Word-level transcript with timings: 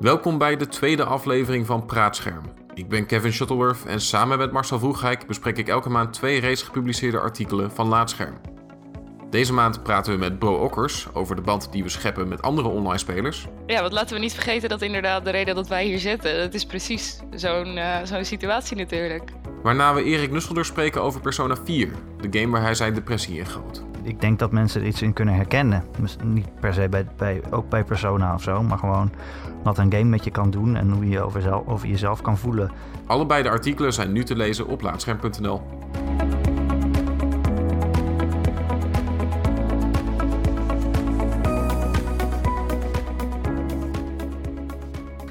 Welkom 0.00 0.38
bij 0.38 0.56
de 0.56 0.68
tweede 0.68 1.04
aflevering 1.04 1.66
van 1.66 1.86
Praatscherm. 1.86 2.42
Ik 2.74 2.88
ben 2.88 3.06
Kevin 3.06 3.32
Shuttleworth 3.32 3.86
en 3.86 4.00
samen 4.00 4.38
met 4.38 4.52
Marcel 4.52 4.78
Vroegrijk 4.78 5.26
bespreek 5.26 5.58
ik 5.58 5.68
elke 5.68 5.90
maand 5.90 6.12
twee 6.12 6.40
reeds 6.40 6.62
gepubliceerde 6.62 7.18
artikelen 7.18 7.70
van 7.70 7.88
Laatscherm. 7.88 8.40
Deze 9.30 9.52
maand 9.52 9.82
praten 9.82 10.12
we 10.12 10.18
met 10.18 10.38
Bro 10.38 10.54
Okkers 10.54 11.06
over 11.12 11.36
de 11.36 11.42
band 11.42 11.72
die 11.72 11.82
we 11.82 11.88
scheppen 11.88 12.28
met 12.28 12.42
andere 12.42 12.68
online 12.68 12.98
spelers. 12.98 13.46
Ja, 13.66 13.80
want 13.80 13.92
laten 13.92 14.14
we 14.14 14.20
niet 14.20 14.34
vergeten 14.34 14.68
dat 14.68 14.82
inderdaad 14.82 15.24
de 15.24 15.30
reden 15.30 15.54
dat 15.54 15.68
wij 15.68 15.84
hier 15.84 15.98
zitten, 15.98 16.38
dat 16.38 16.54
is 16.54 16.66
precies 16.66 17.20
zo'n 17.34 17.76
uh, 17.76 17.96
zo'n 18.04 18.24
situatie 18.24 18.76
natuurlijk. 18.76 19.30
Waarna 19.62 19.94
we 19.94 20.02
Erik 20.02 20.30
Nusselder 20.30 20.64
spreken 20.64 21.02
over 21.02 21.20
Persona 21.20 21.56
4, 21.64 21.88
de 22.20 22.38
game 22.38 22.52
waar 22.52 22.62
hij 22.62 22.74
zijn 22.74 22.94
depressie 22.94 23.38
in 23.38 23.46
goot. 23.46 23.89
Ik 24.02 24.20
denk 24.20 24.38
dat 24.38 24.52
mensen 24.52 24.80
er 24.80 24.86
iets 24.86 25.02
in 25.02 25.12
kunnen 25.12 25.34
herkennen. 25.34 25.84
Dus 26.00 26.16
niet 26.24 26.60
per 26.60 26.74
se 26.74 26.88
bij, 26.88 27.06
bij, 27.16 27.42
ook 27.50 27.68
bij 27.68 27.84
Persona 27.84 28.34
of 28.34 28.42
zo, 28.42 28.62
maar 28.62 28.78
gewoon 28.78 29.10
wat 29.62 29.78
een 29.78 29.92
game 29.92 30.04
met 30.04 30.24
je 30.24 30.30
kan 30.30 30.50
doen 30.50 30.76
en 30.76 30.90
hoe 30.90 31.08
je 31.08 31.20
over, 31.20 31.42
zelf, 31.42 31.66
over 31.66 31.88
jezelf 31.88 32.20
kan 32.20 32.38
voelen. 32.38 32.70
Allebei 33.06 33.42
de 33.42 33.50
artikelen 33.50 33.92
zijn 33.92 34.12
nu 34.12 34.24
te 34.24 34.36
lezen 34.36 34.66
op 34.66 34.82
laatscherm.nl. 34.82 35.62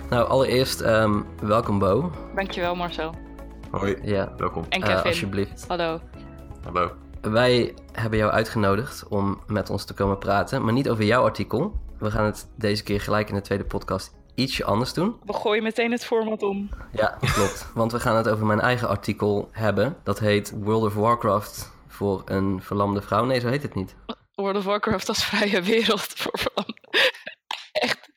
Nou, 0.09 0.27
allereerst 0.27 0.81
um, 0.81 1.25
welkom 1.41 1.79
Bo. 1.79 2.11
Dankjewel 2.35 2.75
Marcel. 2.75 3.15
Hoi, 3.71 3.97
ja. 4.01 4.33
welkom. 4.37 4.65
En 4.69 4.79
Kevin. 4.81 4.95
Uh, 4.97 5.03
alsjeblieft. 5.03 5.65
Hallo. 5.67 5.99
Hallo. 6.63 6.91
Wij 7.21 7.73
hebben 7.91 8.19
jou 8.19 8.31
uitgenodigd 8.31 9.07
om 9.07 9.43
met 9.47 9.69
ons 9.69 9.85
te 9.85 9.93
komen 9.93 10.17
praten, 10.17 10.63
maar 10.63 10.73
niet 10.73 10.89
over 10.89 11.03
jouw 11.03 11.23
artikel. 11.23 11.73
We 11.97 12.11
gaan 12.11 12.25
het 12.25 12.49
deze 12.57 12.83
keer 12.83 13.01
gelijk 13.01 13.29
in 13.29 13.35
de 13.35 13.41
tweede 13.41 13.63
podcast 13.63 14.13
ietsje 14.35 14.65
anders 14.65 14.93
doen. 14.93 15.15
We 15.25 15.33
gooien 15.33 15.63
meteen 15.63 15.91
het 15.91 16.05
format 16.05 16.43
om. 16.43 16.69
Ja, 16.91 17.17
klopt. 17.19 17.71
Want 17.73 17.91
we 17.91 17.99
gaan 17.99 18.15
het 18.15 18.29
over 18.29 18.45
mijn 18.45 18.59
eigen 18.59 18.87
artikel 18.87 19.49
hebben. 19.51 19.97
Dat 20.03 20.19
heet 20.19 20.53
World 20.55 20.83
of 20.83 20.93
Warcraft 20.93 21.71
voor 21.87 22.21
een 22.25 22.61
verlamde 22.61 23.01
vrouw. 23.01 23.25
Nee, 23.25 23.39
zo 23.39 23.47
heet 23.47 23.63
het 23.63 23.75
niet. 23.75 23.95
World 24.35 24.57
of 24.57 24.63
Warcraft 24.63 25.07
als 25.07 25.25
vrije 25.25 25.61
wereld 25.61 26.01
voor 26.01 26.39
verlamde. 26.39 26.81
Echt 27.71 28.09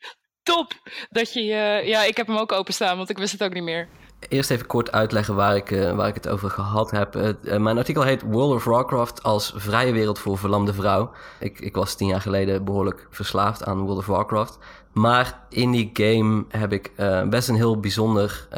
top 0.43 0.73
dat 1.11 1.33
je 1.33 1.45
je... 1.45 1.83
Ja, 1.85 2.03
ik 2.05 2.17
heb 2.17 2.27
hem 2.27 2.37
ook 2.37 2.53
openstaan, 2.53 2.97
want 2.97 3.11
ik 3.11 3.19
wist 3.19 3.33
het 3.33 3.43
ook 3.43 3.53
niet 3.53 3.63
meer. 3.63 3.89
Eerst 4.29 4.51
even 4.51 4.67
kort 4.67 4.93
uitleggen 4.93 5.35
waar 5.35 5.57
ik, 5.57 5.71
uh, 5.71 5.93
waar 5.95 6.09
ik 6.09 6.15
het 6.15 6.29
over 6.29 6.51
gehad 6.51 6.91
heb. 6.91 7.17
Uh, 7.17 7.57
mijn 7.57 7.79
artikel 7.79 8.03
heet 8.03 8.23
World 8.23 8.55
of 8.55 8.65
Warcraft 8.65 9.23
als 9.23 9.53
vrije 9.57 9.93
wereld 9.93 10.19
voor 10.19 10.39
verlamde 10.39 10.75
vrouw. 10.75 11.11
Ik, 11.39 11.61
ik 11.61 11.75
was 11.77 11.95
tien 11.95 12.09
jaar 12.09 12.21
geleden 12.21 12.65
behoorlijk 12.65 13.07
verslaafd 13.11 13.65
aan 13.65 13.81
World 13.81 13.99
of 13.99 14.07
Warcraft. 14.07 14.59
Maar 14.93 15.39
in 15.49 15.71
die 15.71 15.91
game 15.93 16.45
heb 16.49 16.73
ik 16.73 16.93
best 17.29 17.49
een 17.49 17.55
heel 17.55 17.81
bijzonder, 17.81 18.49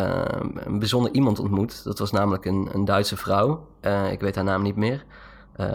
een 0.55 0.79
bijzonder 0.79 1.13
iemand 1.13 1.39
ontmoet. 1.39 1.85
Dat 1.85 1.99
was 1.99 2.11
namelijk 2.11 2.45
een, 2.45 2.69
een 2.73 2.85
Duitse 2.85 3.17
vrouw. 3.17 3.69
ik 4.11 4.21
weet 4.21 4.35
haar 4.35 4.45
naam 4.45 4.63
niet 4.63 4.77
meer. 4.77 5.05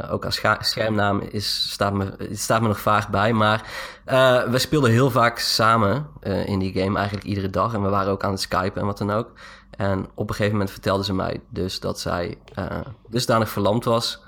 Ook 0.09 0.25
als 0.25 0.41
schermnaam 0.59 1.19
is, 1.19 1.71
staat, 1.71 1.93
me, 1.93 2.29
staat 2.31 2.61
me 2.61 2.67
nog 2.67 2.79
vaag 2.79 3.09
bij. 3.09 3.33
Maar 3.33 3.63
uh, 4.05 4.43
we 4.43 4.57
speelden 4.57 4.91
heel 4.91 5.11
vaak 5.11 5.37
samen 5.37 6.07
in 6.45 6.59
die 6.59 6.73
game, 6.73 6.97
eigenlijk 6.97 7.27
iedere 7.27 7.49
dag. 7.49 7.73
En 7.73 7.81
we 7.81 7.89
waren 7.89 8.11
ook 8.11 8.23
aan 8.23 8.31
het 8.31 8.41
skypen 8.41 8.81
en 8.81 8.87
wat 8.87 8.97
dan 8.97 9.11
ook. 9.11 9.31
En 9.79 10.07
op 10.13 10.29
een 10.29 10.35
gegeven 10.35 10.51
moment 10.51 10.71
vertelde 10.71 11.03
ze 11.03 11.13
mij 11.13 11.41
dus 11.49 11.79
dat 11.79 11.99
zij 11.99 12.37
dusdanig 13.09 13.49
verlamd 13.49 13.85
was... 13.85 14.23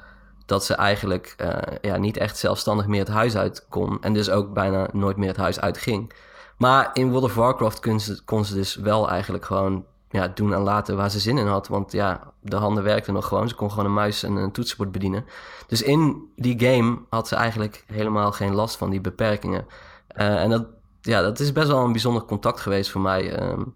dat 0.46 0.66
ze 0.66 0.74
eigenlijk 0.74 1.36
ja, 1.82 1.98
niet 1.98 2.18
echt 2.18 2.38
zelfstandig 2.38 2.88
meer 2.88 3.00
het 3.00 3.08
huis 3.08 3.36
uit 3.36 3.66
kon. 3.70 3.98
En 4.02 4.14
dus 4.14 4.30
ook 4.30 4.54
bijna 4.54 4.88
nooit 4.94 5.18
meer 5.18 5.28
het 5.28 5.38
huis 5.38 5.60
uit 5.60 5.78
ging. 5.78 6.14
Maar 6.58 6.90
in 6.94 7.10
World 7.10 7.24
of 7.24 7.36
Warcraft 7.36 7.80
kon 8.25 8.46
ze, 8.46 8.53
dus 8.53 8.75
wel 8.75 9.09
eigenlijk 9.09 9.46
gewoon 9.46 9.86
ja, 10.09 10.28
doen 10.28 10.53
en 10.53 10.62
laten 10.62 10.96
waar 10.96 11.12
ze 11.12 11.20
zin 11.20 11.38
in 11.38 11.48
had. 11.48 11.68
Want 11.68 11.92
ja, 11.92 12.34
de 12.42 12.56
handen 12.56 12.84
werkten 12.84 13.14
nog 13.14 13.28
gewoon. 13.28 13.50
Ze 13.50 13.56
kon 13.56 13.70
gewoon 13.70 13.86
een 13.86 13.94
muis 13.94 14.24
en 14.24 14.36
een 14.36 14.52
toetsenbord 14.52 14.92
bedienen. 14.92 15.25
Dus 15.68 15.81
in 15.81 16.31
die 16.36 16.59
game 16.59 17.00
had 17.09 17.28
ze 17.28 17.36
eigenlijk 17.36 17.84
helemaal 17.88 18.31
geen 18.31 18.56
last 18.56 18.78
van 18.78 18.90
die 18.90 19.02
beperkingen. 19.02 19.66
Uh, 20.16 20.44
en 20.44 20.50
dat, 20.50 20.66
ja, 21.02 21.22
dat 21.22 21.40
is 21.40 21.52
best 21.52 21.68
wel 21.68 21.84
een 21.84 21.92
bijzonder 21.92 22.24
contact 22.24 22.59
geweest 22.59 22.92
voor 22.92 23.02
mij. 23.02 23.50
Um, 23.52 23.74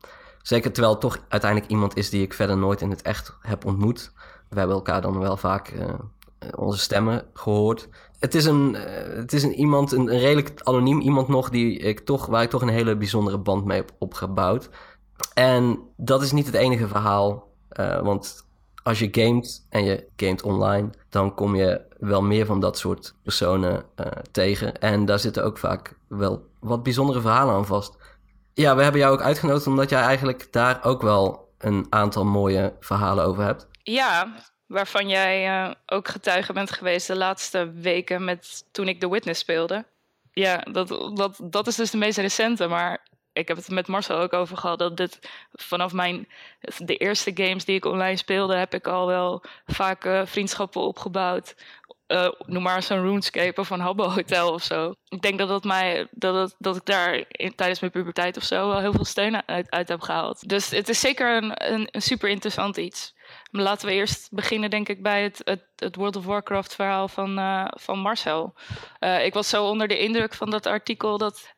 zeker 0.48 0.72
terwijl 0.72 0.94
het 0.94 1.02
toch 1.02 1.20
uiteindelijk 1.28 1.72
iemand 1.72 1.98
is 1.98 2.10
die 2.10 2.22
ik 2.22 2.34
verder 2.34 2.58
nooit 2.58 2.82
in 2.82 2.90
het 2.90 3.02
echt 3.02 3.38
heb 3.42 3.66
ontmoet. 3.66 4.12
We 4.50 4.58
hebben 4.58 4.76
elkaar 4.76 5.02
dan 5.02 5.20
wel 5.20 5.38
vaak 5.38 5.72
uh, 5.72 5.94
onze 6.56 6.80
stemmen 6.80 7.26
gehoord. 7.34 7.90
Het 8.20 8.36
is 8.36 8.46
een, 8.46 8.76
uh, 8.76 8.82
het 9.16 9.34
is 9.34 9.44
een 9.44 9.54
iemand, 9.54 9.92
een, 9.92 10.10
redelijk 10.10 10.62
anoniem 10.64 11.00
iemand 11.00 11.28
nog, 11.28 11.50
die 11.50 11.78
ik 11.78 12.00
toch, 12.00 12.26
waar 12.26 12.44
ik 12.44 12.50
toch 12.50 12.62
een 12.62 12.68
hele 12.68 12.96
bijzondere 12.96 13.38
band 13.38 13.66
mee 13.66 13.78
heb 13.78 13.92
opgebouwd. 13.98 14.70
En 15.34 15.80
dat 15.98 16.22
is 16.22 16.32
niet 16.32 16.46
het 16.46 16.56
enige 16.56 16.88
verhaal. 16.88 17.48
Uh, 17.80 18.02
want 18.02 18.46
als 18.84 19.00
je 19.00 19.08
gamet 19.12 19.66
en 19.70 19.84
je 19.84 20.08
gamet 20.16 20.44
online, 20.44 20.90
dan 21.10 21.34
kom 21.34 21.56
je 21.56 21.82
wel 21.98 22.22
meer 22.22 22.46
van 22.46 22.60
dat 22.60 22.78
soort 22.78 23.16
personen 23.24 23.84
tegen. 24.32 24.80
En 24.80 25.06
daar 25.06 25.20
zitten 25.20 25.44
ook 25.44 25.58
vaak 25.58 25.98
wel 26.08 26.46
wat 26.60 26.84
bijzondere 26.84 27.22
verhalen 27.22 27.56
aan 27.56 27.66
vast. 27.66 27.98
Ja, 28.56 28.76
we 28.76 28.84
hebben 28.84 29.02
jou 29.02 29.14
ook 29.14 29.22
uitgenodigd 29.22 29.68
omdat 29.68 29.90
jij 29.90 30.02
eigenlijk 30.02 30.48
daar 30.52 30.84
ook 30.84 31.02
wel 31.02 31.54
een 31.58 31.88
aantal 31.90 32.26
mooie 32.26 32.76
verhalen 32.80 33.26
over 33.26 33.44
hebt. 33.44 33.68
Ja, 33.84 34.36
waarvan 34.68 35.10
jij 35.10 35.48
uh, 35.48 35.74
ook 35.86 36.08
getuige 36.08 36.54
bent 36.54 36.72
geweest 36.72 37.08
de 37.08 37.16
laatste 37.16 37.72
weken 37.72 38.24
met 38.24 38.66
toen 38.72 38.88
ik 38.88 39.00
The 39.00 39.10
Witness 39.10 39.40
speelde. 39.40 39.86
Ja, 40.32 40.58
dat, 40.58 40.88
dat, 41.14 41.40
dat 41.44 41.68
is 41.68 41.76
dus 41.76 41.92
de 41.92 41.98
meest 41.98 42.18
recente, 42.18 42.68
maar 42.68 43.08
ik 43.34 43.48
heb 43.48 43.58
het 43.58 43.70
met 43.70 43.88
Marcel 43.88 44.18
ook 44.18 44.34
over 44.34 44.58
gehad. 44.58 44.80
Dat 44.80 44.98
dit 44.98 45.20
vanaf 45.52 45.94
mijn. 45.94 46.28
De 46.78 46.98
eerste 46.98 47.32
games 47.34 47.66
die 47.66 47.76
ik 47.76 47.86
online 47.86 48.18
speelde, 48.18 48.56
heb 48.56 48.74
ik 48.74 48.88
al 48.88 49.08
wel 49.08 49.44
vaak 49.66 50.06
uh, 50.06 50.26
vriendschappen 50.26 50.82
opgebouwd. 50.82 51.56
Uh, 52.08 52.28
noem 52.46 52.64
maar 52.64 52.84
zo'n 52.84 53.02
RuneScape 53.02 53.62
of 53.62 53.70
een 53.70 53.80
Habbo 53.80 54.10
Hotel 54.10 54.54
of 54.54 54.64
zo. 54.64 54.94
Ik 55.08 55.22
denk 55.22 55.38
dat, 55.40 55.48
dat, 55.48 55.64
mij, 55.64 56.08
dat, 56.12 56.36
het, 56.36 56.56
dat 56.58 56.76
ik 56.76 56.86
daar 56.86 57.26
tijdens 57.56 57.80
mijn 57.80 57.92
puberteit 57.92 58.38
of 58.38 58.44
zo 58.44 58.68
wel 58.68 58.80
heel 58.80 58.94
veel 58.94 59.06
steun 59.06 59.48
uit, 59.48 59.72
uit 59.72 59.88
heb 59.88 60.02
gehaald. 60.02 60.50
Dus 60.50 60.70
het 60.70 60.90
is 60.90 61.00
zeker 61.00 61.44
een, 61.44 61.52
een, 61.74 62.02
super 62.02 62.30
interessant 62.30 62.78
iets. 62.78 63.14
Maar 63.52 63.62
laten 63.62 63.88
we 63.88 63.94
eerst 63.94 64.28
beginnen, 64.32 64.70
denk 64.70 64.90
ik, 64.90 65.04
bij 65.04 65.24
het, 65.24 65.42
het, 65.44 65.64
het 65.76 65.96
World 65.96 66.16
of 66.16 66.26
Warcraft 66.26 66.76
verhaal 66.76 67.08
van, 67.08 67.40
uh, 67.40 67.66
van 67.70 68.00
Marcel. 68.00 68.54
Uh, 69.00 69.26
ik 69.26 69.34
was 69.34 69.50
zo 69.50 69.66
onder 69.66 69.88
de 69.88 70.00
indruk 70.00 70.34
van 70.34 70.50
dat 70.50 70.66
artikel 70.66 71.18
dat, 71.18 71.54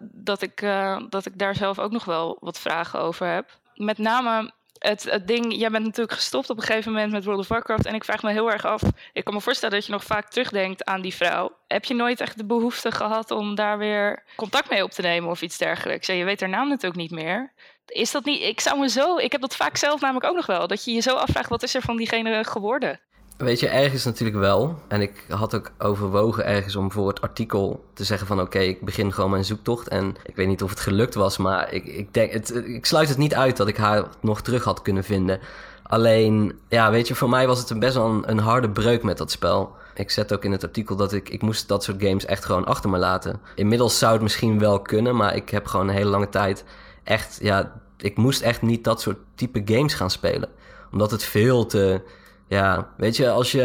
dat, 0.00 0.42
ik, 0.42 0.60
dat 1.08 1.26
ik 1.26 1.38
daar 1.38 1.54
zelf 1.54 1.78
ook 1.78 1.92
nog 1.92 2.04
wel 2.04 2.36
wat 2.40 2.58
vragen 2.58 3.00
over 3.00 3.26
heb. 3.26 3.58
Met 3.74 3.98
name 3.98 4.52
het, 4.78 5.02
het 5.02 5.26
ding, 5.26 5.56
jij 5.56 5.70
bent 5.70 5.84
natuurlijk 5.84 6.16
gestopt 6.16 6.50
op 6.50 6.56
een 6.56 6.62
gegeven 6.62 6.92
moment 6.92 7.12
met 7.12 7.24
World 7.24 7.40
of 7.40 7.48
Warcraft. 7.48 7.86
En 7.86 7.94
ik 7.94 8.04
vraag 8.04 8.22
me 8.22 8.32
heel 8.32 8.52
erg 8.52 8.64
af. 8.64 8.82
Ik 9.12 9.24
kan 9.24 9.34
me 9.34 9.40
voorstellen 9.40 9.74
dat 9.74 9.86
je 9.86 9.92
nog 9.92 10.04
vaak 10.04 10.28
terugdenkt 10.28 10.84
aan 10.84 11.00
die 11.00 11.14
vrouw. 11.14 11.56
Heb 11.66 11.84
je 11.84 11.94
nooit 11.94 12.20
echt 12.20 12.36
de 12.36 12.44
behoefte 12.44 12.92
gehad 12.92 13.30
om 13.30 13.54
daar 13.54 13.78
weer 13.78 14.24
contact 14.36 14.70
mee 14.70 14.82
op 14.82 14.90
te 14.90 15.02
nemen 15.02 15.30
of 15.30 15.42
iets 15.42 15.58
dergelijks? 15.58 16.06
Je 16.06 16.24
weet 16.24 16.40
haar 16.40 16.48
naam 16.48 16.68
natuurlijk 16.68 17.00
niet 17.00 17.10
meer. 17.10 17.52
Is 17.86 18.10
dat 18.10 18.24
niet, 18.24 18.42
ik 18.42 18.60
zou 18.60 18.78
me 18.78 18.88
zo, 18.88 19.16
ik 19.16 19.32
heb 19.32 19.40
dat 19.40 19.56
vaak 19.56 19.76
zelf 19.76 20.00
namelijk 20.00 20.26
ook 20.26 20.36
nog 20.36 20.46
wel, 20.46 20.66
dat 20.66 20.84
je 20.84 20.92
je 20.92 21.00
zo 21.00 21.14
afvraagt, 21.14 21.48
wat 21.48 21.62
is 21.62 21.74
er 21.74 21.82
van 21.82 21.96
diegene 21.96 22.44
geworden? 22.44 23.00
Weet 23.36 23.60
je, 23.60 23.68
ergens 23.68 24.04
natuurlijk 24.04 24.38
wel. 24.38 24.78
En 24.88 25.00
ik 25.00 25.24
had 25.28 25.54
ook 25.54 25.70
overwogen 25.78 26.44
ergens 26.44 26.76
om 26.76 26.92
voor 26.92 27.08
het 27.08 27.20
artikel 27.20 27.84
te 27.92 28.04
zeggen 28.04 28.26
van... 28.26 28.40
oké, 28.40 28.58
ik 28.58 28.84
begin 28.84 29.12
gewoon 29.12 29.30
mijn 29.30 29.44
zoektocht. 29.44 29.88
En 29.88 30.16
ik 30.24 30.36
weet 30.36 30.46
niet 30.46 30.62
of 30.62 30.70
het 30.70 30.80
gelukt 30.80 31.14
was, 31.14 31.36
maar 31.36 31.72
ik, 31.72 31.84
ik, 31.84 32.14
denk, 32.14 32.32
het, 32.32 32.54
ik 32.64 32.86
sluit 32.86 33.08
het 33.08 33.18
niet 33.18 33.34
uit 33.34 33.56
dat 33.56 33.68
ik 33.68 33.76
haar 33.76 34.04
nog 34.20 34.42
terug 34.42 34.64
had 34.64 34.82
kunnen 34.82 35.04
vinden. 35.04 35.40
Alleen, 35.82 36.58
ja, 36.68 36.90
weet 36.90 37.08
je, 37.08 37.14
voor 37.14 37.28
mij 37.28 37.46
was 37.46 37.58
het 37.58 37.70
een 37.70 37.78
best 37.78 37.94
wel 37.94 38.06
een, 38.06 38.30
een 38.30 38.38
harde 38.38 38.70
breuk 38.70 39.02
met 39.02 39.18
dat 39.18 39.30
spel. 39.30 39.74
Ik 39.94 40.10
zet 40.10 40.32
ook 40.32 40.44
in 40.44 40.52
het 40.52 40.62
artikel 40.62 40.96
dat 40.96 41.12
ik, 41.12 41.28
ik 41.28 41.42
moest 41.42 41.68
dat 41.68 41.84
soort 41.84 42.02
games 42.02 42.24
echt 42.24 42.44
gewoon 42.44 42.64
achter 42.64 42.90
me 42.90 42.98
laten. 42.98 43.40
Inmiddels 43.54 43.98
zou 43.98 44.12
het 44.12 44.22
misschien 44.22 44.58
wel 44.58 44.80
kunnen, 44.80 45.16
maar 45.16 45.36
ik 45.36 45.50
heb 45.50 45.66
gewoon 45.66 45.88
een 45.88 45.94
hele 45.94 46.10
lange 46.10 46.28
tijd 46.28 46.64
echt, 47.04 47.38
ja, 47.40 47.72
ik 47.96 48.16
moest 48.16 48.40
echt 48.40 48.62
niet 48.62 48.84
dat 48.84 49.00
soort 49.00 49.18
type 49.34 49.62
games 49.64 49.94
gaan 49.94 50.10
spelen. 50.10 50.48
Omdat 50.92 51.10
het 51.10 51.24
veel 51.24 51.66
te, 51.66 52.00
ja, 52.48 52.88
weet 52.96 53.16
je, 53.16 53.30
als 53.30 53.52
je 53.52 53.62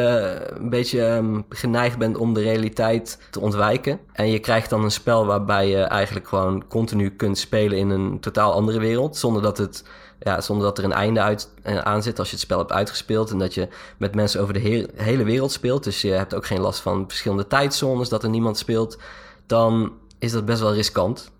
een 0.55 0.69
beetje 0.69 1.05
um, 1.05 1.45
geneigd 1.49 1.97
bent 1.97 2.17
om 2.17 2.33
de 2.33 2.41
realiteit 2.41 3.19
te 3.29 3.39
ontwijken. 3.39 3.99
En 4.13 4.31
je 4.31 4.39
krijgt 4.39 4.69
dan 4.69 4.83
een 4.83 4.91
spel 4.91 5.25
waarbij 5.25 5.69
je 5.69 5.81
eigenlijk 5.81 6.27
gewoon 6.27 6.67
continu 6.67 7.09
kunt 7.09 7.37
spelen 7.37 7.77
in 7.77 7.89
een 7.89 8.19
totaal 8.19 8.53
andere 8.53 8.79
wereld. 8.79 9.17
Zonder 9.17 9.41
dat, 9.41 9.57
het, 9.57 9.83
ja, 10.19 10.41
zonder 10.41 10.65
dat 10.65 10.77
er 10.77 10.83
een 10.83 10.91
einde 10.91 11.21
uit, 11.21 11.49
uh, 11.65 11.77
aan 11.77 12.03
zit 12.03 12.19
als 12.19 12.27
je 12.27 12.33
het 12.33 12.43
spel 12.43 12.57
hebt 12.57 12.71
uitgespeeld. 12.71 13.31
En 13.31 13.37
dat 13.37 13.53
je 13.53 13.67
met 13.97 14.15
mensen 14.15 14.41
over 14.41 14.53
de 14.53 14.59
he 14.59 15.03
hele 15.03 15.23
wereld 15.23 15.51
speelt. 15.51 15.83
Dus 15.83 16.01
je 16.01 16.11
hebt 16.11 16.35
ook 16.35 16.45
geen 16.45 16.61
last 16.61 16.79
van 16.79 17.03
verschillende 17.07 17.47
tijdzones, 17.47 18.09
dat 18.09 18.23
er 18.23 18.29
niemand 18.29 18.57
speelt. 18.57 18.97
Dan 19.45 19.93
is 20.19 20.31
dat 20.31 20.45
best 20.45 20.61
wel 20.61 20.73
riskant. 20.73 21.31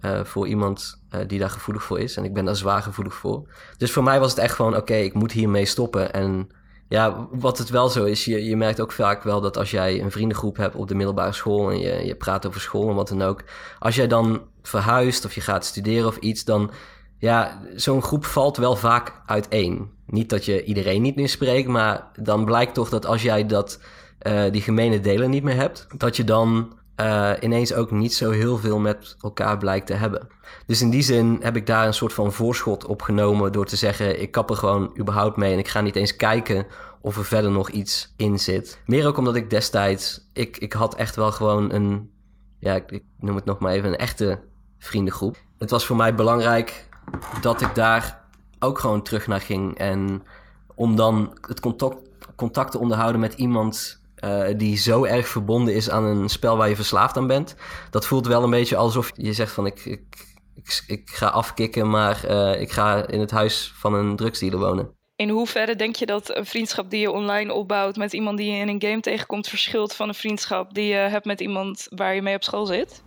Uh, 0.00 0.24
voor 0.24 0.46
iemand 0.46 1.00
uh, 1.14 1.20
die 1.26 1.38
daar 1.38 1.50
gevoelig 1.50 1.82
voor 1.82 2.00
is. 2.00 2.16
En 2.16 2.24
ik 2.24 2.34
ben 2.34 2.44
daar 2.44 2.56
zwaar 2.56 2.82
gevoelig 2.82 3.14
voor. 3.14 3.48
Dus 3.76 3.92
voor 3.92 4.02
mij 4.02 4.20
was 4.20 4.30
het 4.30 4.40
echt 4.40 4.54
gewoon: 4.54 4.76
oké, 4.76 4.94
ik 4.94 5.14
moet 5.14 5.32
hiermee 5.32 5.64
stoppen. 5.64 6.12
En 6.12 6.50
Ja, 6.90 7.28
wat 7.30 7.58
het 7.58 7.68
wel 7.68 7.88
zo 7.88 8.04
is, 8.04 8.24
je, 8.24 8.44
je 8.44 8.56
merkt 8.56 8.80
ook 8.80 8.92
vaak 8.92 9.22
wel 9.22 9.40
dat 9.40 9.56
als 9.56 9.70
jij 9.70 10.00
een 10.00 10.10
vriendengroep 10.10 10.56
hebt 10.56 10.74
op 10.74 10.88
de 10.88 10.94
middelbare 10.94 11.32
school 11.32 11.70
en 11.70 11.78
je, 11.78 12.06
je 12.06 12.14
praat 12.14 12.46
over 12.46 12.60
school 12.60 12.88
en 12.88 12.94
wat 12.94 13.08
dan 13.08 13.22
ook, 13.22 13.44
als 13.78 13.94
jij 13.94 14.06
dan 14.06 14.42
verhuist 14.62 15.24
of 15.24 15.34
je 15.34 15.40
gaat 15.40 15.64
studeren 15.64 16.06
of 16.06 16.16
iets, 16.16 16.44
dan 16.44 16.70
ja, 17.18 17.60
zo'n 17.74 18.02
groep 18.02 18.24
valt 18.24 18.56
wel 18.56 18.76
vaak 18.76 19.22
uiteen. 19.26 19.90
Niet 20.06 20.30
dat 20.30 20.44
je 20.44 20.64
iedereen 20.64 21.02
niet 21.02 21.16
meer 21.16 21.28
spreekt, 21.28 21.68
maar 21.68 22.06
dan 22.20 22.44
blijkt 22.44 22.74
toch 22.74 22.88
dat 22.88 23.06
als 23.06 23.22
jij 23.22 23.46
dat, 23.46 23.80
uh, 24.22 24.50
die 24.50 24.62
gemene 24.62 25.00
delen 25.00 25.30
niet 25.30 25.42
meer 25.42 25.56
hebt, 25.56 25.86
dat 25.96 26.16
je 26.16 26.24
dan 26.24 26.78
uh, 27.00 27.32
ineens 27.40 27.74
ook 27.74 27.90
niet 27.90 28.14
zo 28.14 28.30
heel 28.30 28.58
veel 28.58 28.78
met 28.78 29.16
elkaar 29.20 29.58
blijkt 29.58 29.86
te 29.86 29.94
hebben. 29.94 30.28
Dus 30.66 30.80
in 30.80 30.90
die 30.90 31.02
zin 31.02 31.38
heb 31.40 31.56
ik 31.56 31.66
daar 31.66 31.86
een 31.86 31.94
soort 31.94 32.12
van 32.12 32.32
voorschot 32.32 32.86
op 32.86 33.02
genomen 33.02 33.52
door 33.52 33.66
te 33.66 33.76
zeggen: 33.76 34.20
ik 34.20 34.30
kap 34.30 34.50
er 34.50 34.56
gewoon 34.56 34.94
überhaupt 34.98 35.36
mee 35.36 35.52
en 35.52 35.58
ik 35.58 35.68
ga 35.68 35.80
niet 35.80 35.96
eens 35.96 36.16
kijken 36.16 36.66
of 37.00 37.16
er 37.16 37.24
verder 37.24 37.50
nog 37.50 37.70
iets 37.70 38.14
in 38.16 38.38
zit. 38.38 38.80
Meer 38.86 39.06
ook 39.06 39.16
omdat 39.16 39.36
ik 39.36 39.50
destijds, 39.50 40.28
ik, 40.32 40.56
ik 40.56 40.72
had 40.72 40.94
echt 40.94 41.16
wel 41.16 41.32
gewoon 41.32 41.72
een, 41.72 42.10
ja, 42.58 42.74
ik, 42.74 42.90
ik 42.90 43.02
noem 43.18 43.36
het 43.36 43.44
nog 43.44 43.58
maar 43.58 43.72
even, 43.72 43.88
een 43.88 43.96
echte 43.96 44.40
vriendengroep. 44.78 45.36
Het 45.58 45.70
was 45.70 45.86
voor 45.86 45.96
mij 45.96 46.14
belangrijk 46.14 46.88
dat 47.40 47.60
ik 47.60 47.74
daar 47.74 48.24
ook 48.58 48.78
gewoon 48.78 49.02
terug 49.02 49.26
naar 49.26 49.40
ging. 49.40 49.78
En 49.78 50.22
om 50.74 50.96
dan 50.96 51.38
het 51.40 51.60
contact, 51.60 51.96
contact 52.36 52.70
te 52.70 52.78
onderhouden 52.78 53.20
met 53.20 53.34
iemand 53.34 53.99
uh, 54.24 54.44
die 54.56 54.76
zo 54.76 55.04
erg 55.04 55.28
verbonden 55.28 55.74
is 55.74 55.90
aan 55.90 56.04
een 56.04 56.28
spel 56.28 56.56
waar 56.56 56.68
je 56.68 56.76
verslaafd 56.76 57.16
aan 57.16 57.26
bent. 57.26 57.54
Dat 57.90 58.06
voelt 58.06 58.26
wel 58.26 58.42
een 58.42 58.50
beetje 58.50 58.76
alsof 58.76 59.10
je 59.14 59.32
zegt 59.32 59.52
van 59.52 59.66
ik, 59.66 59.84
ik, 59.84 60.02
ik, 60.54 60.82
ik 60.86 61.10
ga 61.10 61.26
afkicken, 61.26 61.90
maar 61.90 62.24
uh, 62.30 62.60
ik 62.60 62.70
ga 62.70 63.06
in 63.06 63.20
het 63.20 63.30
huis 63.30 63.72
van 63.76 63.94
een 63.94 64.16
drugsdealer 64.16 64.58
wonen. 64.58 64.98
In 65.16 65.28
hoeverre 65.28 65.76
denk 65.76 65.96
je 65.96 66.06
dat 66.06 66.36
een 66.36 66.46
vriendschap 66.46 66.90
die 66.90 67.00
je 67.00 67.10
online 67.10 67.52
opbouwt 67.52 67.96
met 67.96 68.12
iemand 68.12 68.38
die 68.38 68.52
je 68.52 68.58
in 68.58 68.68
een 68.68 68.82
game 68.82 69.00
tegenkomt 69.00 69.48
verschilt 69.48 69.94
van 69.94 70.08
een 70.08 70.14
vriendschap 70.14 70.74
die 70.74 70.86
je 70.86 70.94
hebt 70.94 71.24
met 71.24 71.40
iemand 71.40 71.86
waar 71.88 72.14
je 72.14 72.22
mee 72.22 72.34
op 72.34 72.44
school 72.44 72.66
zit? 72.66 73.02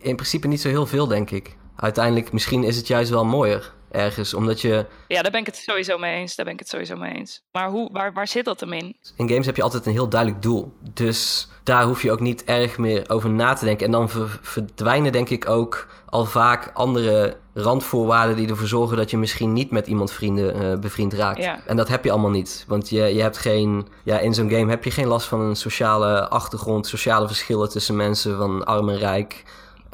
In 0.00 0.16
principe 0.16 0.48
niet 0.48 0.60
zo 0.60 0.68
heel 0.68 0.86
veel, 0.86 1.06
denk 1.06 1.30
ik. 1.30 1.56
Uiteindelijk, 1.76 2.32
misschien 2.32 2.64
is 2.64 2.76
het 2.76 2.86
juist 2.86 3.10
wel 3.10 3.24
mooier 3.24 3.72
ergens, 3.92 4.34
omdat 4.34 4.60
je... 4.60 4.86
Ja, 5.08 5.22
daar 5.22 5.30
ben 5.30 5.40
ik 5.40 5.46
het 5.46 5.56
sowieso 5.56 5.98
mee 5.98 6.14
eens. 6.14 6.36
Daar 6.36 6.44
ben 6.44 6.54
ik 6.54 6.60
het 6.60 6.68
sowieso 6.68 6.96
mee 6.96 7.14
eens. 7.14 7.42
Maar 7.52 7.68
hoe, 7.68 7.88
waar, 7.92 8.12
waar 8.12 8.28
zit 8.28 8.44
dat 8.44 8.60
hem 8.60 8.72
in? 8.72 8.96
In 9.16 9.28
games 9.28 9.46
heb 9.46 9.56
je 9.56 9.62
altijd 9.62 9.86
een 9.86 9.92
heel 9.92 10.08
duidelijk 10.08 10.42
doel. 10.42 10.72
Dus 10.94 11.48
daar 11.62 11.84
hoef 11.84 12.02
je 12.02 12.12
ook 12.12 12.20
niet 12.20 12.44
erg 12.44 12.78
meer 12.78 13.10
over 13.10 13.30
na 13.30 13.52
te 13.52 13.64
denken. 13.64 13.86
En 13.86 13.92
dan 13.92 14.08
verdwijnen 14.42 15.12
denk 15.12 15.28
ik 15.28 15.48
ook 15.48 15.86
al 16.06 16.24
vaak 16.24 16.70
andere 16.74 17.36
randvoorwaarden 17.54 18.36
die 18.36 18.48
ervoor 18.48 18.66
zorgen 18.66 18.96
dat 18.96 19.10
je 19.10 19.18
misschien 19.18 19.52
niet 19.52 19.70
met 19.70 19.86
iemand 19.86 20.12
vrienden, 20.12 20.62
uh, 20.62 20.78
bevriend 20.78 21.12
raakt. 21.12 21.42
Ja. 21.42 21.60
En 21.66 21.76
dat 21.76 21.88
heb 21.88 22.04
je 22.04 22.10
allemaal 22.10 22.30
niet. 22.30 22.64
Want 22.68 22.88
je, 22.88 23.02
je 23.02 23.22
hebt 23.22 23.38
geen, 23.38 23.88
ja, 24.02 24.18
in 24.18 24.34
zo'n 24.34 24.50
game 24.50 24.70
heb 24.70 24.84
je 24.84 24.90
geen 24.90 25.06
last 25.06 25.26
van 25.26 25.40
een 25.40 25.56
sociale 25.56 26.28
achtergrond, 26.28 26.86
sociale 26.86 27.26
verschillen 27.26 27.68
tussen 27.68 27.96
mensen 27.96 28.36
van 28.36 28.64
arm 28.64 28.88
en 28.88 28.98
rijk. 28.98 29.42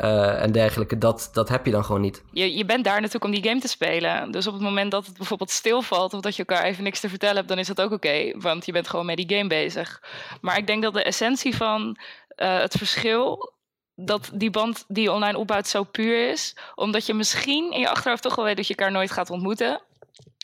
Uh, 0.00 0.42
en 0.42 0.52
dergelijke, 0.52 0.98
dat, 0.98 1.30
dat 1.32 1.48
heb 1.48 1.64
je 1.66 1.72
dan 1.72 1.84
gewoon 1.84 2.00
niet. 2.00 2.22
Je, 2.32 2.56
je 2.56 2.64
bent 2.64 2.84
daar 2.84 2.94
natuurlijk 2.94 3.24
om 3.24 3.30
die 3.30 3.48
game 3.48 3.60
te 3.60 3.68
spelen. 3.68 4.30
Dus 4.30 4.46
op 4.46 4.52
het 4.52 4.62
moment 4.62 4.90
dat 4.90 5.06
het 5.06 5.16
bijvoorbeeld 5.16 5.50
stilvalt 5.50 6.14
of 6.14 6.20
dat 6.20 6.36
je 6.36 6.44
elkaar 6.44 6.64
even 6.64 6.84
niks 6.84 7.00
te 7.00 7.08
vertellen 7.08 7.36
hebt, 7.36 7.48
dan 7.48 7.58
is 7.58 7.66
dat 7.66 7.80
ook 7.80 7.92
oké. 7.92 8.38
want 8.38 8.66
je 8.66 8.72
bent 8.72 8.88
gewoon 8.88 9.06
met 9.06 9.16
die 9.16 9.36
game 9.36 9.48
bezig. 9.48 10.02
Maar 10.40 10.58
ik 10.58 10.66
denk 10.66 10.82
dat 10.82 10.94
de 10.94 11.02
essentie 11.02 11.56
van 11.56 11.96
uh, 12.36 12.58
het 12.58 12.76
verschil 12.76 13.52
dat 13.94 14.30
die 14.34 14.50
band 14.50 14.84
die 14.88 15.02
je 15.02 15.12
online 15.12 15.38
opbouwt 15.38 15.66
zo 15.66 15.82
puur 15.82 16.30
is. 16.30 16.56
Omdat 16.74 17.06
je 17.06 17.14
misschien 17.14 17.72
in 17.72 17.80
je 17.80 17.90
achterhoofd 17.90 18.22
toch 18.22 18.34
wel 18.34 18.44
weet 18.44 18.56
dat 18.56 18.66
je 18.66 18.74
elkaar 18.74 18.92
nooit 18.92 19.10
gaat 19.10 19.30
ontmoeten 19.30 19.80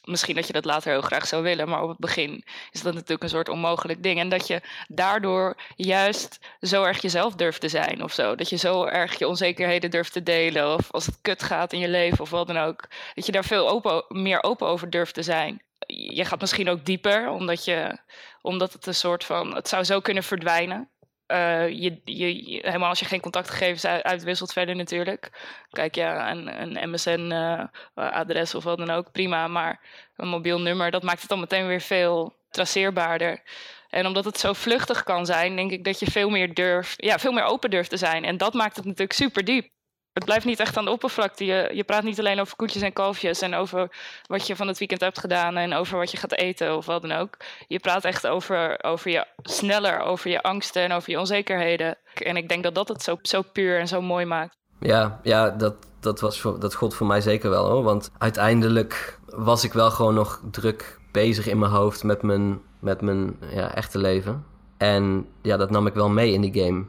misschien 0.04 0.34
dat 0.34 0.46
je 0.46 0.52
dat 0.52 0.64
later 0.64 0.92
heel 0.92 1.00
graag 1.00 1.26
zou 1.26 1.42
willen, 1.42 1.68
maar 1.68 1.82
op 1.82 1.88
het 1.88 1.98
begin 1.98 2.44
is 2.70 2.82
dat 2.82 2.94
natuurlijk 2.94 3.22
een 3.22 3.28
soort 3.28 3.48
onmogelijk 3.48 4.02
ding. 4.02 4.18
En 4.18 4.28
dat 4.28 4.46
je 4.46 4.60
daardoor 4.88 5.56
juist 5.76 6.38
zo 6.60 6.82
erg 6.82 7.02
jezelf 7.02 7.34
durft 7.34 7.60
te 7.60 7.68
zijn 7.68 8.02
of 8.02 8.12
zo. 8.12 8.34
Dat 8.34 8.48
je 8.48 8.56
zo 8.56 8.84
erg 8.84 9.18
je 9.18 9.28
onzekerheden 9.28 9.90
durft 9.90 10.12
te 10.12 10.22
delen. 10.22 10.74
Of 10.74 10.92
als 10.92 11.06
het 11.06 11.18
kut 11.22 11.42
gaat 11.42 11.72
in 11.72 11.78
je 11.78 11.88
leven 11.88 12.20
of 12.20 12.30
wat 12.30 12.46
dan 12.46 12.58
ook. 12.58 12.88
Dat 13.14 13.26
je 13.26 13.32
daar 13.32 13.44
veel 13.44 13.68
open, 13.68 14.04
meer 14.08 14.42
open 14.42 14.66
over 14.66 14.90
durft 14.90 15.14
te 15.14 15.22
zijn. 15.22 15.62
Je 15.86 16.24
gaat 16.24 16.40
misschien 16.40 16.68
ook 16.68 16.84
dieper, 16.84 17.28
omdat, 17.28 17.64
je, 17.64 17.98
omdat 18.42 18.72
het 18.72 18.86
een 18.86 18.94
soort 18.94 19.24
van. 19.24 19.54
Het 19.54 19.68
zou 19.68 19.84
zo 19.84 20.00
kunnen 20.00 20.22
verdwijnen. 20.22 20.88
Uh, 21.26 21.68
je, 21.68 22.00
je, 22.04 22.58
helemaal 22.62 22.88
als 22.88 22.98
je 22.98 23.04
geen 23.04 23.20
contactgegevens 23.20 23.86
uitwisselt 23.86 24.52
verder 24.52 24.76
natuurlijk. 24.76 25.30
Kijk 25.70 25.94
ja, 25.94 26.30
een, 26.30 26.62
een 26.62 26.90
MSN-adres 26.90 28.50
uh, 28.50 28.56
of 28.56 28.64
wat 28.64 28.78
dan 28.78 28.90
ook, 28.90 29.12
prima. 29.12 29.48
Maar 29.48 29.80
een 30.16 30.28
mobiel 30.28 30.60
nummer, 30.60 30.90
dat 30.90 31.02
maakt 31.02 31.20
het 31.20 31.28
dan 31.28 31.40
meteen 31.40 31.66
weer 31.66 31.80
veel 31.80 32.36
traceerbaarder. 32.50 33.42
En 33.88 34.06
omdat 34.06 34.24
het 34.24 34.38
zo 34.38 34.52
vluchtig 34.52 35.02
kan 35.02 35.26
zijn, 35.26 35.56
denk 35.56 35.70
ik 35.70 35.84
dat 35.84 35.98
je 35.98 36.10
veel 36.10 36.30
meer 36.30 36.54
durft, 36.54 37.02
ja, 37.02 37.18
veel 37.18 37.32
meer 37.32 37.44
open 37.44 37.70
durft 37.70 37.90
te 37.90 37.96
zijn. 37.96 38.24
En 38.24 38.36
dat 38.36 38.54
maakt 38.54 38.76
het 38.76 38.84
natuurlijk 38.84 39.12
super 39.12 39.44
diep 39.44 39.73
het 40.14 40.24
blijft 40.24 40.44
niet 40.44 40.60
echt 40.60 40.76
aan 40.76 40.84
de 40.84 40.90
oppervlakte. 40.90 41.44
Je, 41.44 41.70
je 41.72 41.84
praat 41.84 42.02
niet 42.02 42.18
alleen 42.18 42.40
over 42.40 42.56
koetjes 42.56 42.82
en 42.82 42.92
kalfjes 42.92 43.40
en 43.40 43.54
over 43.54 43.90
wat 44.26 44.46
je 44.46 44.56
van 44.56 44.68
het 44.68 44.78
weekend 44.78 45.00
hebt 45.00 45.18
gedaan 45.18 45.56
en 45.56 45.74
over 45.74 45.98
wat 45.98 46.10
je 46.10 46.16
gaat 46.16 46.32
eten 46.32 46.76
of 46.76 46.86
wat 46.86 47.02
dan 47.02 47.12
ook. 47.12 47.36
Je 47.68 47.78
praat 47.78 48.04
echt 48.04 48.26
over, 48.26 48.84
over 48.84 49.10
je 49.10 49.26
sneller, 49.42 50.00
over 50.00 50.30
je 50.30 50.42
angsten 50.42 50.82
en 50.82 50.92
over 50.92 51.10
je 51.10 51.18
onzekerheden. 51.18 51.96
En 52.14 52.36
ik 52.36 52.48
denk 52.48 52.62
dat 52.62 52.74
dat 52.74 52.88
het 52.88 53.02
zo, 53.02 53.18
zo 53.22 53.42
puur 53.42 53.78
en 53.78 53.88
zo 53.88 54.02
mooi 54.02 54.24
maakt. 54.24 54.56
Ja, 54.80 55.20
ja 55.22 55.50
dat, 55.50 55.74
dat, 56.00 56.20
was 56.20 56.40
voor, 56.40 56.60
dat 56.60 56.74
god 56.74 56.94
voor 56.94 57.06
mij 57.06 57.20
zeker 57.20 57.50
wel 57.50 57.70
hoor. 57.70 57.82
Want 57.82 58.10
uiteindelijk 58.18 59.18
was 59.26 59.64
ik 59.64 59.72
wel 59.72 59.90
gewoon 59.90 60.14
nog 60.14 60.40
druk 60.50 60.98
bezig 61.12 61.46
in 61.46 61.58
mijn 61.58 61.72
hoofd 61.72 62.02
met 62.02 62.22
mijn, 62.22 62.60
met 62.80 63.00
mijn 63.00 63.36
ja, 63.50 63.74
echte 63.74 63.98
leven. 63.98 64.44
En 64.76 65.26
ja, 65.42 65.56
dat 65.56 65.70
nam 65.70 65.86
ik 65.86 65.94
wel 65.94 66.08
mee 66.08 66.32
in 66.32 66.40
die 66.40 66.62
game 66.62 66.84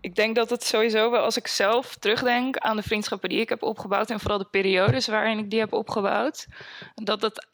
ik 0.00 0.14
denk 0.14 0.36
dat 0.36 0.50
het 0.50 0.64
sowieso 0.64 1.10
wel, 1.10 1.22
als 1.22 1.36
ik 1.36 1.46
zelf 1.46 1.96
terugdenk 1.96 2.56
aan 2.56 2.76
de 2.76 2.82
vriendschappen 2.82 3.28
die 3.28 3.40
ik 3.40 3.48
heb 3.48 3.62
opgebouwd 3.62 4.10
en 4.10 4.20
vooral 4.20 4.38
de 4.38 4.48
periodes 4.50 5.06
waarin 5.06 5.38
ik 5.38 5.50
die 5.50 5.58
heb 5.58 5.72
opgebouwd, 5.72 6.46
dat 6.94 7.22
het, 7.22 7.48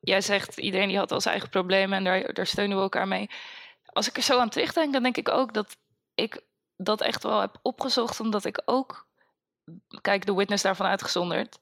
jij 0.00 0.20
zegt 0.20 0.58
iedereen 0.58 0.88
die 0.88 0.98
had 0.98 1.12
al 1.12 1.20
zijn 1.20 1.34
eigen 1.34 1.50
problemen 1.50 1.98
en 1.98 2.04
daar, 2.04 2.32
daar 2.32 2.46
steunen 2.46 2.76
we 2.76 2.82
elkaar 2.82 3.08
mee. 3.08 3.30
Als 3.84 4.08
ik 4.08 4.16
er 4.16 4.22
zo 4.22 4.38
aan 4.38 4.48
terugdenk, 4.48 4.92
dan 4.92 5.02
denk 5.02 5.16
ik 5.16 5.28
ook 5.28 5.54
dat 5.54 5.76
ik 6.14 6.42
dat 6.76 7.00
echt 7.00 7.22
wel 7.22 7.40
heb 7.40 7.58
opgezocht, 7.62 8.20
omdat 8.20 8.44
ik 8.44 8.62
ook, 8.64 9.06
kijk, 10.00 10.26
de 10.26 10.34
witness 10.34 10.62
daarvan 10.62 10.86
uitgezonderd, 10.86 11.58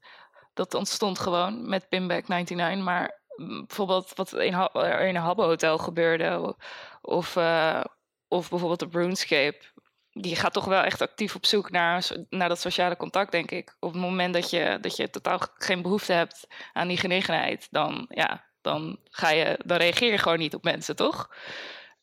dat 0.55 0.75
ontstond 0.75 1.19
gewoon 1.19 1.69
met 1.69 1.89
Pinback 1.89 2.29
99, 2.29 2.85
maar 2.85 3.21
bijvoorbeeld 3.37 4.13
wat 4.15 4.33
in, 4.33 4.53
in 4.73 5.15
een 5.15 5.17
Habbo 5.17 5.45
Hotel 5.45 5.79
gebeurde, 5.79 6.57
of, 7.01 7.37
uh, 7.37 7.85
of 8.29 8.49
bijvoorbeeld 8.51 8.93
de 8.93 8.99
RuneScape, 8.99 9.59
die 10.13 10.37
gaat 10.37 10.53
toch 10.53 10.65
wel 10.65 10.83
echt 10.83 11.01
actief 11.01 11.35
op 11.35 11.47
zoek 11.47 11.71
naar, 11.71 12.09
naar 12.31 12.49
dat 12.49 12.61
sociale 12.61 12.97
contact, 12.97 13.33
denk 13.33 13.51
ik. 13.51 13.77
Op 13.81 13.93
het 13.93 14.03
moment 14.03 14.35
dat 14.35 14.51
je, 14.51 14.79
dat 14.81 14.97
je 14.97 15.11
totaal 15.11 15.41
geen 15.55 15.83
behoefte 15.83 16.13
hebt 16.13 16.47
aan 16.73 16.89
die 16.89 16.97
genegenheid, 16.97 17.69
dan, 17.71 18.07
ja, 18.09 18.45
dan, 18.61 18.99
ga 19.05 19.31
je, 19.31 19.59
dan 19.65 19.77
reageer 19.77 20.11
je 20.11 20.19
gewoon 20.19 20.39
niet 20.39 20.55
op 20.55 20.65
mensen, 20.65 20.97
toch? 20.97 21.31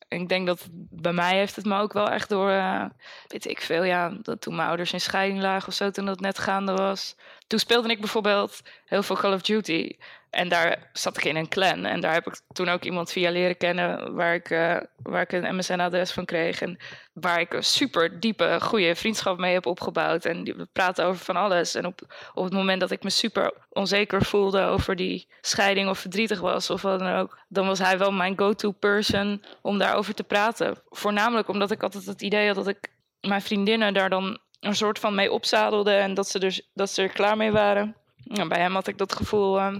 En 0.08 0.20
ik 0.20 0.28
denk 0.28 0.46
dat 0.46 0.68
bij 0.90 1.12
mij 1.12 1.36
heeft 1.36 1.56
het 1.56 1.64
me 1.64 1.78
ook 1.78 1.92
wel 1.92 2.08
echt 2.08 2.28
door, 2.28 2.50
uh, 2.50 2.84
weet 3.26 3.46
ik 3.46 3.60
veel, 3.60 3.82
ja, 3.84 4.08
dat 4.22 4.40
toen 4.40 4.56
mijn 4.56 4.68
ouders 4.68 4.92
in 4.92 5.00
scheiding 5.00 5.40
lagen 5.40 5.68
of 5.68 5.74
zo, 5.74 5.90
toen 5.90 6.06
dat 6.06 6.20
net 6.20 6.38
gaande 6.38 6.72
was. 6.72 7.16
Toen 7.48 7.58
speelde 7.58 7.88
ik 7.88 8.00
bijvoorbeeld 8.00 8.60
heel 8.84 9.02
veel 9.02 9.16
Call 9.16 9.32
of 9.32 9.42
Duty. 9.42 9.96
En 10.30 10.48
daar 10.48 10.90
zat 10.92 11.16
ik 11.16 11.24
in 11.24 11.36
een 11.36 11.48
clan. 11.48 11.84
En 11.84 12.00
daar 12.00 12.12
heb 12.12 12.26
ik 12.26 12.40
toen 12.52 12.68
ook 12.68 12.84
iemand 12.84 13.12
via 13.12 13.30
leren 13.30 13.56
kennen 13.56 14.14
waar 14.14 14.34
ik, 14.34 14.50
uh, 14.50 14.76
waar 15.02 15.22
ik 15.22 15.32
een 15.32 15.56
MSN-adres 15.56 16.12
van 16.12 16.24
kreeg. 16.24 16.60
En 16.60 16.78
waar 17.12 17.40
ik 17.40 17.52
een 17.52 17.64
super 17.64 18.20
diepe, 18.20 18.58
goede 18.60 18.94
vriendschap 18.94 19.38
mee 19.38 19.52
heb 19.52 19.66
opgebouwd. 19.66 20.24
En 20.24 20.44
we 20.44 20.68
praten 20.72 21.04
over 21.04 21.24
van 21.24 21.36
alles. 21.36 21.74
En 21.74 21.86
op, 21.86 22.00
op 22.34 22.44
het 22.44 22.52
moment 22.52 22.80
dat 22.80 22.90
ik 22.90 23.02
me 23.02 23.10
super 23.10 23.52
onzeker 23.70 24.24
voelde 24.24 24.62
over 24.62 24.96
die 24.96 25.28
scheiding 25.40 25.88
of 25.88 25.98
verdrietig 25.98 26.40
was 26.40 26.70
of 26.70 26.82
wat 26.82 26.98
dan 26.98 27.12
ook, 27.12 27.38
dan 27.48 27.66
was 27.66 27.78
hij 27.78 27.98
wel 27.98 28.12
mijn 28.12 28.38
go-to 28.38 28.70
person 28.70 29.44
om 29.62 29.78
daarover 29.78 30.14
te 30.14 30.24
praten. 30.24 30.82
Voornamelijk 30.88 31.48
omdat 31.48 31.70
ik 31.70 31.82
altijd 31.82 32.06
het 32.06 32.22
idee 32.22 32.46
had 32.46 32.56
dat 32.56 32.68
ik 32.68 32.88
mijn 33.20 33.42
vriendinnen 33.42 33.94
daar 33.94 34.10
dan 34.10 34.38
een 34.60 34.76
soort 34.76 34.98
van 34.98 35.14
mee 35.14 35.32
opzadelde 35.32 35.92
en 35.92 36.14
dat 36.14 36.28
ze, 36.28 36.38
er, 36.38 36.60
dat 36.74 36.90
ze 36.90 37.02
er 37.02 37.08
klaar 37.08 37.36
mee 37.36 37.52
waren. 37.52 37.96
Nou, 38.24 38.48
bij 38.48 38.60
hem 38.60 38.74
had 38.74 38.86
ik 38.86 38.98
dat 38.98 39.16
gevoel. 39.16 39.58
Uh, 39.58 39.76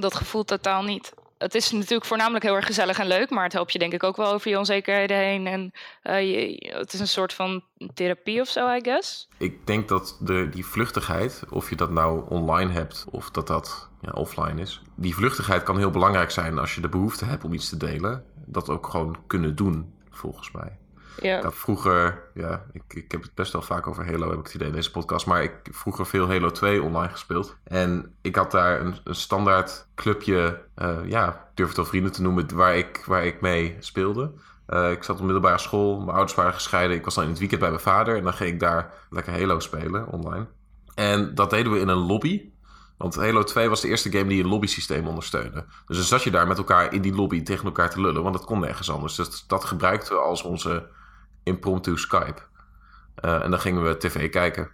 dat 0.00 0.14
gevoel 0.14 0.44
totaal 0.44 0.82
niet. 0.82 1.12
Het 1.38 1.54
is 1.54 1.70
natuurlijk 1.70 2.04
voornamelijk 2.04 2.44
heel 2.44 2.54
erg 2.54 2.66
gezellig 2.66 2.98
en 2.98 3.06
leuk, 3.06 3.30
maar 3.30 3.44
het 3.44 3.52
helpt 3.52 3.72
je 3.72 3.78
denk 3.78 3.92
ik 3.92 4.02
ook 4.02 4.16
wel 4.16 4.32
over 4.32 4.50
je 4.50 4.58
onzekerheden 4.58 5.16
heen. 5.16 5.46
En 5.46 5.72
uh, 6.02 6.20
je, 6.20 6.72
het 6.76 6.92
is 6.92 7.00
een 7.00 7.08
soort 7.08 7.32
van 7.32 7.64
therapie 7.94 8.40
of 8.40 8.48
zo, 8.48 8.74
I 8.74 8.80
guess. 8.82 9.28
Ik 9.38 9.66
denk 9.66 9.88
dat 9.88 10.18
de, 10.20 10.48
die 10.48 10.66
vluchtigheid, 10.66 11.42
of 11.50 11.70
je 11.70 11.76
dat 11.76 11.90
nou 11.90 12.24
online 12.28 12.72
hebt 12.72 13.04
of 13.10 13.30
dat 13.30 13.46
dat 13.46 13.88
ja, 14.00 14.10
offline 14.10 14.60
is, 14.60 14.82
die 14.94 15.14
vluchtigheid 15.14 15.62
kan 15.62 15.78
heel 15.78 15.90
belangrijk 15.90 16.30
zijn 16.30 16.58
als 16.58 16.74
je 16.74 16.80
de 16.80 16.88
behoefte 16.88 17.24
hebt 17.24 17.44
om 17.44 17.52
iets 17.52 17.68
te 17.68 17.76
delen. 17.76 18.24
Dat 18.46 18.68
ook 18.68 18.86
gewoon 18.86 19.16
kunnen 19.26 19.56
doen, 19.56 19.94
volgens 20.10 20.50
mij. 20.50 20.78
Ja. 21.20 21.50
Vroeger, 21.50 22.22
ja, 22.34 22.64
ik, 22.72 22.82
ik 22.88 23.12
heb 23.12 23.22
het 23.22 23.34
best 23.34 23.52
wel 23.52 23.62
vaak 23.62 23.86
over 23.86 24.06
Halo, 24.06 24.30
heb 24.30 24.38
ik 24.38 24.44
het 24.44 24.54
idee 24.54 24.68
in 24.68 24.74
deze 24.74 24.90
podcast. 24.90 25.26
Maar 25.26 25.42
ik 25.42 25.52
heb 25.62 25.74
vroeger 25.74 26.06
veel 26.06 26.28
Halo 26.28 26.50
2 26.50 26.82
online 26.82 27.12
gespeeld. 27.12 27.56
En 27.64 28.14
ik 28.22 28.36
had 28.36 28.50
daar 28.50 28.80
een, 28.80 28.94
een 29.04 29.14
standaard 29.14 29.86
clubje, 29.94 30.60
eh, 30.74 30.96
ja, 31.06 31.48
durf 31.54 31.68
het 31.68 31.76
wel 31.76 31.86
vrienden 31.86 32.12
te 32.12 32.22
noemen, 32.22 32.54
waar 32.54 32.76
ik, 32.76 33.02
waar 33.06 33.26
ik 33.26 33.40
mee 33.40 33.76
speelde. 33.78 34.32
Eh, 34.66 34.90
ik 34.90 35.02
zat 35.02 35.16
op 35.16 35.24
middelbare 35.24 35.58
school, 35.58 35.96
mijn 35.96 36.10
ouders 36.10 36.34
waren 36.34 36.54
gescheiden. 36.54 36.96
Ik 36.96 37.04
was 37.04 37.14
dan 37.14 37.24
in 37.24 37.30
het 37.30 37.38
weekend 37.38 37.60
bij 37.60 37.70
mijn 37.70 37.82
vader 37.82 38.16
en 38.16 38.24
dan 38.24 38.32
ging 38.32 38.50
ik 38.50 38.60
daar 38.60 38.92
lekker 39.10 39.32
Halo 39.32 39.60
spelen 39.60 40.08
online. 40.08 40.46
En 40.94 41.34
dat 41.34 41.50
deden 41.50 41.72
we 41.72 41.78
in 41.78 41.88
een 41.88 42.06
lobby. 42.06 42.50
Want 42.96 43.16
Halo 43.16 43.42
2 43.42 43.68
was 43.68 43.80
de 43.80 43.88
eerste 43.88 44.10
game 44.10 44.28
die 44.28 44.42
een 44.42 44.48
lobby-systeem 44.48 45.06
ondersteunde. 45.06 45.64
Dus 45.86 45.96
dan 45.96 46.06
zat 46.06 46.22
je 46.22 46.30
daar 46.30 46.46
met 46.46 46.58
elkaar 46.58 46.92
in 46.92 47.02
die 47.02 47.14
lobby 47.14 47.42
tegen 47.42 47.64
elkaar 47.64 47.90
te 47.90 48.00
lullen, 48.00 48.22
want 48.22 48.34
dat 48.34 48.44
kon 48.44 48.60
nergens 48.60 48.90
anders. 48.90 49.14
Dus 49.14 49.44
dat 49.46 49.64
gebruikten 49.64 50.14
we 50.14 50.20
als 50.20 50.42
onze 50.42 50.86
impromptu 51.46 51.98
Skype. 51.98 52.42
Uh, 53.24 53.42
en 53.42 53.50
dan 53.50 53.60
gingen 53.60 53.84
we 53.84 53.96
tv 53.96 54.30
kijken. 54.30 54.70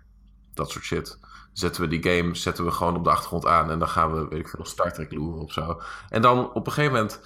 Dat 0.54 0.70
soort 0.70 0.84
shit. 0.84 1.18
Zetten 1.52 1.82
we 1.82 1.88
die 1.88 2.02
game 2.02 2.34
zetten 2.34 2.64
we 2.64 2.70
gewoon 2.70 2.96
op 2.96 3.04
de 3.04 3.10
achtergrond 3.10 3.46
aan. 3.46 3.70
En 3.70 3.78
dan 3.78 3.88
gaan 3.88 4.12
we, 4.12 4.28
weet 4.28 4.38
ik 4.38 4.48
veel, 4.48 4.64
Star 4.64 4.92
Trek 4.92 5.12
loeren 5.12 5.42
of 5.42 5.52
zo. 5.52 5.80
En 6.08 6.22
dan 6.22 6.52
op 6.52 6.66
een 6.66 6.72
gegeven 6.72 6.94
moment, 6.94 7.20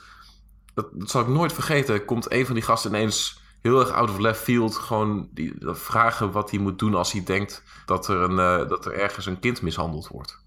dat, 0.75 0.88
dat 0.93 1.11
zal 1.11 1.21
ik 1.21 1.29
nooit 1.29 1.53
vergeten, 1.53 2.05
komt 2.05 2.33
een 2.33 2.47
van 2.47 2.55
die 2.55 2.65
gasten 2.65 2.91
ineens 2.91 3.41
heel 3.62 3.81
erg 3.81 3.91
out 3.91 4.11
of 4.11 4.19
left 4.19 4.41
field. 4.41 4.76
Gewoon 4.76 5.29
die, 5.33 5.55
vragen 5.61 6.33
wat 6.33 6.50
hij 6.50 6.61
moet 6.61 6.79
doen 6.79 6.95
als 6.95 7.12
hij 7.12 7.23
denkt 7.25 7.62
dat 7.87 8.09
er, 8.09 8.17
een, 8.17 8.61
uh, 8.62 8.69
dat 8.69 8.87
er 8.87 8.93
ergens 8.93 9.26
een 9.26 9.41
kind 9.41 9.62
mishandeld 9.62 10.09
wordt. 10.09 10.45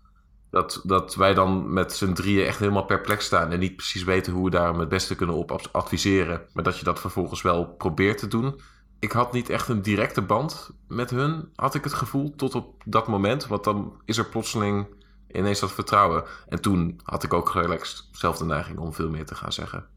Dat, 0.51 0.81
dat 0.83 1.15
wij 1.15 1.33
dan 1.33 1.73
met 1.73 1.93
z'n 1.93 2.13
drieën 2.13 2.45
echt 2.45 2.59
helemaal 2.59 2.85
perplex 2.85 3.25
staan 3.25 3.51
en 3.51 3.59
niet 3.59 3.75
precies 3.75 4.03
weten 4.03 4.33
hoe 4.33 4.43
we 4.43 4.49
daar 4.49 4.73
het 4.73 4.89
beste 4.89 5.15
kunnen 5.15 5.35
op 5.35 5.67
adviseren. 5.71 6.41
Maar 6.53 6.63
dat 6.63 6.77
je 6.77 6.83
dat 6.83 6.99
vervolgens 6.99 7.41
wel 7.41 7.65
probeert 7.65 8.17
te 8.17 8.27
doen. 8.27 8.61
Ik 8.99 9.11
had 9.11 9.33
niet 9.33 9.49
echt 9.49 9.67
een 9.67 9.81
directe 9.81 10.21
band 10.21 10.69
met 10.87 11.09
hun, 11.09 11.49
had 11.55 11.75
ik 11.75 11.83
het 11.83 11.93
gevoel, 11.93 12.35
tot 12.35 12.55
op 12.55 12.83
dat 12.85 13.07
moment. 13.07 13.47
Want 13.47 13.63
dan 13.63 14.01
is 14.05 14.17
er 14.17 14.25
plotseling 14.25 14.87
ineens 15.31 15.59
dat 15.59 15.71
vertrouwen. 15.71 16.23
En 16.49 16.61
toen 16.61 16.99
had 17.03 17.23
ik 17.23 17.33
ook 17.33 17.53
relaxed 17.53 18.07
zelf 18.11 18.37
de 18.37 18.45
neiging 18.45 18.77
om 18.77 18.93
veel 18.93 19.09
meer 19.09 19.25
te 19.25 19.35
gaan 19.35 19.53
zeggen. 19.53 19.87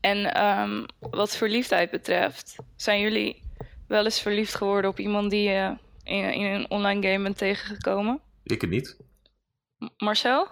En 0.00 0.44
um, 0.44 0.86
wat 1.10 1.36
verliefdheid 1.36 1.90
betreft, 1.90 2.56
zijn 2.76 3.00
jullie 3.00 3.42
wel 3.86 4.04
eens 4.04 4.20
verliefd 4.20 4.54
geworden 4.54 4.90
op 4.90 4.98
iemand 4.98 5.30
die 5.30 5.50
je 5.50 5.76
in, 6.02 6.32
in 6.32 6.44
een 6.44 6.70
online 6.70 7.08
game 7.08 7.22
bent 7.22 7.38
tegengekomen? 7.38 8.20
Ik 8.42 8.60
het 8.60 8.70
niet. 8.70 8.96
Marcel? 9.96 10.48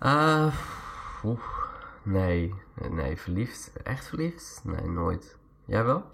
Uh, 0.00 0.54
nee, 2.02 2.54
nee, 2.90 3.16
verliefd. 3.16 3.72
Echt 3.82 4.08
verliefd? 4.08 4.60
Nee, 4.64 4.88
nooit. 4.88 5.36
Jij 5.66 5.84
wel? 5.84 6.10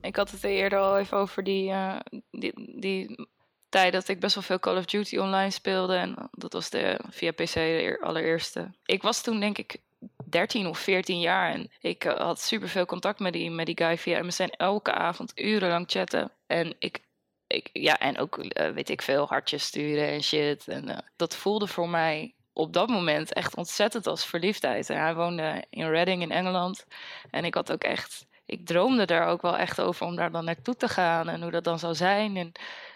Ik 0.00 0.16
had 0.16 0.30
het 0.30 0.44
eerder 0.44 0.78
al 0.78 0.98
even 0.98 1.16
over 1.16 1.44
die, 1.44 1.70
uh, 1.70 1.98
die, 2.30 2.80
die 2.80 3.28
tijd 3.68 3.92
dat 3.92 4.08
ik 4.08 4.20
best 4.20 4.34
wel 4.34 4.44
veel 4.44 4.58
Call 4.58 4.76
of 4.76 4.84
Duty 4.84 5.16
online 5.16 5.50
speelde. 5.50 5.96
En 5.96 6.28
dat 6.30 6.52
was 6.52 6.70
de, 6.70 7.00
via 7.10 7.30
PC 7.30 7.52
de 7.52 7.98
allereerste. 8.00 8.70
Ik 8.84 9.02
was 9.02 9.22
toen 9.22 9.40
denk 9.40 9.58
ik 9.58 9.76
13 10.24 10.66
of 10.66 10.78
14 10.78 11.20
jaar 11.20 11.52
en 11.52 11.70
ik 11.80 12.04
uh, 12.04 12.14
had 12.14 12.40
super 12.40 12.68
veel 12.68 12.86
contact 12.86 13.18
met 13.18 13.32
die, 13.32 13.50
met 13.50 13.66
die 13.66 13.76
guy 13.76 13.98
via 13.98 14.22
MSN. 14.22 14.52
Elke 14.56 14.92
avond 14.92 15.40
urenlang 15.40 15.84
chatten. 15.88 16.32
En 16.46 16.74
ik 16.78 17.06
ik, 17.48 17.70
ja, 17.72 17.98
en 17.98 18.18
ook, 18.18 18.36
uh, 18.36 18.70
weet 18.70 18.88
ik 18.88 19.02
veel, 19.02 19.26
hartjes 19.26 19.64
sturen 19.64 20.08
en 20.08 20.22
shit. 20.22 20.68
En 20.68 21.04
dat 21.16 21.36
voelde 21.36 21.66
voor 21.66 21.88
mij 21.88 22.34
op 22.52 22.72
dat 22.72 22.88
moment 22.88 23.32
echt 23.32 23.56
ontzettend 23.56 24.06
als 24.06 24.26
verliefdheid. 24.26 24.90
En 24.90 25.00
hij 25.00 25.14
woonde 25.14 25.64
in 25.70 25.90
Reading 25.90 26.22
in 26.22 26.30
Engeland. 26.30 26.86
En 27.30 27.44
ik 27.44 27.54
had 27.54 27.72
ook 27.72 27.82
echt, 27.82 28.26
ik 28.48 28.66
droomde 28.66 29.04
daar 29.04 29.26
ook 29.26 29.42
wel 29.42 29.56
echt 29.56 29.80
over 29.80 30.06
om 30.06 30.16
daar 30.16 30.30
dan 30.30 30.44
naartoe 30.44 30.76
te 30.76 30.88
gaan 30.88 31.28
en 31.28 31.42
hoe 31.42 31.50
dat 31.50 31.64
dan 31.64 31.78
zou 31.78 31.94
zijn. 31.94 32.36
En 32.36 32.52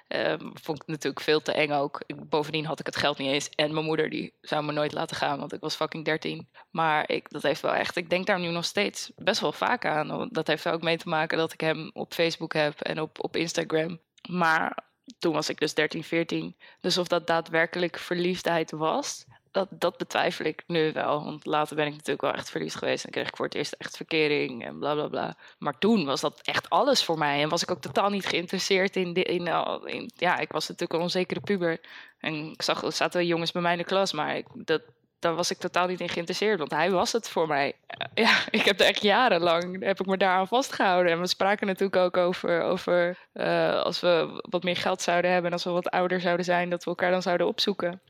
uh, 0.09 0.51
vond 0.55 0.83
ik 0.83 0.87
natuurlijk 0.87 1.23
veel 1.25 1.43
te 1.43 1.53
eng 1.53 1.71
ook. 1.71 2.03
Bovendien 2.29 2.67
had 2.67 2.81
ik 2.81 2.87
het 2.87 2.97
geld 2.97 3.19
niet 3.19 3.31
eens. 3.31 3.49
En 3.49 3.73
mijn 3.73 3.85
moeder 3.85 4.11
die 4.11 4.35
zou 4.41 4.65
me 4.65 4.73
nooit 4.73 4.93
laten 4.93 5.17
gaan, 5.17 5.39
want 5.39 5.53
ik 5.53 5.61
was 5.61 5.75
fucking 5.75 6.05
13. 6.05 6.49
Maar 6.71 7.11
ik, 7.11 7.31
dat 7.31 7.43
heeft 7.43 7.61
wel 7.61 7.75
echt, 7.75 7.97
ik 7.97 8.11
denk 8.11 8.27
daar 8.27 8.41
nu 8.41 8.49
nog 8.49 8.65
steeds 8.65 9.13
best 9.17 9.41
wel 9.41 9.53
vaak 9.53 9.85
aan. 9.85 10.29
Dat 10.31 10.47
heeft 10.47 10.65
er 10.65 10.73
ook 10.73 10.83
mee 10.83 10.97
te 10.97 11.09
maken 11.09 11.39
dat 11.39 11.53
ik 11.53 11.61
hem 11.61 11.91
op 11.93 12.15
Facebook 12.15 12.53
heb 12.53 12.81
en 12.81 13.01
op, 13.01 13.25
op 13.25 13.37
Instagram. 13.37 14.01
Maar 14.29 14.79
toen 15.19 15.33
was 15.33 15.49
ik 15.49 15.59
dus 15.59 15.75
13, 15.75 16.05
14. 16.05 16.57
Dus 16.81 16.99
of 16.99 17.07
dat 17.07 17.27
daadwerkelijk 17.27 17.99
verliefdheid 17.99 18.71
was, 18.71 19.25
dat, 19.53 19.69
dat 19.71 19.97
betwijfel 19.97 20.45
ik 20.45 20.63
nu 20.67 20.93
wel. 20.93 21.25
Want 21.25 21.47
later 21.47 21.77
ben 21.77 21.87
ik 21.87 21.93
natuurlijk 21.93 22.21
wel 22.21 22.33
echt 22.33 22.51
verliefd 22.51 22.77
geweest. 22.77 23.05
En 23.05 23.11
kreeg 23.11 23.29
ik 23.29 23.37
voor 23.37 23.45
het 23.45 23.55
eerst 23.55 23.73
echt 23.73 23.97
verkering 23.97 24.65
en 24.65 24.79
bla 24.79 24.95
bla 24.95 25.09
bla. 25.09 25.37
Maar 25.59 25.79
toen 25.79 26.05
was 26.05 26.21
dat 26.21 26.41
echt 26.43 26.71
alles 26.71 27.05
voor 27.05 27.19
mij. 27.19 27.43
En 27.43 27.49
was 27.49 27.63
ik 27.63 27.71
ook 27.71 27.81
totaal 27.81 28.11
niet 28.11 28.27
geïnteresseerd 28.27 28.97
in. 28.97 29.15
in, 29.15 29.47
in, 29.85 30.11
ja, 30.17 30.39
ik 30.39 30.53
was 30.53 30.69
natuurlijk 30.69 30.93
een 30.93 31.05
onzekere 31.05 31.41
puber. 31.41 31.81
En 32.19 32.35
ik 32.35 32.63
zag, 32.63 32.83
er 32.83 32.93
zaten 32.93 33.27
jongens 33.27 33.53
bij 33.53 33.63
mij 33.63 33.73
in 33.73 33.79
de 33.79 33.85
klas. 33.85 34.13
Maar 34.13 34.37
ik, 34.37 34.47
dat, 34.55 34.83
daar 35.19 35.35
was 35.35 35.51
ik 35.51 35.59
totaal 35.59 35.87
niet 35.87 36.01
in 36.01 36.09
geïnteresseerd, 36.09 36.59
want 36.59 36.71
hij 36.71 36.91
was 36.91 37.13
het 37.13 37.29
voor 37.29 37.47
mij. 37.47 37.73
Ja, 38.15 38.39
ik 38.51 38.63
heb 38.63 38.81
er 38.81 38.87
echt 38.87 39.03
jarenlang 39.03 39.83
heb 39.85 40.01
ik 40.01 40.07
me 40.07 40.17
daaraan 40.17 40.49
vastgehouden. 40.49 41.13
En 41.13 41.21
we 41.21 41.27
spraken 41.27 41.67
natuurlijk 41.67 41.97
ook 41.97 42.17
over, 42.17 42.63
over 42.63 43.19
uh, 43.35 43.81
als 43.83 44.01
we 44.01 44.43
wat 44.51 44.63
meer 44.63 44.77
geld 44.77 45.03
zouden 45.03 45.31
hebben 45.31 45.51
en 45.51 45.57
als 45.57 45.65
we 45.65 45.71
wat 45.71 45.91
ouder 45.91 46.21
zouden 46.21 46.45
zijn, 46.45 46.71
dat 46.71 46.85
we 46.85 46.91
elkaar 46.91 47.11
dan 47.11 47.23
zouden 47.23 47.47
opzoeken. 47.47 48.01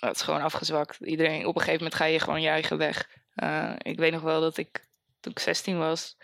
Dat 0.00 0.14
is 0.14 0.22
gewoon 0.22 0.42
afgezwakt. 0.42 0.98
Iedereen, 1.00 1.46
op 1.46 1.54
een 1.54 1.60
gegeven 1.60 1.82
moment 1.82 1.94
ga 1.94 2.04
je 2.04 2.20
gewoon 2.20 2.40
je 2.40 2.48
eigen 2.48 2.78
weg. 2.78 3.08
Uh, 3.34 3.72
ik 3.78 3.98
weet 3.98 4.12
nog 4.12 4.22
wel 4.22 4.40
dat 4.40 4.56
ik, 4.56 4.88
toen 5.20 5.32
ik 5.32 5.38
16 5.38 5.78
was, 5.78 6.16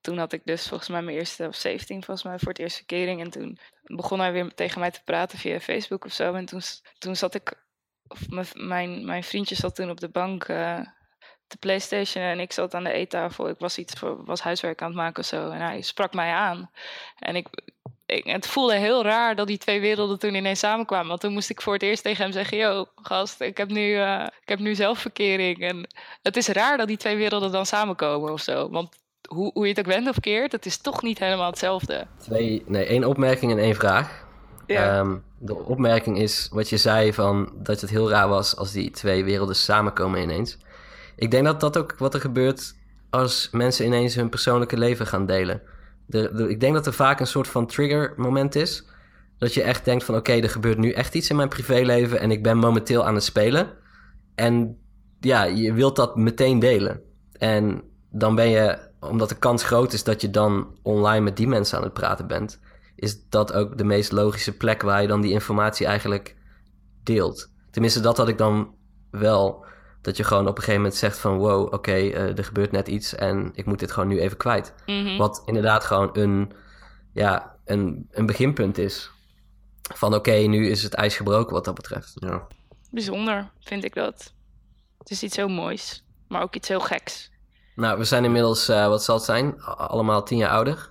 toen 0.00 0.18
had 0.18 0.32
ik 0.32 0.42
dus 0.44 0.68
volgens 0.68 0.88
mij 0.88 1.02
mijn 1.02 1.16
eerste, 1.16 1.46
of 1.46 1.56
17 1.56 2.04
volgens 2.04 2.26
mij, 2.26 2.38
voor 2.38 2.48
het 2.48 2.58
eerste 2.58 2.84
kering. 2.84 3.20
En 3.20 3.30
toen 3.30 3.58
begon 3.82 4.20
hij 4.20 4.32
weer 4.32 4.54
tegen 4.54 4.80
mij 4.80 4.90
te 4.90 5.02
praten 5.04 5.38
via 5.38 5.60
Facebook 5.60 6.04
of 6.04 6.12
zo. 6.12 6.34
En 6.34 6.44
toen, 6.44 6.60
toen 6.98 7.16
zat 7.16 7.34
ik 7.34 7.66
of 8.08 8.54
mijn, 8.54 9.04
mijn 9.04 9.24
vriendje 9.24 9.54
zat 9.54 9.74
toen 9.74 9.90
op 9.90 10.00
de 10.00 10.08
bank 10.08 10.48
uh, 10.48 10.80
te 11.46 11.56
PlayStation 11.58 12.24
en 12.24 12.40
ik 12.40 12.52
zat 12.52 12.74
aan 12.74 12.84
de 12.84 12.92
eettafel. 12.92 13.48
Ik 13.48 13.58
was 13.58 13.78
iets 13.78 13.92
voor, 13.98 14.24
was 14.24 14.40
huiswerk 14.40 14.82
aan 14.82 14.88
het 14.88 14.96
maken 14.96 15.22
of 15.22 15.28
zo. 15.28 15.50
En 15.50 15.60
hij 15.60 15.80
sprak 15.80 16.14
mij 16.14 16.32
aan. 16.32 16.70
En 17.18 17.36
ik, 17.36 17.48
ik, 18.08 18.24
het 18.24 18.46
voelde 18.46 18.76
heel 18.76 19.02
raar 19.02 19.34
dat 19.34 19.46
die 19.46 19.58
twee 19.58 19.80
werelden 19.80 20.18
toen 20.18 20.34
ineens 20.34 20.58
samenkwamen. 20.58 21.08
Want 21.08 21.20
toen 21.20 21.32
moest 21.32 21.50
ik 21.50 21.62
voor 21.62 21.72
het 21.72 21.82
eerst 21.82 22.02
tegen 22.02 22.22
hem 22.22 22.32
zeggen: 22.32 22.58
Yo, 22.58 22.86
gast, 23.02 23.40
ik 23.40 23.56
heb 23.56 23.68
nu, 23.68 23.90
uh, 23.90 24.26
ik 24.40 24.48
heb 24.48 24.58
nu 24.58 24.74
zelfverkering. 24.74 25.58
En 25.58 25.86
het 26.22 26.36
is 26.36 26.48
raar 26.48 26.76
dat 26.76 26.88
die 26.88 26.96
twee 26.96 27.16
werelden 27.16 27.52
dan 27.52 27.66
samenkomen 27.66 28.32
of 28.32 28.40
zo. 28.40 28.70
Want 28.70 28.96
hoe, 29.28 29.50
hoe 29.54 29.62
je 29.62 29.68
het 29.68 29.78
ook 29.78 29.92
wendt 29.92 30.08
of 30.08 30.20
keert, 30.20 30.52
het 30.52 30.66
is 30.66 30.76
toch 30.76 31.02
niet 31.02 31.18
helemaal 31.18 31.50
hetzelfde. 31.50 32.06
Twee, 32.18 32.62
nee, 32.66 32.86
één 32.86 33.04
opmerking 33.04 33.52
en 33.52 33.58
één 33.58 33.74
vraag. 33.74 34.26
Ja. 34.66 34.98
Um, 34.98 35.24
de 35.38 35.54
opmerking 35.54 36.18
is 36.18 36.48
wat 36.52 36.68
je 36.68 36.76
zei 36.76 37.12
van 37.12 37.52
dat 37.54 37.80
het 37.80 37.90
heel 37.90 38.10
raar 38.10 38.28
was 38.28 38.56
als 38.56 38.72
die 38.72 38.90
twee 38.90 39.24
werelden 39.24 39.56
samenkomen 39.56 40.22
ineens. 40.22 40.58
Ik 41.16 41.30
denk 41.30 41.44
dat 41.44 41.60
dat 41.60 41.78
ook 41.78 41.94
wat 41.98 42.14
er 42.14 42.20
gebeurt 42.20 42.74
als 43.10 43.48
mensen 43.52 43.86
ineens 43.86 44.14
hun 44.14 44.28
persoonlijke 44.28 44.78
leven 44.78 45.06
gaan 45.06 45.26
delen. 45.26 45.62
De, 46.08 46.46
ik 46.48 46.60
denk 46.60 46.74
dat 46.74 46.86
er 46.86 46.92
vaak 46.92 47.20
een 47.20 47.26
soort 47.26 47.48
van 47.48 47.66
trigger 47.66 48.14
moment 48.16 48.54
is. 48.54 48.86
Dat 49.38 49.54
je 49.54 49.62
echt 49.62 49.84
denkt 49.84 50.04
van 50.04 50.16
oké, 50.16 50.32
er 50.32 50.50
gebeurt 50.50 50.78
nu 50.78 50.90
echt 50.90 51.14
iets 51.14 51.30
in 51.30 51.36
mijn 51.36 51.48
privéleven 51.48 52.20
en 52.20 52.30
ik 52.30 52.42
ben 52.42 52.58
momenteel 52.58 53.04
aan 53.04 53.14
het 53.14 53.24
spelen. 53.24 53.68
En 54.34 54.78
ja, 55.20 55.44
je 55.44 55.72
wilt 55.72 55.96
dat 55.96 56.16
meteen 56.16 56.58
delen. 56.58 57.00
En 57.32 57.82
dan 58.10 58.34
ben 58.34 58.48
je, 58.48 58.78
omdat 59.00 59.28
de 59.28 59.38
kans 59.38 59.64
groot 59.64 59.92
is 59.92 60.04
dat 60.04 60.20
je 60.20 60.30
dan 60.30 60.78
online 60.82 61.24
met 61.24 61.36
die 61.36 61.48
mensen 61.48 61.78
aan 61.78 61.84
het 61.84 61.92
praten 61.92 62.26
bent, 62.26 62.60
is 62.94 63.28
dat 63.28 63.52
ook 63.52 63.78
de 63.78 63.84
meest 63.84 64.12
logische 64.12 64.56
plek 64.56 64.82
waar 64.82 65.02
je 65.02 65.08
dan 65.08 65.20
die 65.20 65.32
informatie 65.32 65.86
eigenlijk 65.86 66.36
deelt. 67.02 67.50
Tenminste, 67.70 68.00
dat 68.00 68.16
had 68.16 68.28
ik 68.28 68.38
dan 68.38 68.74
wel. 69.10 69.66
Dat 70.00 70.16
je 70.16 70.24
gewoon 70.24 70.42
op 70.42 70.48
een 70.48 70.62
gegeven 70.62 70.80
moment 70.80 70.94
zegt 70.98 71.18
van 71.18 71.36
wow, 71.36 71.64
oké, 71.64 71.74
okay, 71.74 72.02
uh, 72.02 72.38
er 72.38 72.44
gebeurt 72.44 72.72
net 72.72 72.88
iets 72.88 73.14
en 73.14 73.50
ik 73.54 73.66
moet 73.66 73.78
dit 73.78 73.92
gewoon 73.92 74.08
nu 74.08 74.20
even 74.20 74.36
kwijt. 74.36 74.74
Mm 74.86 75.04
-hmm. 75.04 75.18
Wat 75.18 75.42
inderdaad 75.44 75.84
gewoon 75.84 76.10
een, 76.12 76.52
ja, 77.12 77.56
een, 77.64 78.08
een 78.10 78.26
beginpunt 78.26 78.78
is. 78.78 79.10
Van 79.94 80.14
oké, 80.14 80.30
okay, 80.30 80.46
nu 80.46 80.68
is 80.68 80.82
het 80.82 80.94
ijs 80.94 81.16
gebroken 81.16 81.54
wat 81.54 81.64
dat 81.64 81.74
betreft. 81.74 82.12
Ja. 82.14 82.46
Bijzonder 82.90 83.50
vind 83.60 83.84
ik 83.84 83.94
dat. 83.94 84.34
Het 84.98 85.10
is 85.10 85.22
iets 85.22 85.36
heel 85.36 85.48
moois, 85.48 86.04
maar 86.28 86.42
ook 86.42 86.54
iets 86.54 86.68
heel 86.68 86.80
geks. 86.80 87.30
Nou, 87.74 87.98
we 87.98 88.04
zijn 88.04 88.24
inmiddels, 88.24 88.68
uh, 88.68 88.88
wat 88.88 89.04
zal 89.04 89.14
het 89.14 89.24
zijn? 89.24 89.62
Allemaal 89.62 90.22
tien 90.22 90.38
jaar 90.38 90.50
ouder. 90.50 90.90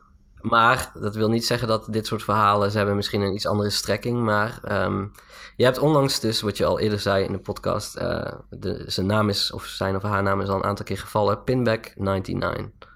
Maar 0.50 0.92
dat 0.94 1.16
wil 1.16 1.30
niet 1.30 1.46
zeggen 1.46 1.68
dat 1.68 1.88
dit 1.90 2.08
soort 2.08 2.24
verhalen, 2.24 2.72
ze 2.72 2.78
hebben 2.78 2.96
misschien 2.96 3.22
een 3.22 3.34
iets 3.34 3.48
andere 3.48 3.70
strekking. 3.70 4.24
Maar 4.24 4.60
um, 4.86 5.12
je 5.56 5.64
hebt 5.64 5.80
onlangs 5.80 6.20
dus, 6.20 6.42
wat 6.42 6.58
je 6.58 6.66
al 6.66 6.80
eerder 6.80 7.00
zei 7.00 7.26
in 7.26 7.32
de 7.32 7.40
podcast, 7.40 7.98
uh, 7.98 8.32
de, 8.50 8.84
zijn 8.86 9.06
naam 9.06 9.30
is, 9.30 9.52
of 9.52 9.66
zijn 9.66 9.96
of 9.96 10.02
haar 10.02 10.24
naam 10.24 10.42
is 10.42 10.48
al 10.48 10.56
een 10.56 10.64
aantal 10.64 10.86
keer 10.86 10.98
gevallen, 10.98 11.40
Pinback99. 11.40 12.88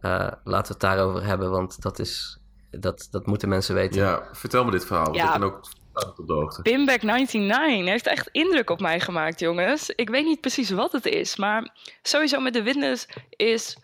Uh, 0.00 0.28
laten 0.44 0.66
we 0.66 0.72
het 0.72 0.80
daarover 0.80 1.24
hebben, 1.24 1.50
want 1.50 1.82
dat 1.82 1.98
is, 1.98 2.38
dat, 2.70 3.08
dat 3.10 3.26
moeten 3.26 3.48
mensen 3.48 3.74
weten. 3.74 4.00
Ja, 4.00 4.28
vertel 4.32 4.64
me 4.64 4.70
dit 4.70 4.84
verhaal, 4.84 5.14
ja. 5.14 5.34
ik 5.34 5.40
ben 5.40 5.48
ook 5.48 5.60
op 5.92 6.26
de 6.26 6.32
hoogte. 6.32 6.62
Pinback99 6.70 7.84
heeft 7.84 8.06
echt 8.06 8.28
indruk 8.32 8.70
op 8.70 8.80
mij 8.80 9.00
gemaakt, 9.00 9.40
jongens. 9.40 9.90
Ik 9.90 10.08
weet 10.08 10.24
niet 10.24 10.40
precies 10.40 10.70
wat 10.70 10.92
het 10.92 11.06
is, 11.06 11.36
maar 11.36 11.70
sowieso 12.02 12.40
met 12.40 12.52
de 12.52 12.62
Witness 12.62 13.08
is 13.30 13.76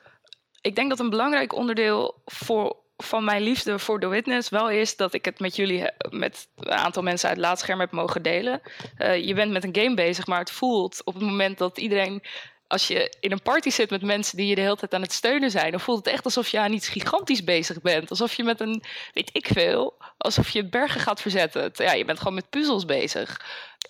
ik 0.60 0.74
denk 0.74 0.88
dat 0.88 0.98
een 0.98 1.10
belangrijk 1.10 1.54
onderdeel 1.54 2.22
voor, 2.24 2.76
van 2.96 3.24
mijn 3.24 3.42
liefde 3.42 3.78
voor 3.78 4.00
The 4.00 4.08
Witness 4.08 4.48
wel 4.48 4.70
is 4.70 4.96
dat 4.96 5.14
ik 5.14 5.24
het 5.24 5.40
met 5.40 5.56
jullie, 5.56 5.84
met 6.10 6.48
een 6.56 6.70
aantal 6.70 7.02
mensen 7.02 7.28
uit 7.28 7.38
Laatscherm 7.38 7.80
heb 7.80 7.90
mogen 7.90 8.22
delen. 8.22 8.60
Uh, 8.98 9.24
je 9.26 9.34
bent 9.34 9.52
met 9.52 9.64
een 9.64 9.76
game 9.82 9.94
bezig, 9.94 10.26
maar 10.26 10.38
het 10.38 10.50
voelt 10.50 11.04
op 11.04 11.14
het 11.14 11.22
moment 11.22 11.58
dat 11.58 11.78
iedereen 11.78 12.22
als 12.68 12.86
je 12.86 13.16
in 13.20 13.32
een 13.32 13.42
party 13.42 13.70
zit 13.70 13.90
met 13.90 14.02
mensen 14.02 14.36
die 14.36 14.46
je 14.46 14.54
de 14.54 14.60
hele 14.60 14.76
tijd 14.76 14.94
aan 14.94 15.02
het 15.02 15.12
steunen 15.12 15.50
zijn, 15.50 15.70
dan 15.70 15.80
voelt 15.80 15.98
het 16.04 16.14
echt 16.14 16.24
alsof 16.24 16.48
je 16.48 16.58
aan 16.58 16.72
iets 16.72 16.88
gigantisch 16.88 17.44
bezig 17.44 17.80
bent. 17.80 18.10
Alsof 18.10 18.34
je 18.34 18.44
met 18.44 18.60
een, 18.60 18.82
weet 19.12 19.30
ik 19.32 19.46
veel, 19.46 19.94
alsof 20.18 20.50
je 20.50 20.68
bergen 20.68 21.00
gaat 21.00 21.20
verzetten. 21.20 21.70
Ja, 21.74 21.92
je 21.92 22.04
bent 22.04 22.18
gewoon 22.18 22.34
met 22.34 22.50
puzzels 22.50 22.84
bezig. 22.84 23.40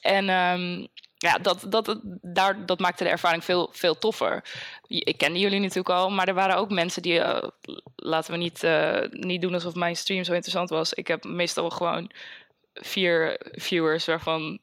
En 0.01 0.29
um, 0.29 0.89
ja, 1.19 1.39
dat, 1.39 1.65
dat, 1.69 2.01
daar, 2.23 2.67
dat 2.67 2.79
maakte 2.79 3.05
de 3.05 3.11
ervaring 3.11 3.45
veel, 3.45 3.69
veel 3.73 3.99
toffer. 3.99 4.45
Ik 4.87 5.19
kende 5.19 5.39
jullie 5.39 5.61
natuurlijk 5.61 5.89
al, 5.89 6.11
maar 6.11 6.29
er 6.29 6.35
waren 6.35 6.57
ook 6.57 6.71
mensen 6.71 7.03
die. 7.03 7.19
Uh, 7.19 7.43
laten 7.97 8.33
we 8.33 8.39
niet, 8.39 8.63
uh, 8.63 9.01
niet 9.11 9.43
doen 9.43 9.55
alsof 9.55 9.75
mijn 9.75 9.97
stream 9.97 10.25
zo 10.25 10.33
interessant 10.33 10.71
was. 10.71 10.93
Ik 10.93 11.09
heb 11.09 11.25
meestal 11.25 11.71
gewoon 11.71 12.11
vier 12.73 13.37
viewers 13.53 14.05
waarvan 14.05 14.59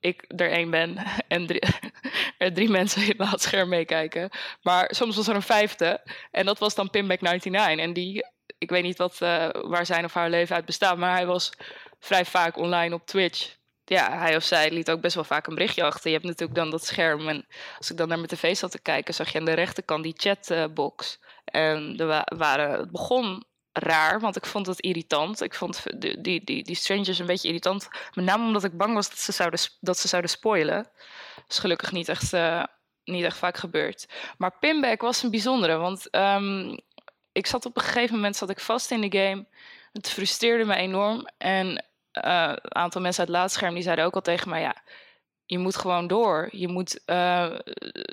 ik 0.00 0.24
er 0.36 0.50
één 0.50 0.70
ben 0.70 0.96
en 1.28 1.46
drie, 1.46 1.62
er 2.38 2.52
drie 2.52 2.70
mensen 2.70 3.02
in 3.02 3.22
het 3.22 3.42
scherm 3.42 3.68
meekijken. 3.68 4.30
Maar 4.62 4.94
soms 4.94 5.16
was 5.16 5.28
er 5.28 5.34
een 5.34 5.42
vijfde 5.42 6.00
en 6.30 6.46
dat 6.46 6.58
was 6.58 6.74
dan 6.74 6.90
Pinback 6.90 7.20
99. 7.20 7.84
En 7.84 7.92
die, 7.92 8.26
ik 8.58 8.70
weet 8.70 8.82
niet 8.82 8.98
wat, 8.98 9.18
uh, 9.22 9.48
waar 9.50 9.86
zijn 9.86 10.04
of 10.04 10.14
haar 10.14 10.30
leven 10.30 10.56
uit 10.56 10.64
bestaat, 10.64 10.98
maar 10.98 11.14
hij 11.14 11.26
was 11.26 11.52
vrij 11.98 12.24
vaak 12.24 12.56
online 12.56 12.94
op 12.94 13.06
Twitch 13.06 13.58
ja, 13.90 14.18
hij 14.18 14.36
of 14.36 14.42
zij 14.42 14.70
liet 14.70 14.90
ook 14.90 15.00
best 15.00 15.14
wel 15.14 15.24
vaak 15.24 15.46
een 15.46 15.54
berichtje 15.54 15.82
achter. 15.82 16.10
Je 16.10 16.16
hebt 16.16 16.28
natuurlijk 16.28 16.58
dan 16.58 16.70
dat 16.70 16.86
scherm. 16.86 17.28
En 17.28 17.46
als 17.78 17.90
ik 17.90 17.96
dan 17.96 18.08
naar 18.08 18.16
mijn 18.16 18.28
tv 18.28 18.56
zat 18.56 18.70
te 18.70 18.80
kijken, 18.80 19.14
zag 19.14 19.32
je 19.32 19.38
aan 19.38 19.44
de 19.44 19.52
rechterkant 19.52 20.02
die 20.02 20.14
chatbox. 20.16 21.18
En 21.44 21.96
er 21.98 22.24
waren, 22.36 22.70
het 22.78 22.90
begon 22.90 23.44
raar, 23.72 24.20
want 24.20 24.36
ik 24.36 24.46
vond 24.46 24.66
het 24.66 24.80
irritant. 24.80 25.40
Ik 25.40 25.54
vond 25.54 26.00
die, 26.00 26.20
die, 26.20 26.44
die, 26.44 26.62
die 26.62 26.74
strangers 26.74 27.18
een 27.18 27.26
beetje 27.26 27.48
irritant. 27.48 27.88
Met 28.14 28.24
name 28.24 28.46
omdat 28.46 28.64
ik 28.64 28.76
bang 28.76 28.94
was 28.94 29.08
dat 29.08 29.18
ze 29.18 29.32
zouden, 29.32 29.60
dat 29.80 29.98
ze 29.98 30.08
zouden 30.08 30.30
spoilen. 30.30 30.76
Dat 31.34 31.44
is 31.48 31.58
gelukkig 31.58 31.92
niet 31.92 32.08
echt, 32.08 32.32
uh, 32.32 32.64
niet 33.04 33.24
echt 33.24 33.36
vaak 33.36 33.56
gebeurd. 33.56 34.08
Maar 34.38 34.58
Pinback 34.58 35.00
was 35.00 35.22
een 35.22 35.30
bijzondere, 35.30 35.76
want 35.76 36.14
um, 36.14 36.78
ik 37.32 37.46
zat 37.46 37.66
op 37.66 37.76
een 37.76 37.82
gegeven 37.82 38.14
moment 38.14 38.36
zat 38.36 38.50
ik 38.50 38.60
vast 38.60 38.90
in 38.90 39.00
de 39.00 39.18
game. 39.18 39.46
Het 39.92 40.10
frustreerde 40.10 40.64
me 40.64 40.74
enorm. 40.74 41.28
En 41.38 41.84
een 42.12 42.74
aantal 42.74 43.00
mensen 43.00 43.20
uit 43.20 43.28
het 43.28 43.38
laadscherm 43.38 43.74
die 43.74 43.82
zeiden 43.82 44.04
ook 44.04 44.14
al 44.14 44.20
tegen 44.20 44.50
mij: 44.50 44.60
ja, 44.60 44.74
je 45.50 45.58
moet 45.58 45.76
gewoon 45.76 46.06
door. 46.06 46.48
Je 46.50 46.68
moet, 46.68 47.00
uh, 47.06 47.54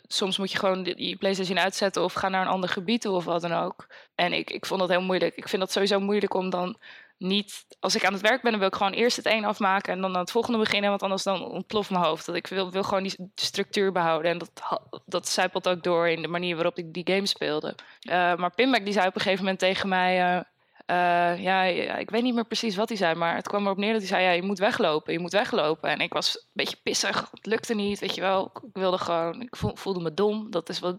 soms 0.08 0.38
moet 0.38 0.51
je 0.51 0.58
gewoon 0.58 0.84
je 0.96 1.16
PlayStation 1.16 1.60
uitzetten 1.60 2.04
of 2.04 2.13
gaan 2.13 2.32
naar 2.32 2.42
een 2.42 2.51
ander 2.51 2.70
gebied 2.70 3.01
toe 3.01 3.16
of 3.16 3.25
wat 3.25 3.42
dan 3.42 3.54
ook. 3.54 3.88
En 4.16 4.34
ik, 4.34 4.50
ik 4.50 4.66
vond 4.66 4.80
dat 4.80 4.89
heel 4.89 5.01
moeilijk. 5.01 5.36
Ik 5.36 5.50
vind 5.50 5.62
dat 5.62 5.72
sowieso 5.72 6.00
moeilijk 6.00 6.34
om 6.34 6.50
dan 6.50 6.77
niet, 7.18 7.66
als 7.80 7.96
ik 7.96 8.06
aan 8.06 8.13
het 8.13 8.22
werk 8.22 8.42
ben, 8.42 8.51
dan 8.51 8.60
wil 8.60 8.70
ik 8.70 8.75
gewoon 8.75 8.94
eerst 8.94 9.18
het 9.18 9.25
een 9.25 9.46
afmaken 9.46 9.94
en 9.94 10.01
dan 10.01 10.13
aan 10.13 10.20
het 10.20 10.32
volgende 10.32 10.60
beginnen, 10.60 10.89
want 10.89 11.04
anders 11.04 11.24
dan 11.24 11.46
ontploft 11.46 11.89
mijn 11.89 12.04
hoofd. 12.04 12.25
Dat 12.25 12.36
ik 12.36 12.48
wil, 12.48 12.72
wil 12.72 12.84
gewoon 12.84 13.04
die 13.04 13.32
structuur 13.36 13.92
behouden 13.92 14.32
en 14.32 14.38
dat, 14.38 14.82
dat 15.06 15.27
zijpelt 15.27 15.68
ook 15.68 15.84
door 15.84 16.08
in 16.08 16.22
de 16.22 16.27
manier 16.27 16.56
waarop 16.56 16.77
ik 16.77 16.94
die 16.94 17.13
game 17.13 17.25
speelde. 17.25 17.75
Uh, 18.10 18.36
maar 18.36 18.56
Pinback 18.56 18.84
die 18.84 18.94
zei 18.94 19.08
op 19.08 19.16
een 19.16 19.22
gegeven 19.22 19.44
moment 19.44 19.60
tegen 19.60 19.89
mij. 19.89 20.46
Uh, 20.91 21.38
ja, 21.44 21.63
ik 21.98 22.10
weet 22.10 22.24
niet 22.24 22.34
meer 22.34 22.46
precies 22.46 22.75
wat 22.75 22.89
hij 22.89 22.98
zei, 22.98 23.15
maar 23.15 23.36
het 23.36 23.48
kwam 23.48 23.65
erop 23.65 23.77
neer 23.77 23.91
dat 23.91 24.01
hij 24.01 24.10
zei: 24.10 24.24
ja, 24.24 24.32
je 24.32 24.41
moet 24.41 24.60
weglopen, 24.60 25.13
je 25.13 25.20
moet 25.20 25.32
weglopen. 25.32 25.89
En 25.89 26.00
ik 26.00 26.13
was 26.13 26.36
een 26.36 26.44
beetje 26.53 26.77
pissig, 26.84 27.27
het 27.32 27.46
lukte 27.46 27.74
niet, 27.74 28.00
weet 28.00 28.15
je 28.15 28.22
wel. 28.22 28.51
Ik 28.53 28.62
wilde 28.74 28.98
gewoon, 28.98 29.41
ik 29.41 29.56
voelde 29.56 30.00
me 30.00 30.13
dom. 30.13 30.51
Dat 30.51 30.70
is 30.70 30.79
wat 30.79 30.98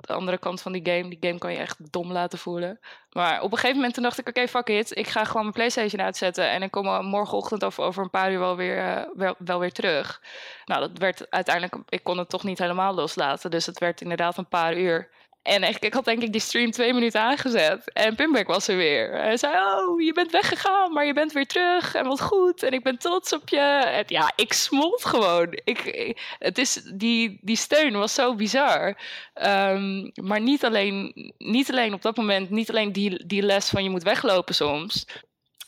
de 0.00 0.12
andere 0.12 0.38
kant 0.38 0.62
van 0.62 0.72
die 0.72 0.86
game. 0.92 1.08
Die 1.08 1.18
game 1.20 1.38
kan 1.38 1.52
je 1.52 1.58
echt 1.58 1.92
dom 1.92 2.12
laten 2.12 2.38
voelen. 2.38 2.80
Maar 3.12 3.42
op 3.42 3.50
een 3.50 3.56
gegeven 3.56 3.76
moment 3.76 3.94
toen 3.94 4.02
dacht 4.02 4.18
ik: 4.18 4.28
oké, 4.28 4.48
fuck 4.48 4.68
it, 4.68 4.96
ik 4.96 5.08
ga 5.08 5.24
gewoon 5.24 5.42
mijn 5.42 5.54
PlayStation 5.54 6.02
uitzetten 6.02 6.50
en 6.50 6.62
ik 6.62 6.70
kom 6.70 7.06
morgenochtend 7.06 7.62
of 7.62 7.78
over 7.78 8.02
een 8.02 8.10
paar 8.10 8.32
uur 8.32 8.38
wel 8.38 8.56
weer, 8.56 8.76
uh, 8.76 9.02
wel, 9.14 9.34
wel 9.38 9.58
weer 9.58 9.72
terug. 9.72 10.22
Nou, 10.64 10.80
dat 10.80 10.98
werd 10.98 11.30
uiteindelijk, 11.30 11.76
ik 11.88 12.02
kon 12.02 12.18
het 12.18 12.28
toch 12.28 12.44
niet 12.44 12.58
helemaal 12.58 12.94
loslaten, 12.94 13.50
dus 13.50 13.66
het 13.66 13.78
werd 13.78 14.00
inderdaad 14.00 14.36
een 14.36 14.48
paar 14.48 14.76
uur. 14.76 15.08
En 15.42 15.62
ik, 15.62 15.78
ik 15.78 15.94
had 15.94 16.04
denk 16.04 16.22
ik 16.22 16.32
die 16.32 16.40
stream 16.40 16.70
twee 16.70 16.94
minuten 16.94 17.20
aangezet. 17.20 17.92
En 17.92 18.14
Pimback 18.14 18.46
was 18.46 18.68
er 18.68 18.76
weer. 18.76 19.12
Hij 19.12 19.36
zei, 19.36 19.54
oh, 19.54 20.00
je 20.00 20.12
bent 20.12 20.30
weggegaan, 20.30 20.92
maar 20.92 21.06
je 21.06 21.12
bent 21.12 21.32
weer 21.32 21.46
terug. 21.46 21.94
En 21.94 22.06
wat 22.06 22.20
goed. 22.20 22.62
En 22.62 22.72
ik 22.72 22.82
ben 22.82 22.98
trots 22.98 23.32
op 23.32 23.48
je. 23.48 23.80
En 23.84 24.04
ja, 24.06 24.32
ik 24.36 24.52
smolt 24.52 25.04
gewoon. 25.04 25.60
Ik, 25.64 26.14
het 26.38 26.58
is, 26.58 26.72
die, 26.94 27.38
die 27.40 27.56
steun 27.56 27.92
was 27.92 28.14
zo 28.14 28.34
bizar. 28.34 28.96
Um, 29.34 30.10
maar 30.14 30.40
niet 30.40 30.64
alleen, 30.64 31.32
niet 31.38 31.70
alleen 31.70 31.94
op 31.94 32.02
dat 32.02 32.16
moment, 32.16 32.50
niet 32.50 32.70
alleen 32.70 32.92
die, 32.92 33.26
die 33.26 33.42
les 33.42 33.68
van 33.68 33.82
je 33.82 33.90
moet 33.90 34.02
weglopen 34.02 34.54
soms. 34.54 35.06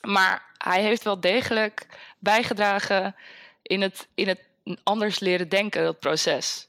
Maar 0.00 0.42
hij 0.58 0.82
heeft 0.82 1.02
wel 1.02 1.20
degelijk 1.20 1.86
bijgedragen 2.18 3.14
in 3.62 3.80
het, 3.80 4.08
in 4.14 4.28
het 4.28 4.40
anders 4.82 5.20
leren 5.20 5.48
denken, 5.48 5.84
dat 5.84 5.98
proces. 5.98 6.68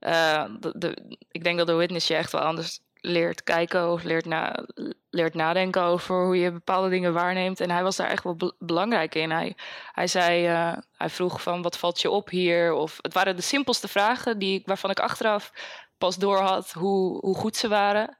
Uh, 0.00 0.44
de, 0.60 1.16
ik 1.30 1.44
denk 1.44 1.58
dat 1.58 1.66
de 1.66 1.74
witness 1.74 2.06
je 2.06 2.14
echt 2.14 2.32
wel 2.32 2.40
anders 2.40 2.80
leert 3.00 3.42
kijken 3.42 3.90
of 3.90 4.02
leert, 4.02 4.24
na, 4.24 4.64
leert 5.10 5.34
nadenken 5.34 5.82
over 5.82 6.24
hoe 6.24 6.38
je 6.38 6.52
bepaalde 6.52 6.88
dingen 6.88 7.12
waarneemt. 7.12 7.60
En 7.60 7.70
hij 7.70 7.82
was 7.82 7.96
daar 7.96 8.08
echt 8.08 8.24
wel 8.24 8.36
be 8.36 8.54
belangrijk 8.58 9.14
in. 9.14 9.30
Hij, 9.30 9.56
hij 9.92 10.06
zei, 10.06 10.48
uh, 10.48 10.76
hij 10.96 11.08
vroeg 11.08 11.42
van 11.42 11.62
wat 11.62 11.78
valt 11.78 12.00
je 12.00 12.10
op 12.10 12.28
hier? 12.28 12.72
Of 12.72 12.98
het 13.00 13.12
waren 13.12 13.36
de 13.36 13.42
simpelste 13.42 13.88
vragen 13.88 14.38
die, 14.38 14.62
waarvan 14.64 14.90
ik 14.90 15.00
achteraf 15.00 15.52
pas 15.98 16.16
door 16.16 16.38
had 16.38 16.72
hoe, 16.72 17.18
hoe 17.18 17.34
goed 17.34 17.56
ze 17.56 17.68
waren. 17.68 18.18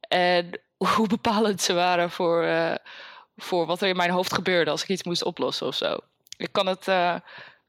En 0.00 0.60
hoe 0.96 1.08
bepalend 1.08 1.60
ze 1.60 1.72
waren 1.72 2.10
voor, 2.10 2.44
uh, 2.44 2.74
voor 3.36 3.66
wat 3.66 3.82
er 3.82 3.88
in 3.88 3.96
mijn 3.96 4.10
hoofd 4.10 4.32
gebeurde 4.32 4.70
als 4.70 4.82
ik 4.82 4.88
iets 4.88 5.04
moest 5.04 5.24
oplossen 5.24 5.66
of 5.66 5.74
zo. 5.74 5.98
Ik 6.36 6.52
kan 6.52 6.66
het 6.66 6.86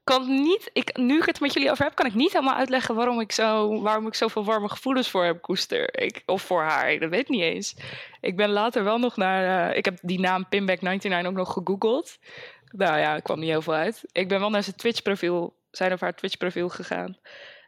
kan 0.04 0.42
niet, 0.42 0.70
ik, 0.72 0.96
nu 0.96 1.18
ik 1.18 1.26
het 1.26 1.40
met 1.40 1.52
jullie 1.52 1.70
over 1.70 1.84
heb, 1.84 1.94
kan 1.94 2.06
ik 2.06 2.14
niet 2.14 2.32
helemaal 2.32 2.56
uitleggen 2.56 2.94
waarom 2.94 3.20
ik, 3.20 3.32
zo, 3.32 3.80
waarom 3.82 4.06
ik 4.06 4.14
zoveel 4.14 4.44
warme 4.44 4.68
gevoelens 4.68 5.10
voor 5.10 5.24
heb 5.24 5.42
koester. 5.42 6.12
Of 6.26 6.42
voor 6.42 6.62
haar, 6.62 6.98
dat 6.98 7.10
weet 7.10 7.20
ik 7.20 7.28
niet 7.28 7.42
eens. 7.42 7.76
Ik 8.20 8.36
ben 8.36 8.50
later 8.50 8.84
wel 8.84 8.98
nog 8.98 9.16
naar, 9.16 9.70
uh, 9.70 9.76
ik 9.76 9.84
heb 9.84 9.98
die 10.02 10.20
naam 10.20 10.46
Pinback99 10.46 11.26
ook 11.26 11.32
nog 11.32 11.52
gegoogeld. 11.52 12.18
Nou 12.64 12.98
ja, 12.98 13.16
ik 13.16 13.22
kwam 13.22 13.38
niet 13.38 13.48
heel 13.48 13.62
veel 13.62 13.74
uit. 13.74 14.04
Ik 14.12 14.28
ben 14.28 14.40
wel 14.40 14.50
naar 14.50 14.62
zijn 14.62 14.76
Twitch 14.76 15.02
profiel, 15.02 15.56
zijn 15.70 15.92
of 15.92 16.00
haar 16.00 16.14
Twitch 16.14 16.36
profiel 16.36 16.68
gegaan. 16.68 17.18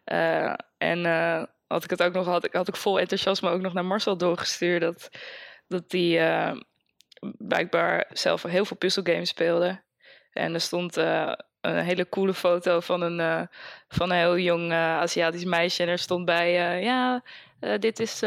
Uh, 0.04 0.54
en 0.78 0.98
uh, 0.98 1.42
had 1.66 1.84
ik 1.84 1.90
het 1.90 2.02
ook 2.02 2.12
nog, 2.12 2.26
had 2.26 2.48
had 2.52 2.68
ik 2.68 2.76
vol 2.76 3.00
enthousiasme 3.00 3.50
ook 3.50 3.60
nog 3.60 3.72
naar 3.72 3.84
Marcel 3.84 4.16
doorgestuurd. 4.16 4.80
Dat, 4.80 5.10
dat 5.68 5.90
die 5.90 6.20
blijkbaar 7.38 8.10
zelf 8.12 8.42
heel 8.42 8.64
veel 8.64 8.76
puzzelgames 8.76 9.28
speelde. 9.28 9.82
En 10.32 10.54
er 10.54 10.60
stond 10.60 10.96
een 11.64 11.84
hele 11.84 12.08
coole 12.08 12.34
foto 12.34 12.80
van 12.80 13.00
een, 13.00 13.18
uh, 13.18 13.42
van 13.88 14.10
een 14.10 14.16
heel 14.16 14.38
jong 14.38 14.70
uh, 14.70 14.98
Aziatisch 14.98 15.44
meisje. 15.44 15.82
En 15.82 15.88
er 15.88 15.98
stond 15.98 16.24
bij, 16.24 16.76
uh, 16.76 16.82
ja, 16.82 17.22
dit 17.78 18.00
is 18.00 18.22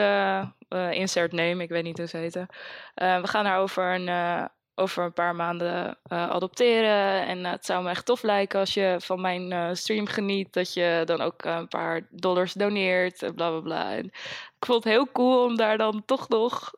insert 0.91 1.31
name, 1.31 1.63
ik 1.63 1.69
weet 1.69 1.83
niet 1.83 1.97
hoe 1.97 2.07
ze 2.07 2.17
heten. 2.17 2.47
we 2.95 3.27
gaan 3.27 3.45
haar 3.45 3.59
over 3.59 3.93
een, 3.93 4.49
over 4.75 5.03
een 5.03 5.13
paar 5.13 5.35
maanden 5.35 5.97
adopteren. 6.07 7.25
En 7.27 7.45
het 7.45 7.65
zou 7.65 7.83
me 7.83 7.89
echt 7.89 8.05
tof 8.05 8.21
lijken 8.21 8.59
als 8.59 8.73
je 8.73 8.95
van 8.99 9.21
mijn 9.21 9.77
stream 9.77 10.05
geniet. 10.05 10.53
Dat 10.53 10.73
je 10.73 11.01
dan 11.05 11.21
ook 11.21 11.43
een 11.43 11.67
paar 11.67 12.07
dollars 12.09 12.53
doneert 12.53 13.23
en 13.23 13.33
bla 13.33 13.49
bla 13.49 13.59
bla. 13.59 13.91
Ik 13.91 14.65
vond 14.65 14.83
het 14.83 14.93
heel 14.93 15.11
cool 15.11 15.43
om 15.43 15.57
daar 15.57 15.77
dan 15.77 16.03
toch 16.05 16.29
nog, 16.29 16.73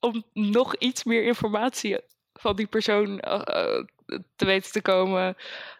om 0.00 0.24
nog 0.32 0.76
iets 0.76 1.04
meer 1.04 1.24
informatie 1.24 1.98
van 2.32 2.56
die 2.56 2.66
persoon 2.66 3.20
te 4.36 4.44
weten 4.44 4.72
te 4.72 4.82
komen 4.82 5.36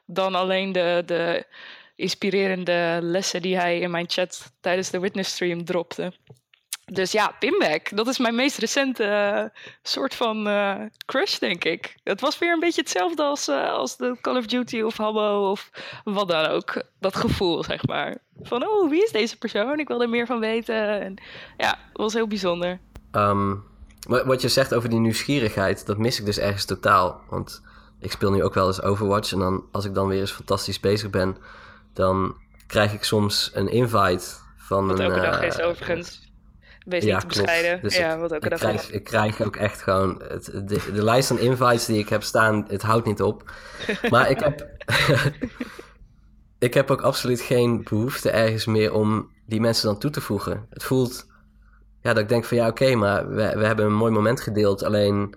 dan 0.06 0.34
alleen 0.34 0.72
de, 0.72 1.02
de 1.06 1.46
inspirerende 1.96 2.98
lessen 3.02 3.42
die 3.42 3.56
hij 3.56 3.78
in 3.78 3.90
mijn 3.90 4.08
chat 4.08 4.52
tijdens 4.60 4.90
de 4.90 5.00
witness 5.00 5.32
stream 5.32 5.64
dropte. 5.64 6.12
Dus 6.92 7.12
ja, 7.12 7.36
Pinback, 7.38 7.96
dat 7.96 8.06
is 8.06 8.18
mijn 8.18 8.34
meest 8.34 8.58
recente 8.58 9.04
uh, 9.04 9.60
soort 9.82 10.14
van 10.14 10.48
uh, 10.48 10.76
crush, 11.06 11.38
denk 11.38 11.64
ik. 11.64 11.96
Het 12.04 12.20
was 12.20 12.38
weer 12.38 12.52
een 12.52 12.60
beetje 12.60 12.80
hetzelfde 12.80 13.22
als, 13.22 13.48
uh, 13.48 13.70
als 13.70 13.96
de 13.96 14.16
Call 14.20 14.36
of 14.36 14.46
Duty 14.46 14.80
of 14.80 14.96
Habbo 14.96 15.50
of 15.50 15.70
wat 16.04 16.28
dan 16.28 16.46
ook. 16.46 16.82
Dat 17.00 17.16
gevoel, 17.16 17.64
zeg 17.64 17.86
maar. 17.86 18.16
Van, 18.42 18.68
oh, 18.68 18.90
wie 18.90 19.02
is 19.02 19.10
deze 19.10 19.38
persoon? 19.38 19.78
Ik 19.78 19.88
wil 19.88 20.02
er 20.02 20.08
meer 20.08 20.26
van 20.26 20.40
weten. 20.40 21.00
En 21.00 21.14
ja, 21.56 21.78
het 21.88 21.96
was 21.96 22.12
heel 22.12 22.26
bijzonder. 22.26 22.80
Um, 23.12 23.64
wat 24.06 24.42
je 24.42 24.48
zegt 24.48 24.74
over 24.74 24.88
die 24.88 24.98
nieuwsgierigheid, 24.98 25.86
dat 25.86 25.98
mis 25.98 26.18
ik 26.18 26.24
dus 26.24 26.38
ergens 26.38 26.64
totaal. 26.64 27.20
Want 27.30 27.62
ik 28.00 28.12
speel 28.12 28.30
nu 28.30 28.42
ook 28.42 28.54
wel 28.54 28.66
eens 28.66 28.82
Overwatch. 28.82 29.32
En 29.32 29.38
dan, 29.38 29.64
als 29.72 29.84
ik 29.84 29.94
dan 29.94 30.08
weer 30.08 30.20
eens 30.20 30.32
fantastisch 30.32 30.80
bezig 30.80 31.10
ben, 31.10 31.36
dan 31.92 32.36
krijg 32.66 32.92
ik 32.92 33.04
soms 33.04 33.50
een 33.54 33.68
invite 33.68 34.26
van 34.56 34.86
wat 34.86 34.98
een... 34.98 35.04
elke 35.04 35.20
dag 35.20 35.42
is 35.42 35.60
overigens. 35.60 36.26
Wees 36.84 37.04
ja, 37.04 37.12
niet 37.12 37.20
te 37.20 37.26
bescheiden. 37.26 37.82
Dus 37.82 37.96
ja, 37.96 38.14
ik, 38.14 38.20
wat 38.20 38.32
elke 38.32 38.48
ik 38.48 38.56
krijg. 38.56 38.90
Ik 38.90 39.04
krijg 39.04 39.42
ook 39.42 39.56
echt 39.56 39.82
gewoon... 39.82 40.22
Het, 40.28 40.44
de, 40.44 40.80
de 40.92 41.04
lijst 41.04 41.28
van 41.28 41.38
invites 41.38 41.86
die 41.86 41.98
ik 41.98 42.08
heb 42.08 42.22
staan, 42.22 42.64
het 42.68 42.82
houdt 42.82 43.06
niet 43.06 43.22
op. 43.22 43.50
Maar 44.10 44.30
ik 44.30 44.40
heb... 44.40 44.66
ik 46.68 46.74
heb 46.74 46.90
ook 46.90 47.00
absoluut 47.00 47.40
geen 47.40 47.82
behoefte 47.82 48.30
ergens 48.30 48.66
meer 48.66 48.92
om 48.92 49.30
die 49.46 49.60
mensen 49.60 49.88
dan 49.88 49.98
toe 49.98 50.10
te 50.10 50.20
voegen. 50.20 50.66
Het 50.70 50.84
voelt 50.84 51.26
ja, 52.00 52.12
dat 52.12 52.22
ik 52.22 52.28
denk 52.28 52.44
van 52.44 52.56
ja, 52.56 52.68
oké, 52.68 52.94
maar 52.94 53.28
we, 53.28 53.52
we 53.56 53.66
hebben 53.66 53.86
een 53.86 53.94
mooi 53.94 54.12
moment 54.12 54.40
gedeeld. 54.40 54.84
Alleen, 54.84 55.34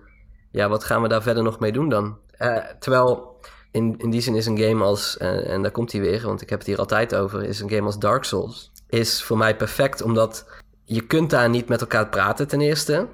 ja, 0.51 0.69
wat 0.69 0.83
gaan 0.83 1.01
we 1.01 1.07
daar 1.07 1.21
verder 1.21 1.43
nog 1.43 1.59
mee 1.59 1.71
doen 1.71 1.89
dan? 1.89 2.17
Uh, 2.41 2.57
terwijl 2.79 3.39
in, 3.71 3.95
in 3.97 4.09
die 4.09 4.21
zin 4.21 4.35
is 4.35 4.45
een 4.45 4.57
game 4.57 4.83
als, 4.83 5.17
uh, 5.21 5.49
en 5.49 5.61
daar 5.61 5.71
komt 5.71 5.91
hij 5.91 6.01
weer, 6.01 6.21
want 6.21 6.41
ik 6.41 6.49
heb 6.49 6.59
het 6.59 6.67
hier 6.67 6.77
altijd 6.77 7.15
over, 7.15 7.43
is 7.43 7.59
een 7.59 7.69
game 7.69 7.85
als 7.85 7.99
Dark 7.99 8.23
Souls. 8.23 8.71
Is 8.89 9.23
voor 9.23 9.37
mij 9.37 9.55
perfect, 9.55 10.01
omdat 10.01 10.49
je 10.83 11.01
kunt 11.01 11.29
daar 11.29 11.49
niet 11.49 11.67
met 11.67 11.81
elkaar 11.81 12.09
praten 12.09 12.47
ten 12.47 12.61
eerste. 12.61 13.07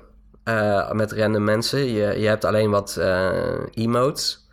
Uh, 0.44 0.92
met 0.92 1.12
random 1.12 1.44
mensen. 1.44 1.80
Je, 1.80 2.20
je 2.20 2.28
hebt 2.28 2.46
alleen 2.46 2.70
wat 2.70 3.00
emotes. 3.72 4.48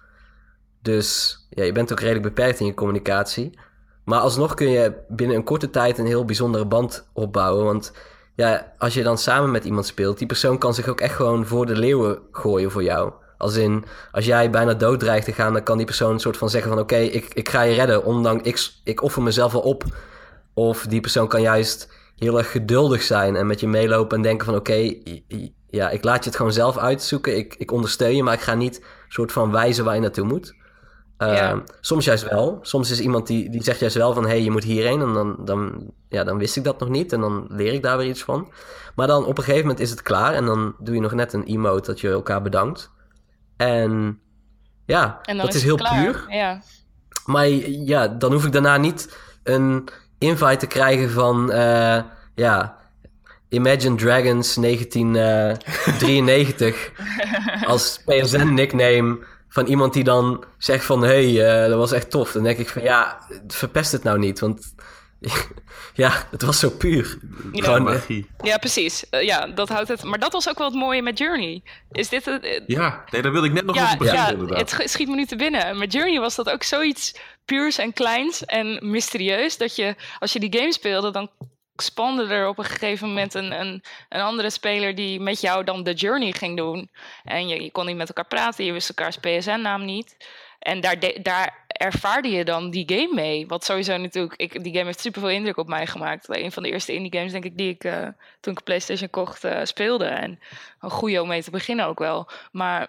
Dus 0.82 1.38
ja, 1.50 1.64
je 1.64 1.72
bent 1.72 1.92
ook 1.92 2.00
redelijk 2.00 2.34
beperkt 2.34 2.60
in 2.60 2.66
je 2.66 2.74
communicatie. 2.74 3.58
Maar 4.04 4.20
alsnog 4.20 4.54
kun 4.54 4.70
je 4.70 4.92
binnen 5.08 5.37
een 5.37 5.44
korte 5.44 5.70
tijd 5.70 5.98
een 5.98 6.06
heel 6.06 6.24
bijzondere 6.24 6.66
band 6.66 7.08
opbouwen. 7.12 7.64
Want 7.64 7.92
ja, 8.34 8.72
als 8.78 8.94
je 8.94 9.02
dan 9.02 9.18
samen 9.18 9.50
met 9.50 9.64
iemand 9.64 9.87
speelt, 9.87 10.18
die 10.18 10.26
persoon 10.26 10.58
kan 10.58 10.74
zich 10.74 10.88
ook 10.88 11.00
echt 11.00 11.14
gewoon 11.14 11.46
voor 11.46 11.66
de 11.66 11.76
leeuwen 11.76 12.18
gooien 12.30 12.70
voor 12.70 12.82
jou. 12.82 13.12
Als 13.44 13.57
in, 13.57 13.85
als 14.12 14.24
jij 14.24 14.50
bijna 14.50 14.74
dood 14.74 15.00
dreigt 15.00 15.24
te 15.24 15.33
gaan, 15.33 15.52
dan 15.52 15.62
kan 15.62 15.76
die 15.76 15.87
persoon 15.87 16.12
een 16.12 16.20
soort 16.20 16.37
van 16.37 16.50
zeggen 16.50 16.70
van... 16.70 16.80
oké, 16.80 16.96
ik, 16.96 17.35
ik 17.35 17.48
ga 17.48 17.62
je 17.62 17.74
redden, 17.74 18.04
ondanks 18.04 18.48
ik, 18.48 18.70
ik 18.85 19.02
offer 19.02 19.22
mezelf 19.22 19.52
wel 19.52 19.61
op. 19.61 19.85
Of 20.54 20.87
die 20.87 21.00
persoon 21.00 21.28
kan 21.28 21.42
juist 21.42 21.92
heel 22.16 22.38
erg 22.38 22.50
geduldig 22.50 23.02
zijn 23.02 23.37
en 23.37 23.46
met 23.46 23.61
je 23.61 23.68
meelopen 23.68 24.16
en 24.16 24.22
denken 24.22 24.46
van... 24.46 24.54
oké, 24.54 24.94
ja, 25.70 25.90
ik 25.90 26.04
laat 26.04 26.24
je 26.24 26.30
het 26.30 26.37
gewoon 26.37 26.52
zelf 26.52 26.78
uitzoeken, 26.78 27.37
ik, 27.37 27.54
ik 27.59 27.70
ondersteun 27.72 28.16
je... 28.16 28.22
maar 28.22 28.35
ik 28.35 28.40
ga 28.40 28.54
niet 28.54 28.85
soort 29.09 29.33
van 29.33 29.50
wijzen 29.50 29.85
waar 29.85 29.94
je 29.94 30.00
naartoe 30.00 30.26
moet. 30.26 30.54
Uh, 31.18 31.57
Soms 31.80 32.04
juist 32.04 32.28
wel. 32.28 32.59
Soms 32.62 32.90
is 32.90 33.00
iemand 33.00 33.26
die, 33.26 33.50
die 33.50 33.62
zegt 33.62 33.80
juist 33.80 33.96
wel 33.96 34.14
van... 34.14 34.22
hé, 34.22 34.28
hey, 34.28 34.42
je 34.42 34.50
moet 34.50 34.64
hierheen. 34.64 35.00
En 35.00 35.12
dan, 35.12 35.37
dan, 35.44 35.90
ja, 36.09 36.24
dan 36.24 36.38
wist 36.38 36.57
ik 36.57 36.64
dat 36.64 36.80
nog 36.80 36.88
niet. 36.88 37.12
En 37.12 37.20
dan 37.20 37.46
leer 37.48 37.72
ik 37.72 37.83
daar 37.83 37.96
weer 37.96 38.09
iets 38.09 38.22
van. 38.22 38.52
Maar 38.94 39.07
dan 39.07 39.24
op 39.24 39.38
een 39.38 39.44
gegeven 39.44 39.66
moment 39.66 39.80
is 39.80 39.90
het 39.90 40.02
klaar. 40.02 40.35
En 40.35 40.44
dan 40.44 40.74
doe 40.78 40.94
je 40.94 41.00
nog 41.00 41.12
net 41.12 41.33
een 41.33 41.44
emote 41.44 41.90
dat 41.90 42.00
je 42.00 42.09
elkaar 42.09 42.42
bedankt. 42.42 42.92
En 43.57 44.21
ja, 44.87 45.19
en 45.23 45.37
dat 45.37 45.55
is, 45.55 45.62
heel 45.62 45.77
klaar. 45.77 46.05
puur. 46.05 46.25
Ja. 46.29 46.61
Maar 47.27 47.47
ja, 47.49 48.09
dan 48.09 48.33
hoef 48.33 48.45
ik 48.45 48.53
daarna 48.53 48.77
niet 48.77 49.17
een 49.43 49.88
invite 50.19 50.57
te 50.57 50.67
krijgen 50.67 51.11
van... 51.11 51.53
Uh, 51.53 51.99
ja, 52.35 52.77
Imagine 53.49 53.97
Dragons 53.97 54.55
1993 54.55 56.93
als 57.73 58.01
PSN-nickname 58.05 59.19
van 59.49 59.67
iemand 59.67 59.93
die 59.93 60.05
dan 60.05 60.45
zegt 60.59 60.85
van... 60.85 61.03
hé, 61.03 61.35
hey, 61.35 61.64
uh, 61.64 61.69
dat 61.69 61.79
was 61.79 61.93
echt 61.93 62.11
tof. 62.11 62.33
Dan 62.33 62.43
denk 62.43 62.59
ik 62.59 62.69
van, 62.69 62.83
ja, 62.83 63.19
verpest 63.47 63.93
het 63.93 64.03
nou 64.03 64.19
niet. 64.19 64.40
Want 64.40 64.75
ja, 65.94 66.26
het 66.30 66.42
was 66.42 66.58
zo 66.58 66.70
puur. 66.70 67.18
Ja, 67.52 67.64
Gewoon, 67.64 67.82
magie. 67.82 68.26
Ja, 68.42 68.58
precies. 68.58 69.04
Uh, 69.10 69.22
ja, 69.22 69.46
dat 69.46 69.68
houdt 69.68 69.88
het. 69.88 70.02
Maar 70.02 70.18
dat 70.18 70.32
was 70.32 70.48
ook 70.48 70.58
wel 70.58 70.66
het 70.66 70.76
mooie 70.76 71.02
met 71.02 71.18
Journey. 71.18 71.62
Is 71.92 72.08
dit 72.08 72.24
het? 72.24 72.44
Uh, 72.44 72.60
Ja, 72.66 73.04
nee, 73.10 73.22
daar 73.22 73.32
wilde 73.32 73.46
ik 73.46 73.52
net 73.52 73.64
nog 73.64 73.76
ja, 73.76 73.84
over 73.84 73.98
beginnen 73.98 74.22
ja, 74.24 74.30
inderdaad. 74.32 74.58
het 74.58 74.70
sch- 74.70 74.92
schiet 74.92 75.08
me 75.08 75.14
nu 75.14 75.24
te 75.24 75.37
binnen. 75.37 75.78
Met 75.78 75.92
Journey 75.92 76.20
was 76.20 76.34
dat 76.34 76.50
ook 76.50 76.62
zoiets 76.62 77.14
puurs 77.44 77.78
en 77.78 77.92
kleins 77.92 78.44
en 78.44 78.90
mysterieus. 78.90 79.56
Dat 79.56 79.76
je, 79.76 79.94
als 80.18 80.32
je 80.32 80.40
die 80.40 80.58
game 80.58 80.72
speelde, 80.72 81.10
dan 81.10 81.30
spande 81.76 82.24
er 82.26 82.48
op 82.48 82.58
een 82.58 82.64
gegeven 82.64 83.08
moment 83.08 83.34
een, 83.34 83.60
een, 83.60 83.82
een 84.08 84.20
andere 84.20 84.50
speler 84.50 84.94
die 84.94 85.20
met 85.20 85.40
jou 85.40 85.64
dan 85.64 85.82
de 85.82 85.92
Journey 85.92 86.32
ging 86.32 86.56
doen. 86.56 86.90
En 87.24 87.48
je, 87.48 87.62
je 87.62 87.70
kon 87.70 87.87
niet 87.87 87.96
met 87.96 88.08
elkaar 88.08 88.26
praten, 88.26 88.64
je 88.64 88.72
wist 88.72 88.88
elkaars 88.88 89.16
PSN-naam 89.16 89.84
niet. 89.84 90.16
En 90.64 90.81
daar, 90.81 90.96
daar 91.22 91.64
ervaarde 91.66 92.31
je 92.31 92.44
dan 92.44 92.70
die 92.70 92.88
game 92.88 93.14
mee. 93.14 93.46
Wat 93.46 93.64
sowieso 93.64 93.96
natuurlijk, 93.96 94.35
ik, 94.37 94.64
die 94.64 94.72
game 94.72 94.85
heeft 94.85 95.00
superveel 95.00 95.31
indruk 95.31 95.57
op 95.57 95.68
mij 95.68 95.87
gemaakt. 95.87 96.29
Een 96.29 96.53
van 96.53 96.62
de 96.62 96.70
eerste 96.70 96.92
indie 96.92 97.12
games, 97.12 97.33
denk 97.33 97.44
ik, 97.44 97.57
die 97.57 97.68
ik 97.68 97.85
uh, 97.85 98.09
toen 98.40 98.53
ik 98.53 98.64
PlayStation 98.64 99.11
kocht 99.11 99.44
uh, 99.44 99.61
speelde. 99.62 100.05
En 100.05 100.40
een 100.81 100.90
goede 100.90 101.22
om 101.22 101.29
mee 101.29 101.42
te 101.42 101.50
beginnen 101.50 101.87
ook 101.87 101.98
wel. 101.98 102.29
Maar 102.53 102.88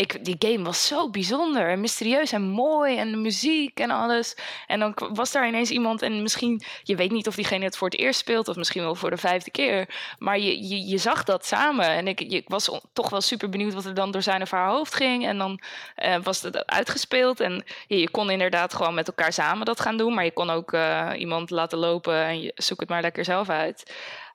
ik, 0.00 0.24
die 0.24 0.36
game 0.38 0.64
was 0.64 0.86
zo 0.86 1.10
bijzonder 1.10 1.68
en 1.68 1.80
mysterieus 1.80 2.32
en 2.32 2.42
mooi 2.42 2.96
en 2.96 3.10
de 3.10 3.16
muziek 3.16 3.80
en 3.80 3.90
alles. 3.90 4.36
En 4.66 4.80
dan 4.80 4.94
was 5.12 5.32
daar 5.32 5.48
ineens 5.48 5.70
iemand 5.70 6.02
en 6.02 6.22
misschien, 6.22 6.62
je 6.82 6.96
weet 6.96 7.10
niet 7.10 7.26
of 7.26 7.34
diegene 7.34 7.64
het 7.64 7.76
voor 7.76 7.88
het 7.88 7.98
eerst 7.98 8.20
speelt 8.20 8.48
of 8.48 8.56
misschien 8.56 8.82
wel 8.82 8.94
voor 8.94 9.10
de 9.10 9.16
vijfde 9.16 9.50
keer. 9.50 9.88
Maar 10.18 10.38
je, 10.38 10.88
je, 10.88 10.98
zag 10.98 11.24
dat 11.24 11.46
samen 11.46 11.86
en 11.88 12.08
ik, 12.08 12.20
ik 12.20 12.48
was 12.48 12.80
toch 12.92 13.10
wel 13.10 13.20
super 13.20 13.48
benieuwd 13.48 13.74
wat 13.74 13.84
er 13.84 13.94
dan 13.94 14.10
door 14.10 14.22
zijn 14.22 14.42
of 14.42 14.50
haar 14.50 14.68
hoofd 14.68 14.94
ging. 14.94 15.26
En 15.26 15.38
dan 15.38 15.60
uh, 16.04 16.16
was 16.22 16.42
het 16.42 16.66
uitgespeeld 16.66 17.40
en 17.40 17.64
je, 17.86 18.10
kon 18.10 18.30
inderdaad 18.30 18.74
gewoon 18.74 18.94
met 18.94 19.06
elkaar 19.06 19.32
samen 19.32 19.66
dat 19.66 19.80
gaan 19.80 19.96
doen. 19.96 20.14
Maar 20.14 20.24
je 20.24 20.32
kon 20.32 20.50
ook 20.50 20.72
uh, 20.72 21.10
iemand 21.16 21.50
laten 21.50 21.78
lopen 21.78 22.24
en 22.24 22.40
je 22.40 22.52
zoek 22.54 22.80
het 22.80 22.88
maar 22.88 23.02
lekker 23.02 23.24
zelf 23.24 23.48
uit. 23.48 23.92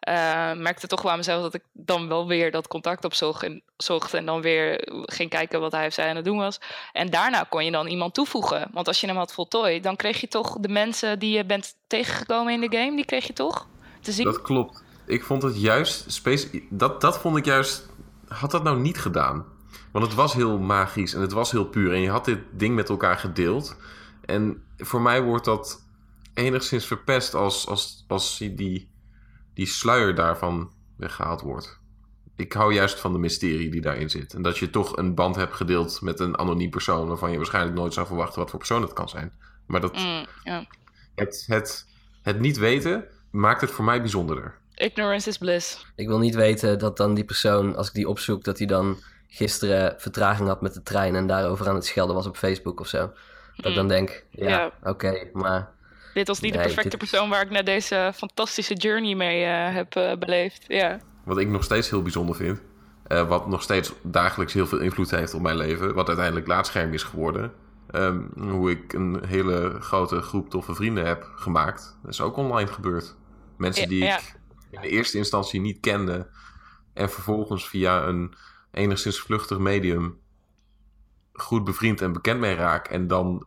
Uh, 0.10 0.54
merkte 0.54 0.88
toch 0.88 1.02
wel 1.02 1.12
aan 1.12 1.18
mezelf 1.18 1.42
dat 1.42 1.54
ik 1.54 1.64
dan 1.72 2.08
wel 2.08 2.28
weer 2.28 2.52
dat 2.52 2.68
contact 2.68 3.06
opzocht 3.06 3.44
en, 3.44 3.62
zocht 3.78 4.14
en 4.14 4.26
dan 4.26 4.42
weer 4.42 4.88
ging 5.06 5.30
kijken 5.30 5.60
wat 5.60 5.72
hij 5.72 5.88
of 5.88 5.94
zij 5.94 6.10
aan 6.10 6.16
het 6.16 6.26
doen 6.26 6.38
was. 6.38 6.60
En 6.92 7.10
daarna 7.10 7.46
kon 7.50 7.66
je 7.66 7.72
dan 7.72 7.88
iemand 7.88 8.14
toevoegen. 8.14 8.70
Want 8.72 8.88
als 8.88 9.02
je 9.02 9.08
hem 9.08 9.16
had 9.16 9.34
voltooid, 9.34 9.84
dan 9.84 9.96
kreeg 9.96 10.22
je 10.22 10.28
toch 10.28 10.58
de 10.60 10.70
mensen 10.70 11.20
die 11.20 11.38
je 11.38 11.46
bent 11.46 11.76
tegengekomen 11.88 12.54
in 12.54 12.62
de 12.62 12.78
game, 12.78 12.96
die 12.96 13.06
kreeg 13.06 13.28
je 13.28 13.34
toch 13.34 13.68
te 14.02 14.12
zien. 14.12 14.26
Dat 14.26 14.42
klopt. 14.42 14.84
Ik 15.06 15.24
vond 15.24 15.44
het 15.44 15.62
juist, 15.62 16.22
dat, 16.70 17.02
dat 17.02 17.18
vond 17.18 17.38
ik 17.38 17.46
juist, 17.46 17.90
had 18.28 18.52
dat 18.52 18.64
nou 18.64 18.80
niet 18.80 18.98
gedaan. 18.98 19.46
Want 19.92 20.06
het 20.06 20.16
was 20.16 20.34
heel 20.34 20.60
magisch 20.60 21.14
en 21.14 21.22
het 21.22 21.32
was 21.32 21.52
heel 21.52 21.66
puur. 21.66 21.94
En 21.94 22.02
je 22.02 22.10
had 22.10 22.26
dit 22.26 22.40
ding 22.52 22.76
met 22.76 22.90
elkaar 22.90 23.18
gedeeld. 23.18 23.76
En 24.26 24.64
voor 24.78 25.02
mij 25.02 25.22
wordt 25.22 25.46
dat 25.46 25.84
enigszins 26.34 26.86
verpest 26.86 27.34
als, 27.34 27.68
als, 27.68 28.06
als 28.08 28.38
die 28.38 28.90
die 29.56 29.66
sluier 29.66 30.16
daarvan 30.16 30.72
weggehaald 30.98 31.42
wordt. 31.42 31.80
Ik 32.36 32.54
hou 32.54 32.74
juist 32.74 33.00
van 33.00 33.14
de 33.14 33.20
mysterie 33.20 33.70
die 33.70 33.82
daarin 33.82 34.10
zit. 34.10 34.34
En 34.34 34.42
dat 34.42 34.58
je 34.58 34.70
toch 34.70 34.98
een 34.98 35.16
band 35.16 35.36
hebt 35.36 35.54
gedeeld 35.54 36.02
met 36.02 36.20
een 36.20 36.38
anoniem 36.38 36.70
persoon... 36.70 37.08
waarvan 37.08 37.32
je 37.32 37.38
waarschijnlijk 37.38 37.76
nooit 37.76 37.94
zou 37.94 38.08
verwachten 38.08 38.40
wat 38.40 38.50
voor 38.50 38.60
persoon 38.60 38.82
het 38.82 38.94
kan 38.94 39.10
zijn. 39.10 39.34
Maar 39.68 39.82
dat, 39.82 39.94
mm, 39.94 40.26
ja. 40.44 40.66
het, 41.16 41.44
het, 41.48 41.88
het 42.22 42.40
niet 42.40 42.58
weten 42.58 43.06
maakt 43.32 43.62
het 43.62 43.72
voor 43.72 43.86
mij 43.86 44.02
bijzonderder. 44.02 44.58
Ignorance 44.76 45.30
is 45.30 45.38
bliss. 45.38 45.86
Ik 45.96 46.08
wil 46.08 46.20
niet 46.20 46.36
weten 46.36 46.80
dat 46.80 46.98
dan 46.98 47.14
die 47.14 47.26
persoon, 47.26 47.76
als 47.76 47.88
ik 47.88 47.94
die 47.94 48.10
opzoek... 48.10 48.44
dat 48.44 48.58
hij 48.58 48.68
dan 48.68 48.98
gisteren 49.28 49.96
vertraging 49.98 50.48
had 50.48 50.62
met 50.62 50.74
de 50.74 50.84
trein... 50.84 51.16
en 51.16 51.28
daarover 51.28 51.68
aan 51.68 51.76
het 51.76 51.86
schelden 51.86 52.16
was 52.16 52.26
op 52.26 52.38
Facebook 52.38 52.80
of 52.80 52.88
zo. 52.88 52.98
Dat 52.98 53.66
mm. 53.66 53.70
ik 53.70 53.76
dan 53.76 53.88
denk, 53.88 54.26
ja, 54.30 54.66
oké, 54.66 54.90
okay, 54.90 55.30
maar... 55.34 55.74
Dit 56.16 56.28
was 56.28 56.40
niet 56.40 56.54
nee, 56.54 56.62
de 56.62 56.68
perfecte 56.68 56.98
dit... 56.98 57.10
persoon 57.10 57.30
waar 57.30 57.42
ik 57.42 57.50
net 57.50 57.66
deze 57.66 58.12
fantastische 58.16 58.74
journey 58.74 59.16
mee 59.16 59.46
uh, 59.46 59.74
heb 59.74 59.96
uh, 59.96 60.16
beleefd. 60.16 60.64
Ja. 60.68 61.00
Wat 61.24 61.38
ik 61.38 61.48
nog 61.48 61.64
steeds 61.64 61.90
heel 61.90 62.02
bijzonder 62.02 62.36
vind. 62.36 62.62
Uh, 63.08 63.28
wat 63.28 63.48
nog 63.48 63.62
steeds 63.62 63.94
dagelijks 64.04 64.54
heel 64.54 64.68
veel 64.68 64.80
invloed 64.80 65.12
heeft 65.12 65.34
op 65.34 65.42
mijn 65.42 65.58
leven. 65.58 65.94
Wat 65.94 66.08
uiteindelijk 66.08 66.48
laadscherm 66.48 66.94
is 66.94 67.04
geworden. 67.04 67.54
Um, 67.92 68.32
hoe 68.38 68.72
ik 68.72 68.94
een 68.94 69.26
hele 69.28 69.78
grote 69.80 70.22
groep 70.22 70.50
toffe 70.50 70.76
vrienden 70.76 71.06
heb 71.06 71.32
gemaakt. 71.36 71.98
Dat 72.02 72.12
is 72.12 72.22
ook 72.22 72.38
online 72.38 72.72
gebeurd. 72.72 73.16
Mensen 73.58 73.90
die 73.90 74.04
ja, 74.04 74.18
ik 74.18 74.36
in 74.70 74.82
de 74.82 74.90
eerste 74.90 75.18
instantie 75.18 75.62
niet 75.62 75.80
kende. 75.80 76.28
En 76.94 77.10
vervolgens 77.10 77.68
via 77.68 78.04
een 78.04 78.34
enigszins 78.72 79.20
vluchtig 79.20 79.58
medium 79.58 80.20
goed 81.34 81.64
bevriend 81.64 82.02
en 82.02 82.14
bekend 82.14 82.40
mee 82.40 82.56
raak. 82.56 82.88
En 82.88 83.08
dan 83.08 83.46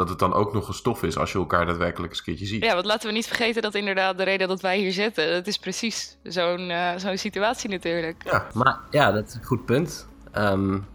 dat 0.00 0.08
het 0.08 0.18
dan 0.18 0.32
ook 0.32 0.52
nog 0.52 0.68
een 0.68 0.74
stof 0.74 1.02
is 1.02 1.16
als 1.16 1.32
je 1.32 1.38
elkaar 1.38 1.66
daadwerkelijk 1.66 2.10
eens 2.10 2.18
een 2.18 2.24
keertje 2.24 2.46
ziet. 2.46 2.64
Ja, 2.64 2.74
want 2.74 2.86
laten 2.86 3.08
we 3.08 3.14
niet 3.14 3.26
vergeten 3.26 3.62
dat 3.62 3.74
inderdaad 3.74 4.16
de 4.16 4.22
reden 4.22 4.48
dat 4.48 4.60
wij 4.60 4.78
hier 4.78 4.92
zitten, 4.92 5.32
dat 5.32 5.46
is 5.46 5.56
precies 5.56 6.16
zo'n 6.22 6.70
uh, 6.70 6.90
zo'n 6.96 7.16
situatie 7.16 7.70
natuurlijk. 7.70 8.22
Ja. 8.24 8.46
Maar 8.54 8.78
ja, 8.90 9.12
dat 9.12 9.26
is 9.26 9.34
een 9.34 9.44
goed 9.44 9.64
punt. 9.64 10.08
Um, 10.34 10.86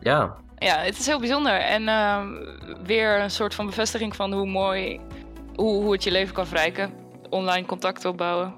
ja. 0.00 0.36
Ja, 0.58 0.76
het 0.78 0.98
is 0.98 1.06
heel 1.06 1.18
bijzonder. 1.18 1.52
En 1.52 1.82
uh, 1.82 2.20
weer 2.84 3.20
een 3.20 3.30
soort 3.30 3.54
van 3.54 3.66
bevestiging 3.66 4.16
van 4.16 4.32
hoe 4.32 4.46
mooi, 4.46 5.00
hoe, 5.54 5.82
hoe 5.82 5.92
het 5.92 6.04
je 6.04 6.10
leven 6.10 6.34
kan 6.34 6.46
verrijken. 6.46 6.92
Online 7.30 7.66
contacten 7.66 8.10
opbouwen. 8.10 8.54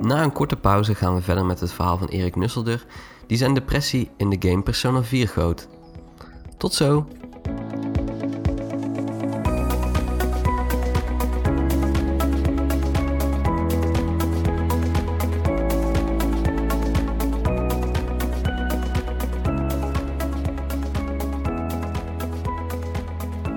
Na 0.00 0.22
een 0.22 0.32
korte 0.32 0.56
pauze 0.56 0.94
gaan 0.94 1.14
we 1.14 1.22
verder 1.22 1.44
met 1.44 1.60
het 1.60 1.72
verhaal 1.72 1.98
van 1.98 2.08
Erik 2.08 2.36
Nusselder, 2.36 2.84
die 3.32 3.40
zijn 3.40 3.54
depressie 3.54 4.10
in 4.16 4.30
de 4.30 4.48
game 4.48 4.62
Persona 4.62 5.02
4 5.02 5.28
goot. 5.28 5.68
Tot 6.56 6.74
zo! 6.74 7.06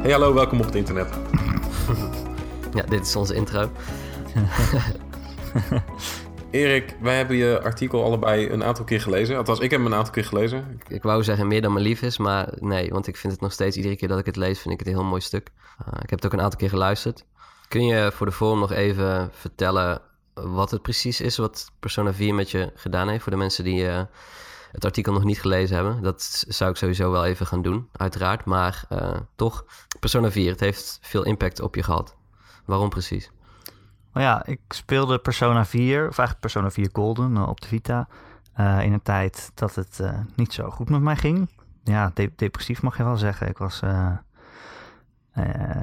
Hey 0.01 0.11
hallo, 0.11 0.33
welkom 0.33 0.59
op 0.59 0.65
het 0.65 0.75
internet. 0.75 1.09
ja, 2.73 2.83
dit 2.89 3.05
is 3.05 3.15
onze 3.15 3.35
intro. 3.35 3.69
Erik, 6.55 6.95
wij 7.01 7.17
hebben 7.17 7.35
je 7.35 7.61
artikel 7.63 8.03
allebei 8.03 8.49
een 8.49 8.63
aantal 8.63 8.85
keer 8.85 9.01
gelezen. 9.01 9.37
Althans, 9.37 9.59
ik 9.59 9.71
heb 9.71 9.79
hem 9.79 9.91
een 9.91 9.97
aantal 9.97 10.13
keer 10.13 10.25
gelezen. 10.25 10.81
Ik, 10.87 11.03
wou 11.03 11.23
zeggen 11.23 11.47
meer 11.47 11.61
dan 11.61 11.73
me 11.73 11.79
lief 11.79 12.01
is, 12.01 12.17
maar 12.17 12.53
nee. 12.59 12.89
Want 12.89 13.07
ik 13.07 13.17
vind 13.17 13.33
het 13.33 13.41
nog 13.41 13.51
steeds, 13.51 13.75
iedere 13.75 13.95
keer 13.95 14.07
dat 14.07 14.19
ik 14.19 14.25
het 14.25 14.35
lees, 14.35 14.59
vind 14.59 14.73
ik 14.73 14.79
het 14.79 14.87
een 14.87 14.93
heel 14.93 15.03
mooi 15.03 15.21
stuk. 15.21 15.49
Uh, 15.81 15.87
ik 16.01 16.09
heb 16.09 16.19
het 16.19 16.25
ook 16.25 16.33
een 16.33 16.41
aantal 16.41 16.59
keer 16.59 16.69
geluisterd. 16.69 17.25
Kun 17.67 17.85
je 17.85 18.11
voor 18.13 18.25
de 18.25 18.31
vorm 18.31 18.59
nog 18.59 18.71
even 18.71 19.29
vertellen 19.33 20.01
wat 20.33 20.71
het 20.71 20.81
precies 20.81 21.21
is 21.21 21.37
wat 21.37 21.71
Persona 21.79 22.13
4 22.13 22.33
met 22.33 22.51
je 22.51 22.71
gedaan 22.75 23.09
heeft 23.09 23.23
voor 23.23 23.31
de 23.31 23.37
mensen 23.37 23.63
die 23.63 23.83
uh, 23.83 24.01
het 24.71 24.85
artikel 24.85 25.13
nog 25.13 25.23
niet 25.23 25.41
gelezen 25.41 25.75
hebben? 25.75 26.03
Dat 26.03 26.45
zou 26.47 26.71
ik 26.71 26.77
sowieso 26.77 27.11
wel 27.11 27.25
even 27.25 27.45
gaan 27.45 27.61
doen, 27.61 27.89
uiteraard. 27.91 28.45
Maar 28.45 28.83
uh, 28.91 29.17
toch, 29.35 29.65
Persona 29.99 30.31
4, 30.31 30.51
het 30.51 30.59
heeft 30.59 30.99
veel 31.01 31.23
impact 31.23 31.61
op 31.61 31.75
je 31.75 31.83
gehad. 31.83 32.15
Waarom 32.65 32.89
precies? 32.89 33.31
Nou 34.15 34.27
ja, 34.27 34.45
ik 34.45 34.59
speelde 34.69 35.17
Persona 35.19 35.65
4, 35.65 35.97
of 35.99 36.17
eigenlijk 36.17 36.39
Persona 36.39 36.71
4 36.71 36.89
Golden 36.93 37.31
uh, 37.35 37.47
op 37.47 37.61
de 37.61 37.67
Vita. 37.67 38.07
in 38.57 38.93
een 38.93 39.01
tijd 39.01 39.51
dat 39.53 39.75
het 39.75 40.01
niet 40.35 40.53
zo 40.53 40.69
goed 40.69 40.89
met 40.89 41.01
mij 41.01 41.15
ging. 41.15 41.49
Ja, 41.83 42.11
de 42.13 42.31
depressief 42.35 42.81
mag 42.81 42.97
je 42.97 43.03
wel 43.03 43.17
zeggen. 43.17 43.47
Ik 43.47 43.57
was 43.57 43.81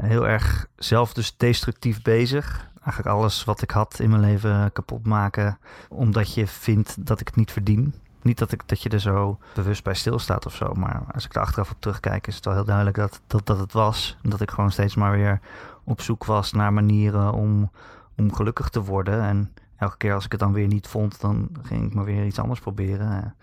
heel 0.03 0.29
erg 0.29 0.66
zelf 0.77 1.12
dus 1.12 1.37
destructief 1.37 2.03
bezig 2.03 2.71
eigenlijk 2.85 3.16
alles 3.16 3.45
wat 3.45 3.62
ik 3.62 3.71
had 3.71 3.99
in 3.99 4.11
mijn 4.11 4.23
leven 4.23 4.73
kapot 4.73 5.07
maken. 5.07 5.59
Omdat 5.88 6.35
je 6.35 6.47
vindt 6.47 7.07
dat 7.07 7.21
ik 7.21 7.27
het 7.27 7.37
niet 7.37 7.53
verdien. 7.53 7.95
Niet 8.23 8.38
dat, 8.38 8.53
ik, 8.53 8.68
dat 8.68 8.83
je 8.83 8.88
er 8.88 9.01
zo 9.01 9.38
bewust 9.55 9.85
bij 9.85 9.95
stilstaat 9.95 10.47
of 10.47 10.55
zo. 10.55 10.73
Maar 10.75 11.03
als 11.14 11.25
ik 11.25 11.35
er 11.35 11.40
achteraf 11.40 11.71
op 11.71 11.81
terugkijk, 11.81 12.27
is 12.27 12.35
het 12.35 12.45
wel 12.45 12.55
heel 12.55 12.64
duidelijk 12.64 12.97
dat, 12.97 13.21
dat, 13.27 13.47
dat 13.47 13.59
het 13.59 13.73
was. 13.73 14.16
Dat 14.23 14.40
ik 14.40 14.51
gewoon 14.51 14.73
steeds 14.73 14.95
maar 14.95 15.12
weer 15.12 15.40
op 15.85 16.01
zoek 16.01 16.25
was 16.25 16.53
naar 16.53 16.73
manieren 16.73 17.33
om, 17.33 17.71
om 18.16 18.35
gelukkig 18.35 18.68
te 18.68 18.83
worden. 18.83 19.22
En 19.22 19.53
elke 19.77 19.96
keer 19.96 20.14
als 20.14 20.25
ik 20.25 20.31
het 20.31 20.40
dan 20.40 20.53
weer 20.53 20.66
niet 20.66 20.87
vond, 20.87 21.20
dan 21.20 21.48
ging 21.62 21.87
ik 21.87 21.94
maar 21.94 22.05
weer 22.05 22.25
iets 22.25 22.38
anders 22.38 22.61
proberen. 22.61 23.35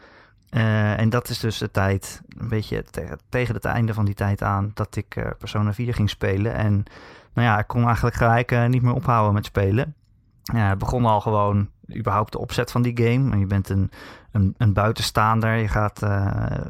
Uh, 0.52 1.00
en 1.00 1.10
dat 1.10 1.30
is 1.30 1.40
dus 1.40 1.58
de 1.58 1.72
tijd, 1.72 2.22
een 2.38 2.48
beetje 2.48 2.84
tegen 3.30 3.56
het 3.56 3.66
einde 3.66 3.94
van 3.94 4.06
die 4.06 4.14
tijd 4.14 4.44
aan, 4.44 4.72
dat 4.74 4.96
ik 4.96 5.16
uh, 5.16 5.26
Persona 5.38 5.74
4 5.74 5.94
ging 5.94 6.10
spelen. 6.10 6.54
En 6.54 6.84
nou 7.34 7.48
ja, 7.48 7.60
ik 7.60 7.68
kon 7.68 7.84
eigenlijk 7.84 8.16
gelijk 8.16 8.68
niet 8.68 8.82
meer 8.82 8.94
ophouden 8.94 9.34
met 9.34 9.46
spelen. 9.46 9.96
Het 10.54 10.78
begon 10.78 11.06
al 11.06 11.22
gewoon 11.22 11.70
überhaupt 11.96 12.32
de 12.32 12.40
opzet 12.40 12.72
van 12.72 12.82
die 12.82 12.98
game. 12.98 13.38
Je 13.38 13.46
bent 13.46 13.70
een, 13.70 13.92
een, 14.32 14.56
een 14.58 14.74
buitenstaander. 14.74 15.56
Je 15.56 15.68
gaat 15.68 16.00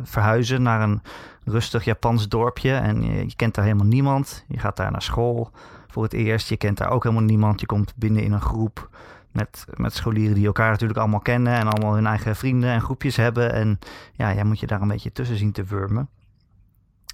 verhuizen 0.04 0.62
naar 0.62 0.82
een 0.82 1.02
rustig 1.46 1.84
Japans 1.84 2.28
dorpje. 2.28 2.74
En 2.74 3.02
je, 3.02 3.28
je, 3.28 3.36
kent 3.36 3.56
daar 3.56 3.64
helemaal 3.64 3.86
niemand. 3.86 4.46
Je 4.48 4.60
gaat 4.60 4.78
daar 4.78 4.92
naar 4.92 5.02
school 5.02 5.52
voor 5.92 6.04
het 6.04 6.14
eerst. 6.14 6.50
Je 6.50 6.58
kent 6.58 6.78
daar 6.78 6.90
ook 6.90 7.04
helemaal 7.04 7.24
niemand. 7.24 7.60
Je 7.60 7.66
komt 7.66 7.94
binnen 7.96 8.24
in 8.24 8.32
een 8.32 8.42
groep 8.42 8.90
met, 9.32 9.66
met 9.74 9.94
scholieren 9.94 10.36
die 10.36 10.46
elkaar 10.46 10.72
natuurlijk 10.72 11.00
allemaal 11.00 11.20
kennen. 11.20 11.54
En 11.54 11.68
allemaal 11.68 11.94
hun 11.94 12.06
eigen 12.06 12.36
vrienden 12.36 12.70
en 12.70 12.82
groepjes 12.82 13.16
hebben. 13.16 13.54
En 13.54 13.80
ja, 14.14 14.34
jij 14.34 14.44
moet 14.44 14.60
je 14.60 14.68
daar 14.68 14.82
een 14.82 14.88
beetje 14.88 15.12
tussen 15.12 15.38
zien 15.38 15.52
te 15.52 15.64
wurmen. 15.64 16.10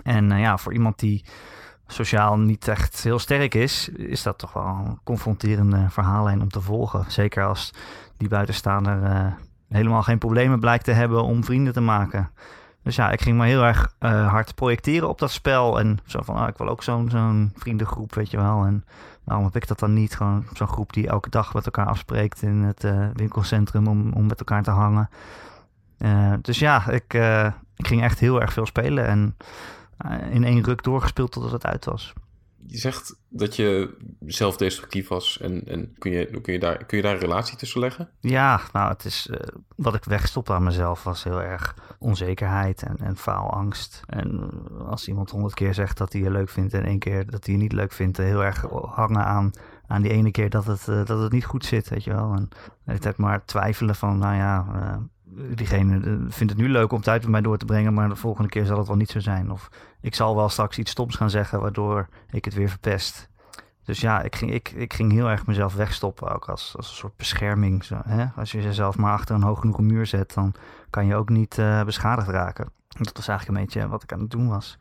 En 0.03 0.31
uh, 0.31 0.39
ja, 0.39 0.57
voor 0.57 0.73
iemand 0.73 0.99
die 0.99 1.25
sociaal 1.88 2.38
niet 2.38 2.67
echt 2.67 3.03
heel 3.03 3.19
sterk 3.19 3.55
is, 3.55 3.89
is 3.89 4.23
dat 4.23 4.38
toch 4.38 4.53
wel 4.53 4.65
een 4.65 4.99
confronterende 5.03 5.85
verhaallijn 5.89 6.41
om 6.41 6.49
te 6.49 6.61
volgen. 6.61 7.11
Zeker 7.11 7.45
als 7.45 7.73
die 8.17 8.29
buitenstaander 8.29 9.03
uh, 9.03 9.33
helemaal 9.69 10.03
geen 10.03 10.17
problemen 10.17 10.59
blijkt 10.59 10.83
te 10.83 10.91
hebben 10.91 11.23
om 11.23 11.43
vrienden 11.43 11.73
te 11.73 11.81
maken. 11.81 12.31
Dus 12.86 12.95
ja, 12.95 13.12
ik 13.12 13.21
ging 13.21 13.38
me 13.38 13.45
heel 13.45 13.63
erg 13.63 13.93
uh, 14.00 14.30
hard 14.30 14.56
projecteren 14.56 15.10
op 15.10 15.19
dat 15.19 15.32
spel. 15.32 15.80
En 15.80 16.00
zo 16.06 16.21
van, 16.21 16.36
ah, 16.36 16.48
ik 16.48 16.58
wil 16.58 16.69
ook 16.69 16.84
zo'n 16.84 17.10
zo'n 17.10 17.52
vriendengroep, 17.56 18.15
weet 18.15 18.32
je 18.32 18.38
wel. 18.38 18.65
En 18.65 18.86
waarom 19.24 19.45
heb 19.45 19.56
ik 19.56 19.67
dat 19.67 19.80
dan 19.80 19.93
niet? 19.93 20.15
Gewoon 20.15 20.45
zo'n 20.54 20.67
groep 20.67 20.93
die 20.93 21.08
elke 21.08 21.30
dag 21.30 21.54
met 21.54 21.65
elkaar 21.65 21.88
afspreekt 21.88 22.41
in 22.41 22.56
het 22.56 22.84
uh, 22.84 23.08
winkelcentrum 23.13 23.88
om, 23.88 24.13
om 24.13 24.26
met 24.26 24.39
elkaar 24.39 24.63
te 24.63 24.71
hangen. 24.71 25.10
dus 26.41 26.60
ja, 26.60 26.89
ik, 26.89 27.13
ik 27.76 27.88
ging 27.88 28.02
echt 28.02 28.19
heel 28.19 28.41
erg 28.41 28.54
veel 28.54 28.65
spelen. 28.65 29.08
En 29.08 29.36
eh, 29.98 30.34
in 30.34 30.43
één 30.43 30.63
ruk 30.63 30.84
doorgespeeld 30.84 31.32
totdat 31.32 31.52
het 31.52 31.65
uit 31.65 31.86
was. 31.86 32.13
Je 32.67 32.78
zegt 32.78 33.19
dat 33.30 33.56
je 33.56 33.97
zelfdestructief 34.25 35.08
was. 35.08 35.39
En, 35.41 35.67
en 35.67 35.95
kun, 35.97 36.12
je, 36.12 36.41
kun, 36.41 36.54
je 36.54 36.60
daar, 36.60 36.86
kun 36.86 36.97
je 36.97 37.04
daar 37.04 37.13
een 37.13 37.19
relatie 37.19 37.58
tussen 37.58 37.80
leggen? 37.80 38.10
Ja, 38.19 38.62
nou, 38.71 38.89
het 38.91 39.06
is 39.06 39.28
uh, 39.32 39.38
wat 39.75 39.95
ik 39.95 40.04
wegstopte 40.04 40.54
aan 40.54 40.63
mezelf 40.63 41.04
was 41.04 41.23
heel 41.23 41.41
erg 41.41 41.75
onzekerheid 41.99 42.84
en, 42.84 42.97
en 42.97 43.17
faalangst. 43.17 44.01
En 44.08 44.49
als 44.88 45.08
iemand 45.08 45.30
honderd 45.30 45.54
keer 45.54 45.73
zegt 45.73 45.97
dat 45.97 46.13
hij 46.13 46.21
je 46.21 46.32
leuk 46.32 46.49
vindt 46.49 46.73
en 46.73 46.86
één 46.86 46.99
keer 46.99 47.30
dat 47.30 47.45
hij 47.45 47.54
je 47.54 47.62
niet 47.62 47.73
leuk 47.73 47.91
vindt, 47.91 48.17
heel 48.17 48.43
erg 48.43 48.62
hangen 48.71 49.25
aan, 49.25 49.51
aan 49.88 50.01
die 50.01 50.12
ene 50.12 50.32
keer 50.32 50.49
dat 50.49 50.65
het, 50.65 50.88
uh, 50.88 51.06
dat 51.06 51.21
het 51.21 51.32
niet 51.32 51.45
goed 51.45 51.65
zit, 51.65 51.89
weet 51.89 52.04
je 52.04 52.13
wel. 52.13 52.34
En 52.34 52.49
het 52.86 53.17
maar 53.17 53.45
twijfelen 53.45 53.95
van, 53.95 54.17
nou 54.17 54.36
ja, 54.36 54.65
uh, 54.75 54.95
diegene 55.33 55.99
eh, 55.99 56.11
vindt 56.27 56.53
het 56.53 56.61
nu 56.61 56.69
leuk 56.69 56.91
om 56.91 57.01
tijd 57.01 57.21
met 57.21 57.31
mij 57.31 57.41
door 57.41 57.57
te 57.57 57.65
brengen, 57.65 57.93
maar 57.93 58.09
de 58.09 58.15
volgende 58.15 58.49
keer 58.49 58.65
zal 58.65 58.77
het 58.77 58.88
wel 58.88 58.95
niet 58.95 59.09
zo 59.09 59.19
zijn. 59.19 59.51
Of 59.51 59.69
ik 60.01 60.15
zal 60.15 60.35
wel 60.35 60.49
straks 60.49 60.77
iets 60.77 60.91
stoms 60.91 61.15
gaan 61.15 61.29
zeggen, 61.29 61.61
waardoor 61.61 62.07
ik 62.29 62.45
het 62.45 62.53
weer 62.53 62.69
verpest. 62.69 63.29
Dus 63.83 64.01
ja, 64.01 64.21
ik 64.21 64.35
ging, 64.35 64.53
ik, 64.53 64.71
ik 64.71 64.93
ging 64.93 65.11
heel 65.11 65.29
erg 65.29 65.45
mezelf 65.45 65.75
wegstoppen, 65.75 66.33
ook 66.35 66.49
als, 66.49 66.73
als 66.77 66.89
een 66.89 66.95
soort 66.95 67.15
bescherming. 67.15 67.83
Zo, 67.83 68.01
hè? 68.05 68.25
Als 68.35 68.51
je 68.51 68.61
jezelf 68.61 68.97
maar 68.97 69.13
achter 69.13 69.35
een 69.35 69.41
hoog 69.41 69.59
genoeg 69.59 69.79
muur 69.79 70.05
zet, 70.05 70.33
dan 70.33 70.53
kan 70.89 71.05
je 71.05 71.15
ook 71.15 71.29
niet 71.29 71.57
uh, 71.57 71.83
beschadigd 71.83 72.27
raken. 72.27 72.69
Dat 72.88 73.17
was 73.17 73.27
eigenlijk 73.27 73.59
een 73.59 73.65
beetje 73.65 73.88
wat 73.88 74.03
ik 74.03 74.13
aan 74.13 74.19
het 74.19 74.31
doen 74.31 74.47
was. 74.47 74.77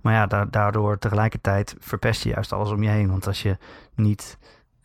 Maar 0.00 0.12
ja, 0.12 0.44
daardoor 0.44 0.98
tegelijkertijd 0.98 1.76
verpest 1.78 2.22
je 2.22 2.28
juist 2.28 2.52
alles 2.52 2.70
om 2.70 2.82
je 2.82 2.88
heen. 2.88 3.10
Want 3.10 3.26
als 3.26 3.42
je 3.42 3.56
niet 3.94 4.38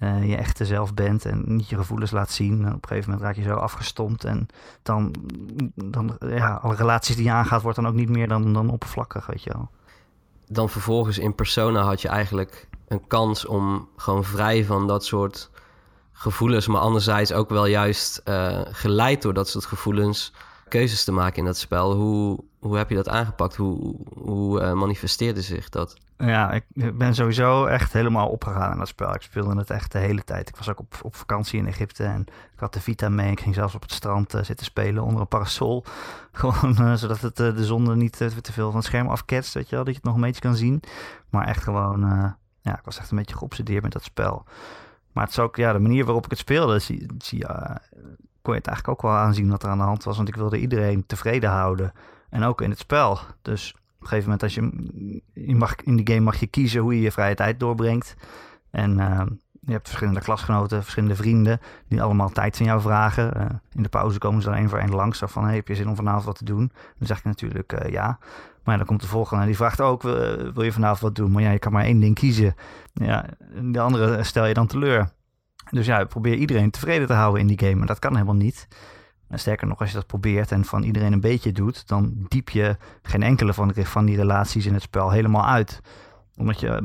uh, 0.04 0.30
je 0.30 0.36
echte 0.36 0.66
zelf 0.66 0.94
bent 0.94 1.26
en 1.26 1.44
niet 1.46 1.70
je 1.70 1.76
gevoelens 1.76 2.12
laat 2.12 2.32
zien. 2.32 2.60
op 2.60 2.74
een 2.74 2.88
gegeven 2.88 3.10
moment 3.10 3.28
raak 3.28 3.36
je 3.36 3.42
zo 3.42 3.56
afgestompt 3.56 4.24
en 4.24 4.48
dan, 4.84 5.16
dan 5.76 6.18
ja, 6.20 6.54
alle 6.54 6.76
relaties 6.76 7.16
die 7.16 7.26
je 7.26 7.32
aangaat, 7.32 7.62
wordt 7.62 7.78
dan 7.78 7.88
ook 7.88 7.94
niet 7.94 8.10
meer 8.10 8.28
dan, 8.28 8.54
dan 8.54 8.70
oppervlakkig, 8.70 9.26
weet 9.26 9.44
je 9.44 9.54
wel. 9.54 9.70
Dan 10.48 10.70
vervolgens 10.70 11.18
in 11.18 11.36
persona 11.36 11.82
had 11.82 12.02
je 12.02 12.08
eigenlijk 12.08 12.68
een 12.88 13.08
kans 13.08 13.46
om 13.46 13.88
gewoon 13.96 14.24
vrij 14.24 14.66
van 14.66 14.88
dat 14.88 15.06
soort 15.06 15.50
gevoelens, 16.12 16.68
maar 16.68 16.82
anderzijds 16.82 17.34
ook 17.34 17.50
wel 17.50 17.66
juist 17.66 18.22
uh, 18.26 18.62
geleid 18.64 19.22
door 19.22 19.34
dat 19.34 19.50
soort 19.50 19.66
gevoelens 19.66 20.34
keuzes 20.68 21.04
te 21.04 21.12
maken 21.12 21.38
in 21.38 21.46
dat 21.46 21.58
spel. 21.58 21.94
Hoe, 21.94 22.44
hoe 22.60 22.78
heb 22.78 22.90
je 22.90 22.96
dat 22.96 23.10
aangepakt? 23.10 23.56
Hoe, 23.56 23.96
hoe 24.18 24.62
uh, 24.62 24.74
manifesteerde 24.74 25.42
zich 25.42 25.70
dat? 25.70 25.96
Ja, 26.18 26.52
ik 26.52 26.98
ben 26.98 27.16
sowieso 27.16 27.66
echt 27.66 27.94
helemaal 27.94 28.30
opgegaan 28.30 28.72
in 28.72 28.78
dat 28.78 28.88
spel. 28.88 29.14
Ik 29.14 29.22
speelde 29.22 29.58
het 29.58 29.70
echt 29.70 29.92
de 29.92 29.98
hele 29.98 30.24
tijd. 30.24 30.50
Ik 30.50 30.56
was 30.56 30.70
ook 30.70 30.80
op, 30.80 31.00
op 31.02 31.16
vakantie 31.16 31.60
in 31.60 31.68
Egypte 31.68 32.04
en 32.04 32.22
ik 32.54 32.60
had 32.60 32.74
de 32.74 32.82
Vita 32.82 33.10
mee. 33.10 33.32
Ik 33.32 33.40
ging 33.40 33.56
zelfs 33.56 33.76
op 33.76 33.82
het 33.82 33.92
strand 33.92 34.36
uh, 34.36 34.44
zitten 34.44 34.66
spelen 34.66 35.04
onder 35.04 35.22
een 35.22 35.28
parasol. 35.28 35.86
Gewoon 36.32 36.76
uh, 36.80 36.94
zodat 36.94 37.22
het, 37.22 37.40
uh, 37.40 37.56
de 37.56 37.66
zon 37.66 37.98
niet 37.98 38.18
te 38.18 38.52
veel 38.52 38.68
van 38.68 38.76
het 38.76 38.86
scherm 38.86 39.08
afketst, 39.08 39.54
weet 39.54 39.70
je 39.70 39.76
wel. 39.76 39.84
Dat 39.84 39.94
je 39.94 40.00
het 40.00 40.08
nog 40.10 40.16
een 40.16 40.26
beetje 40.26 40.42
kan 40.42 40.56
zien. 40.56 40.84
Maar 41.30 41.48
echt 41.48 41.64
gewoon, 41.64 42.00
ja, 42.62 42.78
ik 42.78 42.86
was 42.86 43.00
echt 43.00 43.12
een 43.12 43.18
beetje 43.18 43.38
geobsedeerd 43.38 43.84
met 43.84 43.92
dat 43.92 44.04
spel. 44.04 44.46
Maar 45.12 45.24
het 45.24 45.34
is 45.34 45.40
ook, 45.40 45.56
ja, 45.56 45.74
de 45.74 45.80
manier 45.80 46.06
waarop 46.06 46.24
ik 46.24 46.30
het 46.30 46.40
speelde, 46.40 46.80
zie, 46.80 47.08
zie, 47.18 47.46
kon 48.42 48.54
je 48.54 48.60
het 48.60 48.68
eigenlijk 48.68 48.88
ook 48.88 49.02
wel 49.02 49.12
aanzien 49.12 49.50
wat 49.50 49.64
er 49.64 49.70
aan 49.70 49.78
de 49.78 49.84
hand 49.84 50.04
was. 50.04 50.16
Want 50.16 50.28
ik 50.28 50.36
wilde 50.36 50.60
iedereen 50.60 51.06
tevreden 51.06 51.50
houden. 51.50 51.94
En 52.30 52.44
ook 52.44 52.62
in 52.62 52.70
het 52.70 52.80
spel. 52.80 53.20
Dus 53.42 53.76
een 54.04 54.10
gegeven 54.10 54.24
moment, 54.24 54.44
als 54.44 54.56
je, 54.56 55.54
mag, 55.56 55.76
in 55.76 55.96
die 55.96 56.08
game 56.08 56.24
mag 56.24 56.40
je 56.40 56.48
kiezen 56.48 56.82
hoe 56.82 56.96
je 56.96 57.02
je 57.02 57.12
vrije 57.12 57.36
tijd 57.36 57.60
doorbrengt. 57.60 58.16
En 58.72 58.98
uh, 58.98 59.22
je 59.60 59.72
hebt 59.72 59.88
verschillende 59.88 60.22
klasgenoten, 60.22 60.82
verschillende 60.82 61.16
vrienden, 61.16 61.60
die 61.88 62.02
allemaal 62.02 62.30
tijd 62.30 62.58
van 62.58 62.66
jou 62.66 62.82
vragen. 62.82 63.38
Uh, 63.38 63.46
in 63.72 63.84
de 63.84 63.90
pauze 63.90 64.18
komen 64.18 64.42
ze 64.42 64.50
dan 64.50 64.58
één 64.58 64.70
voor 64.70 64.80
één 64.80 64.96
langs. 64.96 65.22
Van, 65.26 65.46
hey, 65.46 65.56
heb 65.56 65.68
je 65.68 65.76
zin 65.76 65.90
om 65.90 65.96
vanavond 65.96 66.26
wat 66.26 66.38
te 66.38 66.46
doen? 66.46 66.72
Dan 66.98 67.08
zeg 67.08 67.18
ik 67.18 67.24
natuurlijk 67.24 67.84
uh, 67.84 67.92
ja. 67.92 68.20
Maar 68.64 68.78
dan 68.78 68.86
komt 68.86 69.02
de 69.02 69.08
volgende 69.08 69.42
en 69.42 69.48
die 69.48 69.58
vraagt 69.58 69.82
ook, 69.82 70.02
wil, 70.02 70.64
je 70.64 70.72
vanavond 70.72 71.00
wat 71.00 71.16
doen? 71.16 71.32
Maar 71.32 71.42
ja, 71.42 71.52
je 71.52 71.60
kan 71.60 71.72
maar 71.72 71.84
één 71.84 72.00
ding 72.00 72.16
kiezen. 72.16 72.56
Ja, 72.94 73.26
de 73.62 73.80
andere 73.80 74.24
stel 74.24 74.46
je 74.46 74.54
dan 74.54 74.68
teleur. 74.68 75.10
Dus 75.70 75.86
ja, 75.86 76.06
probeer 76.06 76.36
iedereen 76.36 76.72
tevreden 76.72 77.08
te 77.08 77.14
houden 77.14 77.42
in 77.42 77.48
die 77.48 77.60
game. 77.60 77.76
Maar 77.76 77.88
dat 77.88 78.00
kan 78.00 78.14
helemaal 78.14 78.36
niet. 78.36 78.68
En 79.34 79.40
sterker 79.40 79.68
nog, 79.68 79.80
als 79.80 79.90
je 79.90 79.96
dat 79.96 80.08
probeert 80.08 80.52
en 80.52 80.66
van 80.66 80.84
iedereen 80.84 81.14
een 81.14 81.22
beetje 81.22 81.52
doet, 81.52 81.88
dan 81.88 82.14
diep 82.28 82.50
je 82.50 82.78
geen 83.02 83.24
enkele 83.24 83.54
van, 83.54 83.74
van 83.76 84.06
die 84.06 84.16
relaties 84.16 84.66
in 84.66 84.74
het 84.74 84.82
spel 84.82 85.10
helemaal 85.10 85.46
uit. 85.46 85.82
Omdat 86.38 86.60
je 86.60 86.82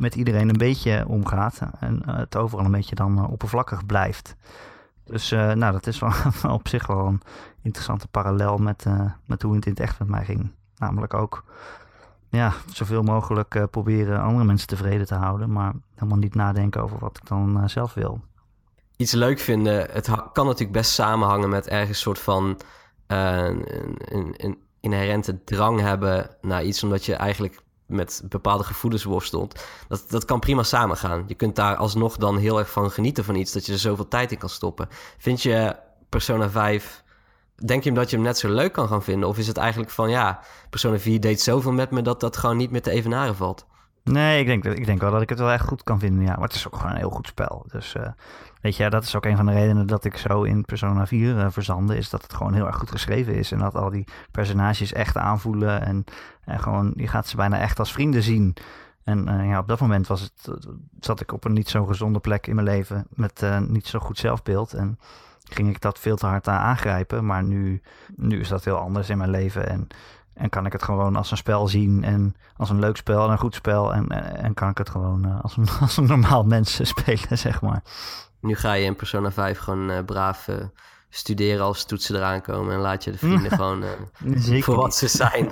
met 0.00 0.14
iedereen 0.14 0.48
een 0.48 0.58
beetje 0.58 1.04
omgaat 1.08 1.60
en 1.78 2.02
eh, 2.06 2.16
het 2.16 2.36
overal 2.36 2.64
een 2.64 2.70
beetje 2.70 2.94
dan 2.94 3.18
eh, 3.18 3.30
oppervlakkig 3.30 3.86
blijft. 3.86 4.36
Dus 5.04 5.32
uh, 5.32 5.52
nou, 5.52 5.72
dat 5.72 5.86
is 5.86 6.02
op 6.58 6.68
zich 6.68 6.86
wel 6.86 7.06
een 7.06 7.20
interessante 7.62 8.08
parallel 8.08 8.56
met, 8.56 8.86
met 9.24 9.42
hoe 9.42 9.54
het 9.54 9.66
in 9.66 9.72
het 9.72 9.80
echt 9.80 9.98
met 9.98 10.08
mij 10.08 10.24
ging. 10.24 10.50
Namelijk 10.76 11.14
ook 11.14 11.44
ja, 12.28 12.52
zoveel 12.66 13.02
mogelijk 13.02 13.66
proberen 13.70 14.20
andere 14.20 14.44
mensen 14.44 14.68
tevreden 14.68 15.06
te 15.06 15.14
houden, 15.14 15.52
maar 15.52 15.72
helemaal 15.94 16.18
niet 16.18 16.34
nadenken 16.34 16.82
over 16.82 16.98
wat 16.98 17.16
ik 17.16 17.28
dan 17.28 17.68
zelf 17.68 17.94
wil 17.94 18.20
iets 19.00 19.12
leuk 19.12 19.38
vinden, 19.38 19.90
het 19.90 20.08
kan 20.32 20.46
natuurlijk 20.46 20.72
best 20.72 20.90
samenhangen 20.90 21.48
met 21.48 21.68
ergens 21.68 21.88
een 21.88 21.94
soort 21.94 22.18
van 22.18 22.60
uh, 23.08 23.44
een, 23.44 24.34
een, 24.36 24.58
inherente 24.80 25.44
drang 25.44 25.80
hebben 25.80 26.36
naar 26.40 26.64
iets, 26.64 26.82
omdat 26.82 27.04
je 27.04 27.14
eigenlijk 27.14 27.60
met 27.86 28.22
bepaalde 28.28 28.64
gevoelens 28.64 29.04
worstelt. 29.04 29.64
Dat, 29.88 30.04
dat 30.08 30.24
kan 30.24 30.40
prima 30.40 30.62
samengaan. 30.62 31.24
Je 31.26 31.34
kunt 31.34 31.56
daar 31.56 31.76
alsnog 31.76 32.16
dan 32.16 32.38
heel 32.38 32.58
erg 32.58 32.70
van 32.70 32.90
genieten 32.90 33.24
van 33.24 33.34
iets, 33.34 33.52
dat 33.52 33.66
je 33.66 33.72
er 33.72 33.78
zoveel 33.78 34.08
tijd 34.08 34.32
in 34.32 34.38
kan 34.38 34.48
stoppen. 34.48 34.88
Vind 35.18 35.42
je 35.42 35.76
Persona 36.08 36.50
5, 36.50 37.02
denk 37.64 37.82
je 37.82 37.88
hem 37.88 37.98
dat 37.98 38.10
je 38.10 38.16
hem 38.16 38.24
net 38.24 38.38
zo 38.38 38.48
leuk 38.48 38.72
kan 38.72 38.88
gaan 38.88 39.02
vinden? 39.02 39.28
Of 39.28 39.38
is 39.38 39.46
het 39.46 39.56
eigenlijk 39.56 39.90
van, 39.90 40.10
ja, 40.10 40.40
Persona 40.70 40.98
4 40.98 41.20
deed 41.20 41.40
zoveel 41.40 41.72
met 41.72 41.90
me 41.90 42.02
dat 42.02 42.20
dat 42.20 42.36
gewoon 42.36 42.56
niet 42.56 42.70
meer 42.70 42.82
te 42.82 42.90
evenaren 42.90 43.36
valt? 43.36 43.66
Nee, 44.04 44.40
ik 44.40 44.46
denk, 44.46 44.64
ik 44.64 44.86
denk 44.86 45.00
wel 45.00 45.10
dat 45.10 45.22
ik 45.22 45.28
het 45.28 45.38
wel 45.38 45.50
echt 45.50 45.66
goed 45.66 45.82
kan 45.82 45.98
vinden, 45.98 46.24
ja. 46.24 46.34
Maar 46.34 46.48
het 46.48 46.54
is 46.54 46.66
ook 46.66 46.76
gewoon 46.76 46.90
een 46.90 46.96
heel 46.96 47.10
goed 47.10 47.26
spel. 47.26 47.64
Dus 47.68 47.94
uh, 47.94 48.08
weet 48.60 48.76
je, 48.76 48.90
dat 48.90 49.02
is 49.02 49.16
ook 49.16 49.24
een 49.24 49.36
van 49.36 49.46
de 49.46 49.52
redenen 49.52 49.86
dat 49.86 50.04
ik 50.04 50.16
zo 50.16 50.42
in 50.42 50.64
Persona 50.64 51.06
4 51.06 51.36
uh, 51.36 51.46
verzande. 51.50 51.96
Is 51.96 52.10
dat 52.10 52.22
het 52.22 52.34
gewoon 52.34 52.54
heel 52.54 52.66
erg 52.66 52.76
goed 52.76 52.90
geschreven 52.90 53.34
is. 53.34 53.52
En 53.52 53.58
dat 53.58 53.74
al 53.74 53.90
die 53.90 54.06
personages 54.30 54.92
echt 54.92 55.16
aanvoelen. 55.16 55.82
En, 55.82 56.04
en 56.44 56.60
gewoon, 56.60 56.92
je 56.96 57.08
gaat 57.08 57.28
ze 57.28 57.36
bijna 57.36 57.58
echt 57.58 57.78
als 57.78 57.92
vrienden 57.92 58.22
zien. 58.22 58.56
En 59.04 59.28
uh, 59.28 59.48
ja, 59.48 59.58
op 59.58 59.68
dat 59.68 59.80
moment 59.80 60.06
was 60.06 60.20
het, 60.20 60.50
zat 61.00 61.20
ik 61.20 61.32
op 61.32 61.44
een 61.44 61.52
niet 61.52 61.68
zo 61.68 61.84
gezonde 61.84 62.18
plek 62.18 62.46
in 62.46 62.54
mijn 62.54 62.66
leven. 62.66 63.06
Met 63.10 63.44
niet 63.68 63.86
zo 63.86 63.98
goed 63.98 64.18
zelfbeeld. 64.18 64.72
En 64.72 64.98
ging 65.50 65.68
ik 65.68 65.80
dat 65.80 65.98
veel 65.98 66.16
te 66.16 66.26
hard 66.26 66.48
aan 66.48 66.60
aangrijpen. 66.60 67.26
Maar 67.26 67.42
nu, 67.42 67.82
nu 68.16 68.40
is 68.40 68.48
dat 68.48 68.64
heel 68.64 68.76
anders 68.76 69.08
in 69.08 69.18
mijn 69.18 69.30
leven. 69.30 69.68
En 69.68 69.88
en 70.40 70.48
kan 70.48 70.66
ik 70.66 70.72
het 70.72 70.82
gewoon 70.82 71.16
als 71.16 71.30
een 71.30 71.36
spel 71.36 71.68
zien 71.68 72.04
en 72.04 72.34
als 72.56 72.70
een 72.70 72.78
leuk 72.78 72.96
spel 72.96 73.24
en 73.24 73.30
een 73.30 73.38
goed 73.38 73.54
spel. 73.54 73.94
En, 73.94 74.08
en 74.36 74.54
kan 74.54 74.68
ik 74.68 74.78
het 74.78 74.90
gewoon 74.90 75.26
uh, 75.26 75.40
als, 75.42 75.56
een, 75.56 75.68
als 75.80 75.96
een 75.96 76.06
normaal 76.06 76.44
mens 76.44 76.80
spelen, 76.88 77.38
zeg 77.38 77.60
maar. 77.60 77.82
Nu 78.40 78.54
ga 78.54 78.72
je 78.72 78.84
in 78.84 78.96
Persona 78.96 79.30
5 79.32 79.58
gewoon 79.58 79.90
uh, 79.90 79.98
braaf 80.04 80.48
uh, 80.48 80.56
studeren 81.08 81.64
als 81.64 81.84
toetsen 81.84 82.16
eraan 82.16 82.42
komen. 82.42 82.74
En 82.74 82.80
laat 82.80 83.04
je 83.04 83.10
de 83.10 83.18
vrienden 83.18 83.50
gewoon 83.58 83.84
voor 84.60 84.76
wat 84.76 84.94
ze 84.94 85.08
zijn. 85.08 85.50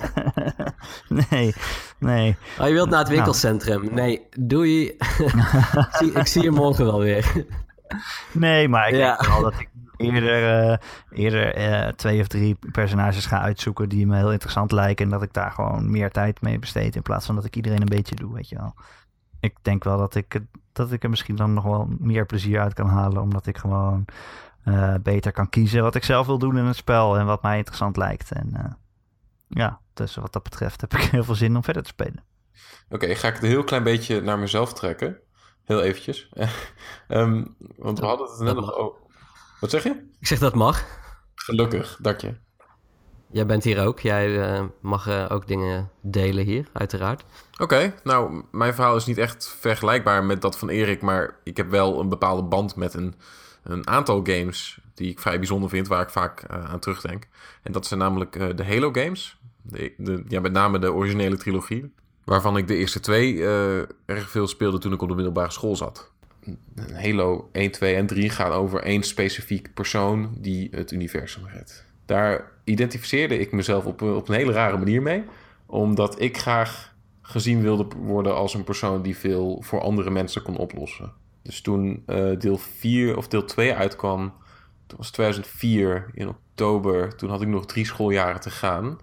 nee, 1.29 1.53
nee. 1.97 2.37
Oh, 2.59 2.67
je 2.67 2.73
wilt 2.73 2.89
naar 2.89 2.99
het 2.99 3.09
winkelcentrum. 3.09 3.81
Nou. 3.81 3.93
Nee, 3.93 4.27
doei. 4.37 4.85
ik, 4.87 5.87
zie, 5.91 6.11
ik 6.11 6.27
zie 6.27 6.43
je 6.43 6.51
morgen 6.51 6.85
wel 6.85 6.99
weer. 6.99 7.45
nee, 8.31 8.69
maar 8.69 8.89
ik 8.89 8.95
ja. 8.95 9.17
denk 9.17 9.31
wel 9.31 9.41
dat 9.41 9.59
ik 9.59 9.69
eerder, 9.99 10.69
uh, 10.69 10.77
eerder 11.09 11.57
uh, 11.57 11.87
twee 11.87 12.19
of 12.21 12.27
drie 12.27 12.57
personages 12.71 13.25
ga 13.25 13.41
uitzoeken 13.41 13.89
die 13.89 14.07
me 14.07 14.15
heel 14.15 14.31
interessant 14.31 14.71
lijken. 14.71 15.05
En 15.05 15.11
dat 15.11 15.21
ik 15.21 15.33
daar 15.33 15.51
gewoon 15.51 15.91
meer 15.91 16.11
tijd 16.11 16.41
mee 16.41 16.59
besteed. 16.59 16.95
In 16.95 17.01
plaats 17.01 17.25
van 17.25 17.35
dat 17.35 17.45
ik 17.45 17.55
iedereen 17.55 17.81
een 17.81 17.95
beetje 17.95 18.15
doe, 18.15 18.33
weet 18.33 18.49
je 18.49 18.55
wel. 18.55 18.73
Ik 19.39 19.55
denk 19.61 19.83
wel 19.83 19.97
dat 19.97 20.15
ik, 20.15 20.39
dat 20.73 20.91
ik 20.91 21.03
er 21.03 21.09
misschien 21.09 21.35
dan 21.35 21.53
nog 21.53 21.63
wel 21.63 21.87
meer 21.99 22.25
plezier 22.25 22.59
uit 22.59 22.73
kan 22.73 22.87
halen. 22.87 23.21
Omdat 23.21 23.47
ik 23.47 23.57
gewoon 23.57 24.05
uh, 24.65 24.93
beter 25.03 25.31
kan 25.31 25.49
kiezen 25.49 25.83
wat 25.83 25.95
ik 25.95 26.03
zelf 26.03 26.25
wil 26.25 26.37
doen 26.37 26.57
in 26.57 26.65
het 26.65 26.75
spel. 26.75 27.17
En 27.17 27.25
wat 27.25 27.41
mij 27.41 27.57
interessant 27.57 27.97
lijkt. 27.97 28.31
En 28.31 28.77
ja, 29.47 29.79
dus 29.93 30.15
wat 30.15 30.33
dat 30.33 30.43
betreft 30.43 30.81
heb 30.81 30.93
ik 30.93 31.01
heel 31.01 31.23
veel 31.23 31.35
zin 31.35 31.55
om 31.55 31.63
verder 31.63 31.83
te 31.83 31.89
spelen. 31.89 32.23
Oké, 32.89 33.03
okay, 33.03 33.15
ga 33.15 33.27
ik 33.27 33.33
het 33.33 33.43
een 33.43 33.49
heel 33.49 33.63
klein 33.63 33.83
beetje 33.83 34.21
naar 34.21 34.39
mezelf 34.39 34.73
trekken. 34.73 35.19
Heel 35.63 35.81
eventjes. 35.81 36.29
um, 37.07 37.55
want 37.77 37.99
we 37.99 38.05
hadden 38.05 38.29
het 38.29 38.39
net 38.39 38.55
nog 38.55 38.73
over... 38.73 38.99
Wat 39.59 39.69
zeg 39.69 39.83
je? 39.83 39.95
Ik 40.19 40.27
zeg 40.27 40.39
dat 40.39 40.55
mag. 40.55 40.85
Gelukkig, 41.35 41.97
dank 42.01 42.21
je. 42.21 42.33
Jij 43.31 43.45
bent 43.45 43.63
hier 43.63 43.85
ook. 43.85 43.99
Jij 43.99 44.27
uh, 44.29 44.65
mag 44.81 45.07
uh, 45.07 45.25
ook 45.29 45.47
dingen 45.47 45.89
delen 46.01 46.45
hier, 46.45 46.67
uiteraard. 46.73 47.23
Oké, 47.57 47.93
nou, 48.03 48.43
mijn 48.51 48.73
verhaal 48.73 48.95
is 48.95 49.05
niet 49.05 49.17
echt 49.17 49.55
vergelijkbaar 49.59 50.23
met 50.23 50.41
dat 50.41 50.57
van 50.57 50.69
Erik, 50.69 51.01
maar 51.01 51.39
ik 51.43 51.57
heb 51.57 51.69
wel 51.69 51.99
een 51.99 52.09
bepaalde 52.09 52.43
band 52.43 52.75
met 52.75 52.93
een, 52.93 53.15
een 53.63 53.87
aantal 53.87 54.19
games 54.23 54.79
die 54.93 55.09
ik 55.09 55.19
vrij 55.19 55.37
bijzonder 55.37 55.69
vind, 55.69 55.87
waar 55.87 56.01
ik 56.01 56.09
vaak 56.09 56.43
uh, 56.51 56.65
aan 56.65 56.79
terugdenk. 56.79 57.27
En 57.63 57.71
dat 57.71 57.85
zijn 57.85 57.99
namelijk 57.99 58.57
de 58.57 58.65
Halo 58.65 58.91
games. 58.93 59.37
De, 59.61 59.93
de, 59.97 60.23
ja, 60.27 60.39
met 60.39 60.51
name 60.51 60.79
de 60.79 60.93
originele 60.93 61.37
trilogie. 61.37 61.93
Waarvan 62.23 62.57
ik 62.57 62.67
de 62.67 62.75
eerste 62.75 62.99
twee 62.99 63.43
erg 64.05 64.29
veel 64.29 64.47
speelde 64.47 64.77
toen 64.77 64.93
ik 64.93 65.01
op 65.01 65.07
de 65.07 65.15
middelbare 65.15 65.51
school 65.51 65.75
zat. 65.75 66.11
Halo 66.93 67.49
1, 67.51 67.71
2 67.71 67.95
en 67.95 68.07
3 68.07 68.29
gaan 68.29 68.51
over 68.51 68.83
één 68.83 69.03
specifiek 69.03 69.73
persoon 69.73 70.37
die 70.37 70.67
het 70.71 70.91
universum 70.91 71.47
redt. 71.53 71.85
Daar 72.05 72.51
identificeerde 72.63 73.39
ik 73.39 73.51
mezelf 73.51 73.85
op, 73.85 74.01
op 74.01 74.29
een 74.29 74.35
hele 74.35 74.51
rare 74.51 74.77
manier 74.77 75.01
mee, 75.01 75.23
omdat 75.65 76.21
ik 76.21 76.37
graag 76.37 76.95
gezien 77.21 77.61
wilde 77.61 77.87
worden 77.97 78.35
als 78.35 78.53
een 78.53 78.63
persoon 78.63 79.01
die 79.01 79.17
veel 79.17 79.61
voor 79.61 79.81
andere 79.81 80.09
mensen 80.09 80.41
kon 80.41 80.57
oplossen. 80.57 81.13
Dus 81.41 81.61
toen 81.61 82.03
uh, 82.07 82.39
deel 82.39 82.57
4 82.57 83.17
of 83.17 83.27
deel 83.27 83.45
2 83.45 83.73
uitkwam, 83.73 84.33
dat 84.87 84.97
was 84.97 85.11
2004 85.11 86.09
in 86.13 86.27
oktober, 86.27 87.15
toen 87.15 87.29
had 87.29 87.41
ik 87.41 87.47
nog 87.47 87.65
drie 87.65 87.85
schooljaren 87.85 88.41
te 88.41 88.49
gaan. 88.49 88.99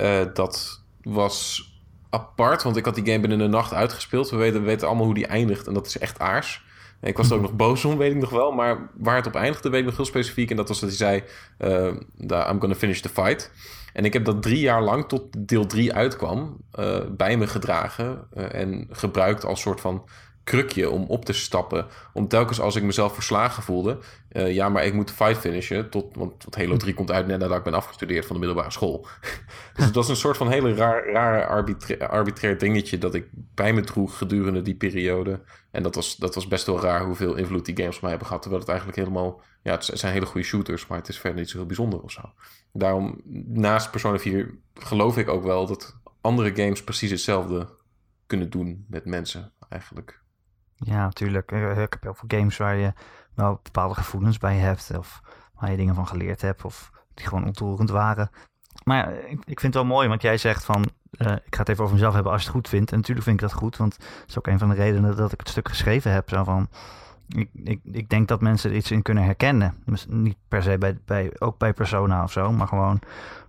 Uh, 0.00 0.20
dat 0.34 0.82
was 1.02 1.68
apart, 2.10 2.62
want 2.62 2.76
ik 2.76 2.84
had 2.84 2.94
die 2.94 3.06
game 3.06 3.20
binnen 3.20 3.38
de 3.38 3.46
nacht 3.46 3.72
uitgespeeld. 3.72 4.30
We 4.30 4.36
weten, 4.36 4.60
we 4.60 4.66
weten 4.66 4.86
allemaal 4.86 5.04
hoe 5.04 5.14
die 5.14 5.26
eindigt 5.26 5.66
en 5.66 5.74
dat 5.74 5.86
is 5.86 5.98
echt 5.98 6.18
aars. 6.18 6.66
Ik 7.00 7.16
was 7.16 7.30
er 7.30 7.36
ook 7.36 7.42
nog 7.42 7.56
boos 7.56 7.84
om, 7.84 7.96
weet 7.96 8.12
ik 8.12 8.20
nog 8.20 8.30
wel. 8.30 8.52
Maar 8.52 8.90
waar 8.94 9.16
het 9.16 9.26
op 9.26 9.34
eindigde, 9.34 9.70
weet 9.70 9.80
ik 9.80 9.86
nog 9.86 9.96
heel 9.96 10.04
specifiek. 10.04 10.50
En 10.50 10.56
dat 10.56 10.68
was 10.68 10.80
dat 10.80 10.88
hij 10.88 10.98
zei: 10.98 11.22
uh, 11.58 12.50
I'm 12.50 12.60
gonna 12.60 12.74
finish 12.74 13.00
the 13.00 13.08
fight. 13.08 13.50
En 13.92 14.04
ik 14.04 14.12
heb 14.12 14.24
dat 14.24 14.42
drie 14.42 14.60
jaar 14.60 14.82
lang, 14.82 15.08
tot 15.08 15.48
deel 15.48 15.66
3 15.66 15.94
uitkwam, 15.94 16.56
uh, 16.78 16.98
bij 17.10 17.36
me 17.36 17.46
gedragen. 17.46 18.28
Uh, 18.36 18.54
en 18.54 18.86
gebruikt 18.90 19.44
als 19.44 19.60
soort 19.60 19.80
van 19.80 20.08
krukje 20.48 20.90
om 20.90 21.04
op 21.08 21.24
te 21.24 21.32
stappen. 21.32 21.86
Om 22.12 22.28
telkens 22.28 22.60
als 22.60 22.76
ik 22.76 22.82
mezelf 22.82 23.14
verslagen 23.14 23.62
voelde. 23.62 23.98
Uh, 24.32 24.54
ja, 24.54 24.68
maar 24.68 24.84
ik 24.84 24.94
moet 24.94 25.08
de 25.08 25.14
fight 25.14 25.38
finishen. 25.38 25.90
Tot, 25.90 26.16
want, 26.16 26.46
Halo 26.50 26.76
3 26.76 26.94
komt 26.94 27.10
uit 27.10 27.26
net 27.26 27.38
nadat 27.38 27.56
ik 27.56 27.62
ben 27.62 27.74
afgestudeerd 27.74 28.26
van 28.26 28.34
de 28.34 28.40
middelbare 28.40 28.72
school. 28.72 29.06
dus 29.74 29.84
het 29.84 29.94
was 29.94 30.08
een 30.08 30.16
soort 30.16 30.36
van 30.36 30.50
hele 30.50 30.74
raar, 30.74 31.12
raar 31.12 31.46
arbitrair, 31.46 32.08
arbitrair 32.08 32.58
dingetje 32.58 32.98
dat 32.98 33.14
ik 33.14 33.28
bij 33.32 33.72
me 33.72 33.80
droeg 33.80 34.18
gedurende 34.18 34.62
die 34.62 34.74
periode. 34.74 35.40
En 35.70 35.82
dat 35.82 35.94
was, 35.94 36.16
dat 36.16 36.34
was 36.34 36.48
best 36.48 36.66
wel 36.66 36.80
raar 36.80 37.04
hoeveel 37.04 37.34
invloed 37.34 37.64
die 37.64 37.76
games 37.76 37.94
op 37.96 38.00
mij 38.00 38.10
hebben 38.10 38.26
gehad. 38.26 38.42
Terwijl 38.42 38.62
het 38.62 38.72
eigenlijk 38.72 39.00
helemaal... 39.00 39.40
Ja, 39.62 39.72
het 39.72 39.90
zijn 39.92 40.12
hele 40.12 40.26
goede 40.26 40.46
shooters, 40.46 40.86
maar 40.86 40.98
het 40.98 41.08
is 41.08 41.18
verder 41.18 41.38
niet 41.38 41.50
zo 41.50 41.56
heel 41.56 41.66
bijzonder 41.66 42.00
of 42.00 42.10
zo. 42.10 42.32
Daarom, 42.72 43.20
naast 43.46 43.90
Persona 43.90 44.18
4 44.18 44.54
geloof 44.74 45.18
ik 45.18 45.28
ook 45.28 45.44
wel 45.44 45.66
dat 45.66 45.96
andere 46.20 46.54
games 46.54 46.84
precies 46.84 47.10
hetzelfde 47.10 47.68
kunnen 48.26 48.50
doen 48.50 48.84
met 48.88 49.04
mensen 49.04 49.52
eigenlijk. 49.68 50.22
Ja, 50.78 51.02
natuurlijk. 51.02 51.52
Ik 51.52 51.76
heb 51.76 52.02
heel 52.02 52.14
veel 52.14 52.38
games 52.38 52.56
waar 52.56 52.76
je 52.76 52.92
wel 53.34 53.60
bepaalde 53.62 53.94
gevoelens 53.94 54.38
bij 54.38 54.56
hebt. 54.56 54.98
Of 54.98 55.20
waar 55.54 55.70
je 55.70 55.76
dingen 55.76 55.94
van 55.94 56.06
geleerd 56.06 56.40
hebt. 56.40 56.64
Of 56.64 56.90
die 57.14 57.26
gewoon 57.26 57.44
ontroerend 57.44 57.90
waren. 57.90 58.30
Maar 58.84 59.12
ik, 59.12 59.38
ik 59.44 59.60
vind 59.60 59.74
het 59.74 59.82
wel 59.82 59.84
mooi, 59.84 60.08
want 60.08 60.22
jij 60.22 60.36
zegt 60.36 60.64
van... 60.64 60.84
Ik 61.18 61.54
ga 61.54 61.58
het 61.58 61.68
even 61.68 61.82
over 61.82 61.94
mezelf 61.94 62.14
hebben 62.14 62.32
als 62.32 62.40
je 62.40 62.46
het 62.46 62.56
goed 62.56 62.68
vindt. 62.68 62.90
En 62.90 62.96
natuurlijk 62.96 63.26
vind 63.26 63.40
ik 63.42 63.48
dat 63.48 63.58
goed, 63.58 63.76
want 63.76 63.98
dat 63.98 64.28
is 64.28 64.38
ook 64.38 64.46
een 64.46 64.58
van 64.58 64.68
de 64.68 64.74
redenen 64.74 65.16
dat 65.16 65.32
ik 65.32 65.38
het 65.38 65.48
stuk 65.48 65.68
geschreven 65.68 66.12
heb. 66.12 66.28
Zo 66.28 66.44
van, 66.44 66.68
ik, 67.28 67.50
ik, 67.64 67.80
ik 67.84 68.08
denk 68.08 68.28
dat 68.28 68.40
mensen 68.40 68.70
er 68.70 68.76
iets 68.76 68.90
in 68.90 69.02
kunnen 69.02 69.24
herkennen. 69.24 69.74
Dus 69.84 70.06
niet 70.08 70.36
per 70.48 70.62
se 70.62 70.78
bij, 70.78 70.98
bij, 71.04 71.32
ook 71.38 71.58
bij 71.58 71.72
persona 71.72 72.22
of 72.22 72.32
zo, 72.32 72.52
maar 72.52 72.68
gewoon 72.68 73.00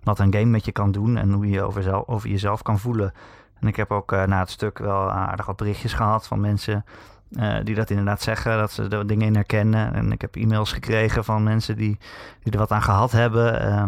wat 0.02 0.18
een 0.18 0.32
game 0.32 0.44
met 0.44 0.64
je 0.64 0.72
kan 0.72 0.92
doen 0.92 1.16
en 1.16 1.32
hoe 1.32 1.48
je 1.48 1.62
over, 1.62 1.82
zelf, 1.82 2.06
over 2.06 2.28
jezelf 2.28 2.62
kan 2.62 2.78
voelen. 2.78 3.12
En 3.60 3.68
ik 3.68 3.76
heb 3.76 3.90
ook 3.90 4.10
na 4.10 4.38
het 4.38 4.50
stuk 4.50 4.78
wel 4.78 5.10
aardig 5.10 5.46
wat 5.46 5.56
berichtjes 5.56 5.92
gehad 5.92 6.26
van 6.26 6.40
mensen 6.40 6.84
uh, 7.30 7.56
die 7.64 7.74
dat 7.74 7.90
inderdaad 7.90 8.22
zeggen, 8.22 8.58
dat 8.58 8.72
ze 8.72 8.88
er 8.88 9.06
dingen 9.06 9.26
in 9.26 9.34
herkennen. 9.34 9.94
En 9.94 10.12
ik 10.12 10.20
heb 10.20 10.36
e-mails 10.36 10.72
gekregen 10.72 11.24
van 11.24 11.42
mensen 11.42 11.76
die, 11.76 11.98
die 12.42 12.52
er 12.52 12.58
wat 12.58 12.70
aan 12.70 12.82
gehad 12.82 13.12
hebben. 13.12 13.62
Uh, 13.62 13.84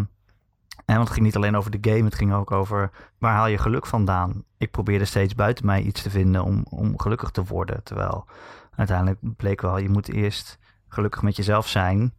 en 0.84 0.94
want 0.94 1.08
het 1.08 1.12
ging 1.12 1.26
niet 1.26 1.36
alleen 1.36 1.56
over 1.56 1.70
de 1.70 1.90
game, 1.90 2.04
het 2.04 2.14
ging 2.14 2.32
ook 2.32 2.50
over 2.50 2.90
waar 3.18 3.34
haal 3.34 3.46
je 3.46 3.58
geluk 3.58 3.86
vandaan. 3.86 4.44
Ik 4.58 4.70
probeerde 4.70 5.04
steeds 5.04 5.34
buiten 5.34 5.66
mij 5.66 5.82
iets 5.82 6.02
te 6.02 6.10
vinden 6.10 6.44
om, 6.44 6.64
om 6.68 6.98
gelukkig 6.98 7.30
te 7.30 7.44
worden. 7.44 7.82
Terwijl 7.82 8.26
uiteindelijk 8.76 9.18
bleek 9.36 9.60
wel, 9.60 9.78
je 9.78 9.88
moet 9.88 10.12
eerst 10.12 10.58
gelukkig 10.88 11.22
met 11.22 11.36
jezelf 11.36 11.68
zijn. 11.68 12.14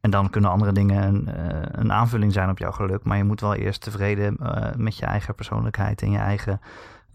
En 0.00 0.10
dan 0.10 0.30
kunnen 0.30 0.50
andere 0.50 0.72
dingen 0.72 1.02
een, 1.02 1.28
uh, 1.28 1.60
een 1.70 1.92
aanvulling 1.92 2.32
zijn 2.32 2.50
op 2.50 2.58
jouw 2.58 2.72
geluk. 2.72 3.04
Maar 3.04 3.16
je 3.16 3.24
moet 3.24 3.40
wel 3.40 3.54
eerst 3.54 3.80
tevreden 3.80 4.36
uh, 4.40 4.74
met 4.76 4.96
je 4.96 5.06
eigen 5.06 5.34
persoonlijkheid 5.34 6.02
en 6.02 6.10
je 6.10 6.18
eigen 6.18 6.60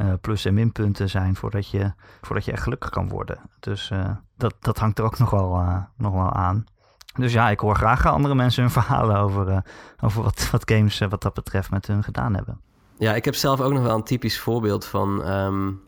uh, 0.01 0.13
plus- 0.21 0.45
en 0.45 0.53
minpunten 0.53 1.09
zijn 1.09 1.35
voordat 1.35 1.69
je, 1.69 1.93
voordat 2.21 2.45
je 2.45 2.51
echt 2.51 2.63
gelukkig 2.63 2.89
kan 2.89 3.09
worden. 3.09 3.39
Dus 3.59 3.91
dat, 4.37 4.53
dat 4.59 4.77
hangt 4.77 4.99
er 4.99 5.05
ook 5.05 5.19
nog 5.19 5.29
wel, 5.29 5.63
nog 5.97 6.13
wel 6.13 6.31
aan. 6.31 6.65
Dus 7.13 7.33
ja, 7.33 7.49
ik 7.49 7.59
hoor 7.59 7.75
graag 7.75 8.05
andere 8.05 8.35
mensen 8.35 8.61
hun 8.61 8.71
verhalen 8.71 9.17
over, 9.17 9.63
over 9.99 10.23
wat, 10.23 10.49
wat 10.51 10.71
games 10.71 10.99
wat 10.99 11.21
dat 11.21 11.33
betreft 11.33 11.71
met 11.71 11.87
hun 11.87 12.03
gedaan 12.03 12.35
hebben. 12.35 12.59
Ja, 12.97 13.15
ik 13.15 13.25
heb 13.25 13.35
zelf 13.35 13.61
ook 13.61 13.73
nog 13.73 13.83
wel 13.83 13.95
een 13.95 14.03
typisch 14.03 14.39
voorbeeld 14.39 14.85
van, 14.85 15.29
um, 15.29 15.81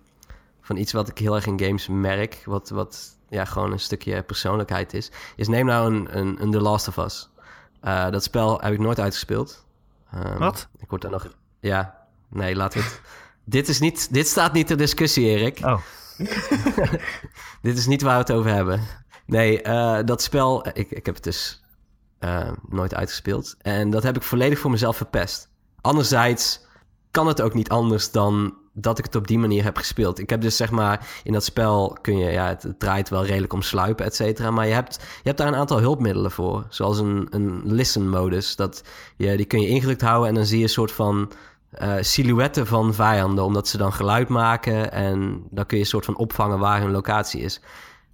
van 0.62 0.78
iets 0.78 0.92
wat 0.92 1.10
ik 1.10 1.18
heel 1.18 1.36
erg 1.36 1.46
in 1.46 1.60
games 1.60 1.88
merk. 1.88 2.42
Wat, 2.46 2.70
wat 2.70 3.18
ja, 3.30 3.46
gewoon 3.46 3.72
een 3.72 3.80
stukje 3.80 4.24
persoonlijkheid 4.24 4.94
is. 4.94 5.12
Is 5.36 5.48
neem 5.48 5.66
nou 5.66 5.94
een, 5.94 6.18
een, 6.18 6.42
een 6.42 6.52
The 6.52 6.62
Last 6.62 6.88
of 6.88 6.98
Us. 6.98 7.30
Uh, 7.84 8.10
dat 8.10 8.24
spel 8.24 8.62
heb 8.62 8.74
ik 8.74 8.80
nooit 8.80 9.00
uitgespeeld. 9.00 9.66
Um, 10.16 10.38
wat? 10.38 10.68
Ik 10.78 10.90
word 10.90 11.02
daar 11.02 11.12
nog... 11.12 11.28
Ja, 11.60 12.08
nee, 12.28 12.56
laat 12.56 12.74
het... 12.74 13.02
dit, 13.46 13.68
is 13.68 13.80
niet, 13.80 14.14
dit 14.14 14.28
staat 14.28 14.54
niet 14.54 14.68
ter 14.68 14.78
discussie, 14.78 15.26
Erik. 15.26 15.60
Oh. 15.60 15.80
dit 17.62 17.78
is 17.78 17.88
niet 17.88 18.02
waar 18.02 18.14
we 18.14 18.20
het 18.20 18.32
over 18.32 18.52
hebben. 18.52 18.82
Nee, 19.26 19.64
uh, 19.64 20.00
dat 20.06 20.22
spel, 20.22 20.68
ik, 20.68 20.92
ik 20.92 21.06
heb 21.06 21.16
het 21.16 21.24
dus 21.24 21.64
uh, 22.20 22.52
nooit 22.70 22.94
uitgespeeld. 22.96 23.56
En 23.62 23.90
dat 23.90 24.04
heb 24.04 24.16
ik 24.16 24.24
volledig 24.24 24.60
voor 24.60 24.72
mezelf 24.72 24.98
verpest. 24.98 25.50
Anderzijds 25.82 26.66
kan 27.12 27.28
het 27.28 27.42
ook 27.42 27.54
niet 27.54 27.70
anders 27.70 28.12
dan 28.12 28.58
dat 28.74 28.98
ik 28.98 29.06
het 29.06 29.16
op 29.16 29.28
die 29.28 29.40
manier 29.40 29.64
heb 29.64 29.78
gespeeld. 29.78 30.20
Ik 30.20 30.30
heb 30.30 30.42
dus 30.42 30.58
zeg 30.58 30.72
maar, 30.72 31.08
in 31.24 31.34
dat 31.34 31.44
spel 31.44 31.98
kun 32.02 32.18
je, 32.18 32.32
ja, 32.32 32.48
het, 32.48 32.74
draait 32.78 33.10
wel 33.10 33.26
redelijk 33.26 33.54
om 33.54 33.62
sluipen, 33.62 34.06
et 34.06 34.16
cetera. 34.16 34.52
Maar 34.52 34.68
je 34.68 34.74
hebt, 34.74 34.96
je 34.96 35.28
hebt 35.28 35.38
daar 35.38 35.48
een 35.48 35.56
aantal 35.56 35.80
hulpmiddelen 35.80 36.32
voor. 36.32 36.66
Zoals 36.70 37.00
een, 37.00 37.28
een 37.30 37.62
listen 37.66 38.10
modus. 38.10 38.56
Dat 38.56 38.84
je, 39.18 39.38
die 39.38 39.46
kun 39.46 39.62
je 39.62 39.68
ingedrukt 39.68 40.02
houden 40.02 40.30
en 40.30 40.36
dan 40.36 40.46
zie 40.46 40.58
je 40.58 40.64
een 40.64 40.70
soort 40.70 40.92
van 40.92 41.32
uh, 41.82 41.96
silhouetten 42.00 42.68
van 42.68 42.94
vijanden, 42.94 43.44
omdat 43.44 43.68
ze 43.68 43.78
dan 43.78 43.94
geluid 43.94 44.30
maken 44.30 44.92
en 44.92 45.44
dan 45.50 45.66
kun 45.66 45.78
je 45.78 45.84
een 45.84 45.90
soort 45.90 46.06
van 46.06 46.18
opvangen 46.18 46.60
waar 46.60 46.82
hun 46.82 46.92
locatie 46.92 47.42
is. 47.42 47.62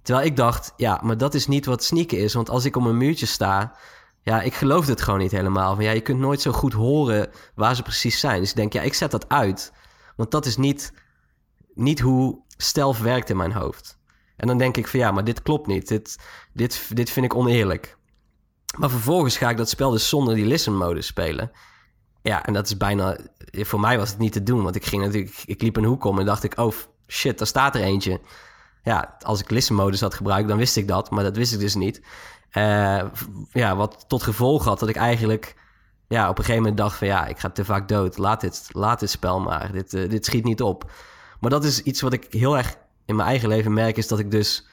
Terwijl 0.02 0.26
ik 0.26 0.36
dacht, 0.36 0.72
ja, 0.76 1.00
maar 1.04 1.16
dat 1.16 1.34
is 1.34 1.46
niet 1.46 1.66
wat 1.66 1.84
sneaken 1.84 2.18
is, 2.18 2.34
want 2.34 2.50
als 2.50 2.64
ik 2.64 2.76
om 2.76 2.86
een 2.86 2.96
muurtje 2.96 3.26
sta, 3.26 3.76
ja, 4.22 4.42
ik 4.42 4.54
geloof 4.54 4.86
het 4.86 5.02
gewoon 5.02 5.18
niet 5.18 5.30
helemaal. 5.30 5.74
Van 5.74 5.84
ja, 5.84 5.90
je 5.90 6.00
kunt 6.00 6.18
nooit 6.18 6.40
zo 6.40 6.52
goed 6.52 6.72
horen 6.72 7.30
waar 7.54 7.74
ze 7.74 7.82
precies 7.82 8.20
zijn. 8.20 8.40
Dus 8.40 8.50
ik 8.50 8.56
denk, 8.56 8.72
ja, 8.72 8.82
ik 8.82 8.94
zet 8.94 9.10
dat 9.10 9.28
uit, 9.28 9.72
want 10.16 10.30
dat 10.30 10.46
is 10.46 10.56
niet, 10.56 10.92
niet 11.74 12.00
hoe 12.00 12.40
stealth 12.56 12.98
werkt 12.98 13.30
in 13.30 13.36
mijn 13.36 13.52
hoofd. 13.52 13.98
En 14.36 14.46
dan 14.46 14.58
denk 14.58 14.76
ik 14.76 14.88
van 14.88 15.00
ja, 15.00 15.10
maar 15.10 15.24
dit 15.24 15.42
klopt 15.42 15.66
niet. 15.66 15.88
Dit, 15.88 16.18
dit, 16.52 16.90
dit 16.94 17.10
vind 17.10 17.26
ik 17.26 17.34
oneerlijk. 17.34 17.96
Maar 18.78 18.90
vervolgens 18.90 19.36
ga 19.36 19.50
ik 19.50 19.56
dat 19.56 19.68
spel 19.68 19.90
dus 19.90 20.08
zonder 20.08 20.34
die 20.34 20.46
listen 20.46 20.76
modus 20.76 21.06
spelen. 21.06 21.50
Ja, 22.22 22.44
en 22.46 22.52
dat 22.52 22.66
is 22.66 22.76
bijna... 22.76 23.16
Voor 23.52 23.80
mij 23.80 23.98
was 23.98 24.10
het 24.10 24.18
niet 24.18 24.32
te 24.32 24.42
doen, 24.42 24.62
want 24.62 24.76
ik 24.76 24.84
ging 24.84 25.02
natuurlijk... 25.02 25.42
Ik 25.44 25.62
liep 25.62 25.76
een 25.76 25.84
hoek 25.84 26.04
om 26.04 26.18
en 26.18 26.24
dacht 26.24 26.44
ik, 26.44 26.58
oh 26.58 26.74
shit, 27.08 27.38
daar 27.38 27.46
staat 27.46 27.74
er 27.74 27.80
eentje. 27.80 28.20
Ja, 28.82 29.16
als 29.20 29.40
ik 29.40 29.50
listen 29.50 29.74
modus 29.74 30.00
had 30.00 30.14
gebruikt, 30.14 30.48
dan 30.48 30.58
wist 30.58 30.76
ik 30.76 30.88
dat. 30.88 31.10
Maar 31.10 31.24
dat 31.24 31.36
wist 31.36 31.52
ik 31.52 31.60
dus 31.60 31.74
niet. 31.74 32.02
Uh, 32.52 33.02
ja, 33.50 33.76
wat 33.76 34.04
tot 34.08 34.22
gevolg 34.22 34.64
had 34.64 34.78
dat 34.78 34.88
ik 34.88 34.96
eigenlijk... 34.96 35.58
Ja, 36.08 36.28
op 36.28 36.38
een 36.38 36.44
gegeven 36.44 36.62
moment 36.62 36.80
dacht 36.80 36.98
van 36.98 37.06
ja, 37.06 37.26
ik 37.26 37.38
ga 37.38 37.50
te 37.50 37.64
vaak 37.64 37.88
dood. 37.88 38.18
Laat 38.18 38.40
dit, 38.40 38.68
laat 38.72 39.00
dit 39.00 39.10
spel 39.10 39.40
maar. 39.40 39.72
Dit, 39.72 39.92
uh, 39.94 40.08
dit 40.08 40.24
schiet 40.24 40.44
niet 40.44 40.62
op. 40.62 40.90
Maar 41.40 41.50
dat 41.50 41.64
is 41.64 41.82
iets 41.82 42.00
wat 42.00 42.12
ik 42.12 42.26
heel 42.30 42.56
erg 42.56 42.76
in 43.06 43.16
mijn 43.16 43.28
eigen 43.28 43.48
leven 43.48 43.72
merk... 43.72 43.96
is 43.96 44.08
dat 44.08 44.18
ik 44.18 44.30
dus 44.30 44.68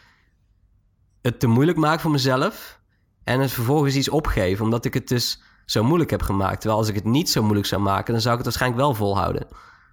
het 1.22 1.40
te 1.40 1.48
moeilijk 1.48 1.78
maak 1.78 2.00
voor 2.00 2.12
mezelf... 2.12 2.80
en 3.24 3.40
het 3.40 3.52
vervolgens 3.52 3.96
iets 3.96 4.10
opgeef, 4.10 4.62
omdat 4.62 4.86
ik 4.86 4.94
het 4.94 5.08
dus 5.08 5.42
zo 5.68 5.84
moeilijk 5.84 6.10
heb 6.10 6.22
gemaakt. 6.22 6.60
Terwijl 6.62 6.80
als 6.80 6.90
ik 6.90 6.96
het 6.96 7.04
niet 7.04 7.30
zo 7.30 7.42
moeilijk 7.42 7.68
zou 7.68 7.82
maken, 7.82 8.14
dan 8.14 8.22
zou 8.22 8.38
ik 8.38 8.44
het 8.44 8.50
waarschijnlijk 8.50 8.82
wel 8.82 8.94
volhouden. 8.94 9.48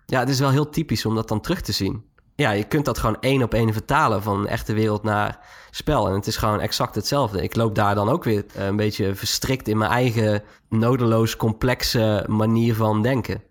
Ja, 0.06 0.20
het 0.20 0.28
is 0.28 0.38
wel 0.38 0.50
heel 0.50 0.70
typisch 0.70 1.06
om 1.06 1.14
dat 1.14 1.28
dan 1.28 1.40
terug 1.40 1.60
te 1.60 1.72
zien. 1.72 2.04
Ja, 2.36 2.50
je 2.50 2.64
kunt 2.64 2.84
dat 2.84 2.98
gewoon 2.98 3.16
één 3.20 3.42
op 3.42 3.54
één 3.54 3.72
vertalen 3.72 4.22
van 4.22 4.38
een 4.38 4.46
echte 4.46 4.72
wereld 4.72 5.02
naar 5.02 5.38
spel. 5.70 6.08
En 6.08 6.14
het 6.14 6.26
is 6.26 6.36
gewoon 6.36 6.60
exact 6.60 6.94
hetzelfde. 6.94 7.42
Ik 7.42 7.56
loop 7.56 7.74
daar 7.74 7.94
dan 7.94 8.08
ook 8.08 8.24
weer 8.24 8.44
eh, 8.54 8.66
een 8.66 8.76
beetje 8.76 9.14
verstrikt 9.14 9.68
in 9.68 9.78
mijn 9.78 9.90
eigen 9.90 10.42
nodeloos 10.68 11.36
complexe 11.36 12.24
manier 12.28 12.74
van 12.74 13.02
denken. 13.02 13.42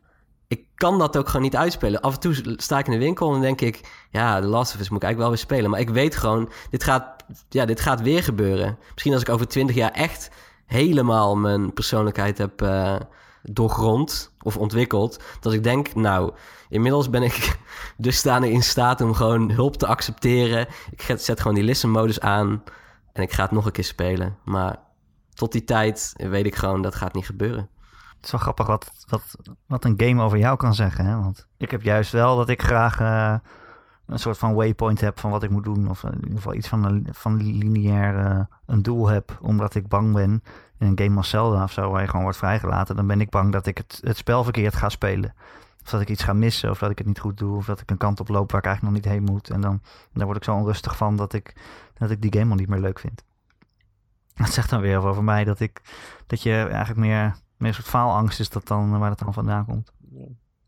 Ik 0.47 0.65
kan 0.75 0.99
dat 0.99 1.17
ook 1.17 1.27
gewoon 1.27 1.41
niet 1.41 1.55
uitspelen. 1.55 2.01
Af 2.01 2.13
en 2.13 2.19
toe 2.19 2.55
sta 2.57 2.79
ik 2.79 2.85
in 2.85 2.91
de 2.91 2.97
winkel 2.97 3.33
en 3.33 3.41
denk 3.41 3.61
ik... 3.61 4.07
ja, 4.11 4.41
de 4.41 4.47
Last 4.47 4.73
of 4.73 4.79
Us 4.79 4.89
moet 4.89 5.01
ik 5.01 5.03
eigenlijk 5.03 5.17
wel 5.17 5.29
weer 5.29 5.37
spelen. 5.37 5.69
Maar 5.69 5.79
ik 5.79 5.89
weet 5.89 6.15
gewoon, 6.15 6.49
dit 6.69 6.83
gaat, 6.83 7.23
ja, 7.49 7.65
dit 7.65 7.79
gaat 7.79 8.01
weer 8.01 8.23
gebeuren. 8.23 8.77
Misschien 8.91 9.13
als 9.13 9.21
ik 9.21 9.29
over 9.29 9.47
twintig 9.47 9.75
jaar 9.75 9.91
echt 9.91 10.29
helemaal 10.73 11.35
mijn 11.35 11.73
persoonlijkheid 11.73 12.37
heb 12.37 12.61
uh, 12.61 12.95
doorgrond 13.43 14.33
of 14.41 14.57
ontwikkeld. 14.57 15.23
Dat 15.39 15.53
ik 15.53 15.63
denk, 15.63 15.95
nou, 15.95 16.33
inmiddels 16.69 17.09
ben 17.09 17.23
ik 17.23 17.59
dusdanig 17.97 18.49
in 18.49 18.63
staat 18.63 19.01
om 19.01 19.13
gewoon 19.13 19.51
hulp 19.51 19.75
te 19.75 19.87
accepteren. 19.87 20.67
Ik 20.91 21.15
zet 21.17 21.39
gewoon 21.39 21.55
die 21.55 21.63
listen 21.63 21.89
modus 21.89 22.19
aan 22.19 22.63
en 23.11 23.21
ik 23.21 23.31
ga 23.31 23.43
het 23.43 23.51
nog 23.51 23.65
een 23.65 23.71
keer 23.71 23.83
spelen. 23.83 24.37
Maar 24.45 24.79
tot 25.33 25.51
die 25.51 25.63
tijd 25.63 26.13
weet 26.17 26.45
ik 26.45 26.55
gewoon, 26.55 26.81
dat 26.81 26.95
gaat 26.95 27.13
niet 27.13 27.25
gebeuren. 27.25 27.69
Het 28.15 28.25
is 28.25 28.31
wel 28.31 28.41
grappig 28.41 28.67
wat, 28.67 28.91
wat, 29.07 29.35
wat 29.67 29.85
een 29.85 29.93
game 29.97 30.23
over 30.23 30.37
jou 30.37 30.57
kan 30.57 30.73
zeggen. 30.73 31.05
Hè? 31.05 31.19
Want 31.19 31.47
ik 31.57 31.71
heb 31.71 31.81
juist 31.81 32.11
wel 32.11 32.37
dat 32.37 32.49
ik 32.49 32.61
graag 32.61 32.99
uh, 32.99 33.35
een 34.05 34.19
soort 34.19 34.37
van 34.37 34.53
waypoint 34.53 35.01
heb 35.01 35.19
van 35.19 35.31
wat 35.31 35.43
ik 35.43 35.49
moet 35.49 35.63
doen. 35.63 35.89
Of 35.89 36.03
in 36.03 36.15
ieder 36.15 36.35
geval 36.35 36.53
iets 36.53 36.67
van, 36.67 36.83
een, 36.83 37.07
van 37.11 37.35
lineair 37.43 38.47
een 38.65 38.81
doel 38.81 39.07
heb. 39.07 39.37
Omdat 39.41 39.75
ik 39.75 39.87
bang 39.87 40.13
ben 40.13 40.43
in 40.77 40.87
een 40.87 40.99
game 40.99 41.17
als 41.17 41.29
Zelda 41.29 41.63
of 41.63 41.71
zo, 41.71 41.91
waar 41.91 42.01
je 42.01 42.07
gewoon 42.07 42.23
wordt 42.23 42.37
vrijgelaten. 42.37 42.95
Dan 42.95 43.07
ben 43.07 43.21
ik 43.21 43.29
bang 43.29 43.51
dat 43.51 43.65
ik 43.65 43.77
het, 43.77 43.99
het 44.03 44.17
spel 44.17 44.43
verkeerd 44.43 44.75
ga 44.75 44.89
spelen. 44.89 45.33
Of 45.83 45.89
dat 45.89 46.01
ik 46.01 46.09
iets 46.09 46.23
ga 46.23 46.33
missen, 46.33 46.69
of 46.69 46.79
dat 46.79 46.89
ik 46.89 46.97
het 46.97 47.07
niet 47.07 47.19
goed 47.19 47.37
doe. 47.37 47.57
Of 47.57 47.65
dat 47.65 47.79
ik 47.79 47.91
een 47.91 47.97
kant 47.97 48.19
op 48.19 48.27
loop 48.27 48.51
waar 48.51 48.59
ik 48.59 48.67
eigenlijk 48.67 48.95
nog 48.95 49.03
niet 49.03 49.13
heen 49.13 49.33
moet. 49.33 49.49
En 49.49 49.61
dan, 49.61 49.81
dan 50.13 50.25
word 50.25 50.37
ik 50.37 50.43
zo 50.43 50.55
onrustig 50.55 50.97
van 50.97 51.15
dat 51.15 51.33
ik, 51.33 51.55
dat 51.93 52.09
ik 52.09 52.21
die 52.21 52.39
game 52.39 52.51
al 52.51 52.57
niet 52.57 52.69
meer 52.69 52.79
leuk 52.79 52.99
vind. 52.99 53.23
Dat 54.33 54.49
zegt 54.53 54.69
dan 54.69 54.81
weer 54.81 54.97
over 55.05 55.23
mij 55.23 55.43
dat, 55.43 55.59
ik, 55.59 55.81
dat 56.27 56.41
je 56.41 56.53
eigenlijk 56.53 56.99
meer, 56.99 57.35
meer 57.57 57.67
een 57.67 57.73
soort 57.73 57.87
faalangst 57.87 58.39
is 58.39 58.49
dat 58.49 58.67
dan, 58.67 58.99
waar 58.99 59.09
dat 59.09 59.19
dan 59.19 59.33
vandaan 59.33 59.65
komt. 59.65 59.91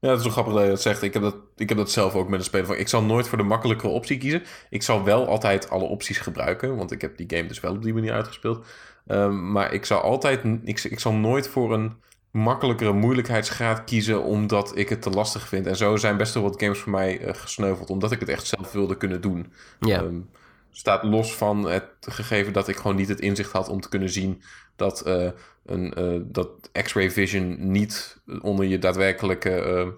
Ja, 0.05 0.11
dat 0.11 0.19
is 0.19 0.25
wel 0.25 0.33
grappig 0.33 0.53
dat 0.53 0.63
je 0.63 0.69
dat 0.69 0.81
zegt. 0.81 1.01
Ik 1.01 1.13
heb 1.13 1.21
dat, 1.21 1.35
ik 1.55 1.69
heb 1.69 1.77
dat 1.77 1.91
zelf 1.91 2.15
ook 2.15 2.29
met 2.29 2.39
een 2.39 2.45
speler. 2.45 2.65
Van, 2.65 2.75
ik 2.75 2.87
zal 2.87 3.03
nooit 3.03 3.27
voor 3.27 3.37
de 3.37 3.43
makkelijkere 3.43 3.91
optie 3.91 4.17
kiezen. 4.17 4.43
Ik 4.69 4.83
zal 4.83 5.03
wel 5.03 5.27
altijd 5.27 5.69
alle 5.69 5.83
opties 5.83 6.17
gebruiken. 6.17 6.75
Want 6.75 6.91
ik 6.91 7.01
heb 7.01 7.17
die 7.17 7.29
game 7.29 7.47
dus 7.47 7.59
wel 7.59 7.71
op 7.71 7.83
die 7.83 7.93
manier 7.93 8.13
uitgespeeld. 8.13 8.65
Um, 9.07 9.51
maar 9.51 9.73
ik 9.73 9.85
zal 9.85 10.01
altijd. 10.01 10.43
Ik, 10.63 10.83
ik 10.83 10.99
zal 10.99 11.13
nooit 11.13 11.47
voor 11.47 11.73
een 11.73 11.93
makkelijkere 12.31 12.93
moeilijkheidsgraad 12.93 13.83
kiezen. 13.83 14.23
Omdat 14.23 14.77
ik 14.77 14.89
het 14.89 15.01
te 15.01 15.09
lastig 15.09 15.47
vind. 15.47 15.67
En 15.67 15.75
zo 15.75 15.95
zijn 15.95 16.17
best 16.17 16.33
wel 16.33 16.43
wat 16.43 16.61
games 16.61 16.79
voor 16.79 16.91
mij 16.91 17.21
uh, 17.21 17.33
gesneuveld. 17.33 17.89
Omdat 17.89 18.11
ik 18.11 18.19
het 18.19 18.29
echt 18.29 18.47
zelf 18.47 18.71
wilde 18.71 18.97
kunnen 18.97 19.21
doen. 19.21 19.53
Ja. 19.79 20.01
Um, 20.01 20.29
staat 20.77 21.03
los 21.03 21.35
van 21.35 21.63
het 21.69 21.87
gegeven 21.99 22.53
dat 22.53 22.67
ik 22.67 22.75
gewoon 22.75 22.95
niet 22.95 23.07
het 23.07 23.19
inzicht 23.19 23.51
had 23.51 23.69
om 23.69 23.81
te 23.81 23.89
kunnen 23.89 24.09
zien 24.09 24.41
dat, 24.75 25.07
uh, 25.07 25.29
een, 25.65 26.01
uh, 26.01 26.21
dat 26.25 26.69
X-ray 26.71 27.11
vision 27.11 27.71
niet 27.71 28.21
onder 28.41 28.65
je 28.65 28.79
daadwerkelijke 28.79 29.93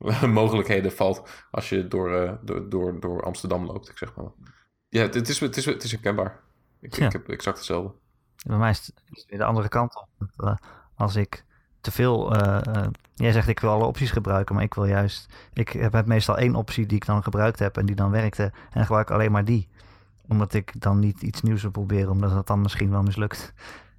uh, 0.00 0.22
mogelijkheden 0.40 0.92
valt 0.92 1.28
als 1.50 1.68
je 1.68 1.88
door, 1.88 2.38
door, 2.42 2.68
door, 2.68 3.00
door 3.00 3.22
Amsterdam 3.24 3.66
loopt, 3.66 3.88
ik 3.88 3.98
zeg 3.98 4.14
maar. 4.14 4.30
Ja, 4.88 5.02
het 5.02 5.28
is, 5.28 5.40
het 5.40 5.56
is, 5.56 5.64
het 5.64 5.82
is 5.82 5.90
herkenbaar. 5.90 6.40
Ik, 6.80 6.94
ja. 6.94 7.06
ik 7.06 7.12
heb 7.12 7.28
exact 7.28 7.56
hetzelfde. 7.56 7.92
Bij 8.46 8.56
mij 8.56 8.70
is 8.70 8.86
het 8.86 9.24
weer 9.28 9.38
de 9.38 9.44
andere 9.44 9.68
kant 9.68 9.96
op. 9.96 10.58
Als 10.94 11.16
ik 11.16 11.44
te 11.80 11.90
veel. 11.90 12.36
jij 13.14 13.32
zegt 13.32 13.48
ik 13.48 13.60
wil 13.60 13.70
alle 13.70 13.84
opties 13.84 14.10
gebruiken, 14.10 14.54
maar 14.54 14.64
ik 14.64 14.74
wil 14.74 14.84
juist. 14.84 15.28
Ik 15.52 15.68
heb 15.68 16.06
meestal 16.06 16.38
één 16.38 16.54
optie 16.54 16.86
die 16.86 16.96
ik 16.96 17.06
dan 17.06 17.22
gebruikt 17.22 17.58
heb 17.58 17.76
en 17.76 17.86
die 17.86 17.96
dan 17.96 18.10
werkte. 18.10 18.42
En 18.42 18.70
dan 18.72 18.84
gebruik 18.84 19.08
ik 19.08 19.14
alleen 19.14 19.32
maar 19.32 19.44
die 19.44 19.68
omdat 20.30 20.54
ik 20.54 20.72
dan 20.78 20.98
niet 20.98 21.22
iets 21.22 21.42
nieuws 21.42 21.62
wil 21.62 21.70
proberen, 21.70 22.10
omdat 22.10 22.30
het 22.30 22.46
dan 22.46 22.60
misschien 22.60 22.90
wel 22.90 23.02
mislukt. 23.02 23.52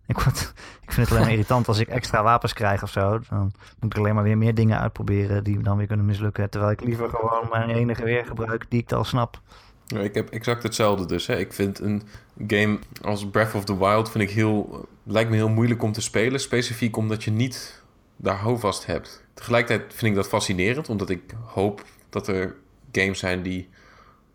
Ik, 0.07 0.17
ik 0.85 0.91
vind 0.91 1.09
het 1.09 1.17
alleen 1.17 1.31
irritant 1.31 1.67
als 1.67 1.79
ik 1.79 1.87
extra 1.87 2.23
wapens 2.23 2.53
krijg 2.53 2.83
of 2.83 2.91
zo. 2.91 3.19
Dan 3.29 3.51
moet 3.79 3.93
ik 3.93 3.97
alleen 3.97 4.15
maar 4.15 4.23
weer 4.23 4.37
meer 4.37 4.55
dingen 4.55 4.79
uitproberen 4.79 5.43
die 5.43 5.59
dan 5.59 5.77
weer 5.77 5.87
kunnen 5.87 6.05
mislukken. 6.05 6.49
Terwijl 6.49 6.71
ik 6.71 6.81
liever 6.81 7.09
gewoon 7.09 7.47
mijn 7.49 7.69
enige 7.69 8.03
weer 8.03 8.25
gebruik 8.25 8.65
die 8.69 8.81
ik 8.81 8.91
al 8.91 9.03
snap. 9.03 9.41
Ik 9.87 10.13
heb 10.13 10.29
exact 10.29 10.63
hetzelfde 10.63 11.05
dus. 11.05 11.27
Hè. 11.27 11.37
Ik 11.37 11.53
vind 11.53 11.79
een 11.79 12.03
game 12.47 12.79
als 13.01 13.29
Breath 13.29 13.53
of 13.53 13.65
the 13.65 13.77
Wild 13.77 14.11
vind 14.11 14.23
ik 14.23 14.29
heel, 14.29 14.87
lijkt 15.03 15.29
me 15.29 15.35
heel 15.35 15.49
moeilijk 15.49 15.83
om 15.83 15.91
te 15.91 16.01
spelen. 16.01 16.39
Specifiek 16.39 16.97
omdat 16.97 17.23
je 17.23 17.31
niet 17.31 17.81
daar 18.15 18.37
houvast 18.37 18.85
hebt. 18.85 19.23
Tegelijkertijd 19.33 19.93
vind 19.93 20.11
ik 20.11 20.15
dat 20.15 20.27
fascinerend, 20.27 20.89
omdat 20.89 21.09
ik 21.09 21.21
hoop 21.45 21.85
dat 22.09 22.27
er 22.27 22.55
games 22.91 23.19
zijn 23.19 23.41
die 23.41 23.69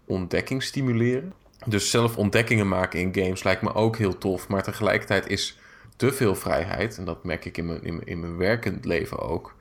ontdekking 0.05 0.63
stimuleren. 0.63 1.33
Dus 1.67 1.91
zelf 1.91 2.17
ontdekkingen 2.17 2.69
maken 2.69 3.01
in 3.01 3.15
games 3.15 3.43
lijkt 3.43 3.63
me 3.63 3.75
ook 3.75 3.97
heel 3.97 4.19
tof. 4.19 4.49
Maar 4.49 4.63
tegelijkertijd 4.63 5.27
is 5.27 5.59
te 5.97 6.13
veel 6.13 6.35
vrijheid, 6.35 6.99
en 6.99 7.05
dat 7.05 7.25
merk 7.25 7.45
ik 7.45 7.57
in 7.57 7.67
mijn, 7.67 7.83
in, 7.83 8.05
in 8.05 8.21
mijn 8.21 8.37
werkend 8.37 8.85
leven 8.85 9.19
ook. 9.19 9.55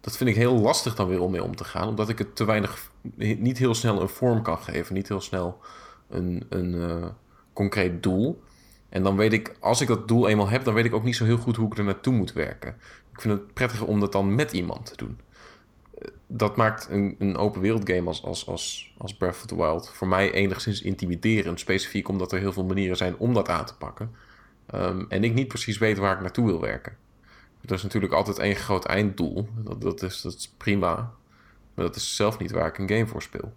Dat 0.00 0.16
vind 0.16 0.30
ik 0.30 0.36
heel 0.36 0.58
lastig 0.58 0.94
dan 0.94 1.08
weer 1.08 1.20
om 1.20 1.30
mee 1.30 1.42
om 1.42 1.56
te 1.56 1.64
gaan. 1.64 1.88
Omdat 1.88 2.08
ik 2.08 2.18
het 2.18 2.36
te 2.36 2.44
weinig, 2.44 2.90
niet 3.16 3.58
heel 3.58 3.74
snel 3.74 4.00
een 4.00 4.08
vorm 4.08 4.42
kan 4.42 4.58
geven. 4.58 4.94
Niet 4.94 5.08
heel 5.08 5.20
snel 5.20 5.60
een, 6.08 6.46
een 6.48 6.74
uh, 6.74 7.06
concreet 7.52 8.02
doel. 8.02 8.42
En 8.88 9.02
dan 9.02 9.16
weet 9.16 9.32
ik, 9.32 9.56
als 9.60 9.80
ik 9.80 9.88
dat 9.88 10.08
doel 10.08 10.28
eenmaal 10.28 10.48
heb, 10.48 10.64
dan 10.64 10.74
weet 10.74 10.84
ik 10.84 10.94
ook 10.94 11.04
niet 11.04 11.16
zo 11.16 11.24
heel 11.24 11.36
goed 11.36 11.56
hoe 11.56 11.66
ik 11.66 11.78
er 11.78 11.84
naartoe 11.84 12.14
moet 12.14 12.32
werken. 12.32 12.76
Ik 13.12 13.20
vind 13.20 13.38
het 13.38 13.54
prettiger 13.54 13.86
om 13.86 14.00
dat 14.00 14.12
dan 14.12 14.34
met 14.34 14.52
iemand 14.52 14.86
te 14.86 14.96
doen 14.96 15.18
dat 16.26 16.56
maakt 16.56 16.86
een, 16.90 17.16
een 17.18 17.36
open 17.36 17.60
wereld 17.60 17.90
game 17.90 18.08
als, 18.08 18.22
als, 18.22 18.46
als, 18.46 18.94
als 18.98 19.16
Breath 19.16 19.34
of 19.34 19.46
the 19.46 19.56
Wild 19.56 19.90
voor 19.90 20.08
mij 20.08 20.32
enigszins 20.32 20.82
intimiderend. 20.82 21.60
Specifiek 21.60 22.08
omdat 22.08 22.32
er 22.32 22.38
heel 22.38 22.52
veel 22.52 22.64
manieren 22.64 22.96
zijn 22.96 23.16
om 23.16 23.34
dat 23.34 23.48
aan 23.48 23.64
te 23.64 23.76
pakken. 23.76 24.14
Um, 24.74 25.06
en 25.08 25.24
ik 25.24 25.34
niet 25.34 25.48
precies 25.48 25.78
weet 25.78 25.98
waar 25.98 26.14
ik 26.14 26.20
naartoe 26.20 26.46
wil 26.46 26.60
werken. 26.60 26.96
Er 27.64 27.74
is 27.74 27.82
natuurlijk 27.82 28.12
altijd 28.12 28.38
één 28.38 28.56
groot 28.56 28.84
einddoel. 28.84 29.48
Dat, 29.64 29.80
dat, 29.80 30.02
is, 30.02 30.54
prima. 30.56 30.94
Maar 31.74 31.84
dat 31.84 31.96
is 31.96 32.16
zelf 32.16 32.38
niet 32.38 32.50
waar 32.50 32.66
ik 32.66 32.78
een 32.78 32.88
game 32.88 33.06
voor 33.06 33.22
speel. 33.22 33.52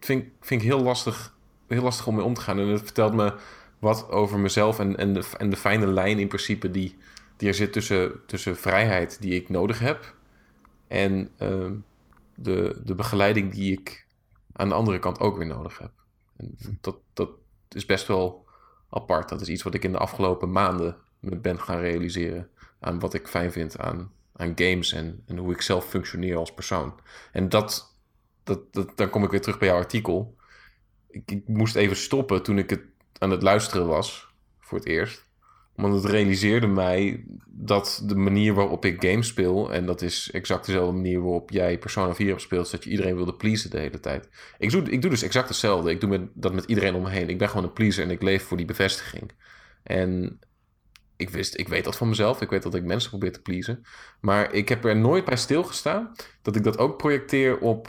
Vind, 0.00 0.24
vind 0.40 0.62
ik 0.62 0.68
heel 0.68 0.82
lastig, 0.82 1.34
heel 1.66 1.82
lastig 1.82 2.06
om 2.06 2.14
mee 2.14 2.24
om 2.24 2.34
te 2.34 2.40
gaan. 2.40 2.58
En 2.58 2.66
het 2.66 2.82
vertelt 2.82 3.14
me 3.14 3.34
wat 3.78 4.10
over 4.10 4.38
mezelf 4.38 4.78
en, 4.78 4.96
en, 4.96 5.12
de, 5.12 5.24
en 5.36 5.50
de 5.50 5.56
fijne 5.56 5.86
lijn 5.86 6.18
in 6.18 6.28
principe 6.28 6.70
die, 6.70 6.96
die 7.36 7.48
er 7.48 7.54
zit 7.54 7.72
tussen, 7.72 8.12
tussen 8.26 8.56
vrijheid 8.56 9.20
die 9.20 9.34
ik 9.34 9.48
nodig 9.48 9.78
heb 9.78 10.14
en 10.88 11.30
uh, 11.38 11.70
de, 12.34 12.80
de 12.84 12.94
begeleiding 12.94 13.52
die 13.52 13.72
ik 13.72 14.06
aan 14.52 14.68
de 14.68 14.74
andere 14.74 14.98
kant 14.98 15.20
ook 15.20 15.36
weer 15.36 15.46
nodig 15.46 15.78
heb. 15.78 15.90
En 16.36 16.56
dat, 16.80 16.96
dat 17.12 17.30
is 17.68 17.86
best 17.86 18.06
wel 18.06 18.46
apart. 18.90 19.28
Dat 19.28 19.40
is 19.40 19.48
iets 19.48 19.62
wat 19.62 19.74
ik 19.74 19.84
in 19.84 19.92
de 19.92 19.98
afgelopen 19.98 20.52
maanden 20.52 20.96
ben 21.20 21.60
gaan 21.60 21.78
realiseren. 21.78 22.48
Aan 22.80 22.98
wat 22.98 23.14
ik 23.14 23.28
fijn 23.28 23.52
vind 23.52 23.78
aan, 23.78 24.12
aan 24.32 24.52
games 24.54 24.92
en, 24.92 25.22
en 25.26 25.36
hoe 25.36 25.52
ik 25.52 25.60
zelf 25.60 25.88
functioneer 25.88 26.36
als 26.36 26.54
persoon. 26.54 26.94
En 27.32 27.48
dat, 27.48 27.96
dat, 28.44 28.72
dat, 28.72 28.96
dan 28.96 29.10
kom 29.10 29.24
ik 29.24 29.30
weer 29.30 29.40
terug 29.40 29.58
bij 29.58 29.68
jouw 29.68 29.76
artikel. 29.76 30.36
Ik, 31.08 31.30
ik 31.30 31.48
moest 31.48 31.76
even 31.76 31.96
stoppen 31.96 32.42
toen 32.42 32.58
ik 32.58 32.70
het 32.70 32.82
aan 33.18 33.30
het 33.30 33.42
luisteren 33.42 33.86
was 33.86 34.28
voor 34.60 34.78
het 34.78 34.86
eerst. 34.86 35.25
Want 35.76 35.94
het 35.94 36.04
realiseerde 36.04 36.66
mij 36.66 37.24
dat 37.46 38.02
de 38.04 38.14
manier 38.14 38.54
waarop 38.54 38.84
ik 38.84 39.04
games 39.04 39.26
speel, 39.26 39.72
en 39.72 39.86
dat 39.86 40.02
is 40.02 40.30
exact 40.30 40.66
dezelfde 40.66 40.92
manier 40.92 41.20
waarop 41.20 41.50
jij 41.50 41.78
Persona 41.78 42.14
4 42.14 42.26
hebt 42.26 42.40
gespeeld, 42.40 42.64
is 42.64 42.70
dat 42.70 42.84
je 42.84 42.90
iedereen 42.90 43.16
wilde 43.16 43.34
pleasen 43.34 43.70
de 43.70 43.78
hele 43.78 44.00
tijd. 44.00 44.28
Ik 44.58 44.70
doe, 44.70 44.82
ik 44.82 45.00
doe 45.02 45.10
dus 45.10 45.22
exact 45.22 45.48
hetzelfde. 45.48 45.90
Ik 45.90 46.00
doe 46.00 46.10
met, 46.10 46.28
dat 46.34 46.52
met 46.52 46.64
iedereen 46.64 46.94
om 46.94 47.02
me 47.02 47.10
heen. 47.10 47.28
Ik 47.28 47.38
ben 47.38 47.48
gewoon 47.48 47.64
een 47.64 47.72
pleaser 47.72 48.04
en 48.04 48.10
ik 48.10 48.22
leef 48.22 48.42
voor 48.42 48.56
die 48.56 48.66
bevestiging. 48.66 49.32
En 49.82 50.38
ik 51.16 51.30
wist, 51.30 51.58
ik 51.58 51.68
weet 51.68 51.84
dat 51.84 51.96
van 51.96 52.08
mezelf. 52.08 52.40
Ik 52.40 52.50
weet 52.50 52.62
dat 52.62 52.74
ik 52.74 52.84
mensen 52.84 53.10
probeer 53.10 53.32
te 53.32 53.42
pleasen. 53.42 53.82
Maar 54.20 54.52
ik 54.52 54.68
heb 54.68 54.84
er 54.84 54.96
nooit 54.96 55.24
bij 55.24 55.36
stilgestaan 55.36 56.12
dat 56.42 56.56
ik 56.56 56.64
dat 56.64 56.78
ook 56.78 56.96
projecteer 56.96 57.58
op, 57.58 57.88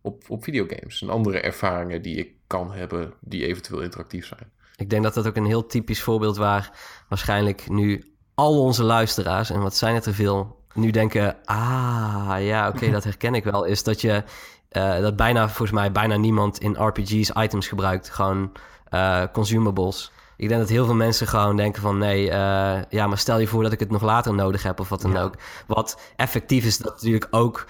op, 0.00 0.24
op 0.28 0.44
videogames. 0.44 1.02
En 1.02 1.08
andere 1.08 1.40
ervaringen 1.40 2.02
die 2.02 2.16
ik 2.16 2.32
kan 2.46 2.72
hebben, 2.72 3.14
die 3.20 3.46
eventueel 3.46 3.80
interactief 3.80 4.26
zijn. 4.26 4.52
Ik 4.76 4.90
denk 4.90 5.02
dat 5.02 5.14
dat 5.14 5.26
ook 5.26 5.36
een 5.36 5.46
heel 5.46 5.66
typisch 5.66 6.02
voorbeeld 6.02 6.36
waar 6.36 6.70
waarschijnlijk 7.08 7.68
nu 7.68 8.14
al 8.34 8.60
onze 8.60 8.82
luisteraars, 8.82 9.50
en 9.50 9.60
wat 9.60 9.76
zijn 9.76 9.94
het 9.94 10.06
er 10.06 10.14
veel, 10.14 10.62
nu 10.74 10.90
denken: 10.90 11.36
ah 11.44 12.36
ja, 12.38 12.68
oké, 12.68 12.90
dat 12.98 13.04
herken 13.04 13.34
ik 13.34 13.44
wel. 13.44 13.64
Is 13.64 13.82
dat 13.82 14.00
je 14.00 14.24
uh, 14.70 14.98
dat 14.98 15.16
bijna, 15.16 15.46
volgens 15.46 15.70
mij, 15.70 15.92
bijna 15.92 16.16
niemand 16.16 16.58
in 16.58 16.76
RPG's 16.78 17.30
items 17.34 17.68
gebruikt. 17.68 18.10
Gewoon 18.10 18.52
uh, 18.90 19.22
consumables. 19.32 20.12
Ik 20.36 20.48
denk 20.48 20.60
dat 20.60 20.70
heel 20.70 20.84
veel 20.84 20.94
mensen 20.94 21.26
gewoon 21.26 21.56
denken 21.56 21.82
van 21.82 21.98
nee, 21.98 22.24
uh, 22.26 22.82
ja, 22.88 23.06
maar 23.06 23.18
stel 23.18 23.38
je 23.38 23.46
voor 23.46 23.62
dat 23.62 23.72
ik 23.72 23.80
het 23.80 23.90
nog 23.90 24.02
later 24.02 24.34
nodig 24.34 24.62
heb 24.62 24.80
of 24.80 24.88
wat 24.88 25.00
dan 25.00 25.16
ook. 25.16 25.34
Wat 25.66 26.00
effectief 26.16 26.64
is 26.64 26.78
dat 26.78 26.92
natuurlijk 26.92 27.26
ook 27.30 27.66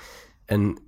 een 0.47 0.79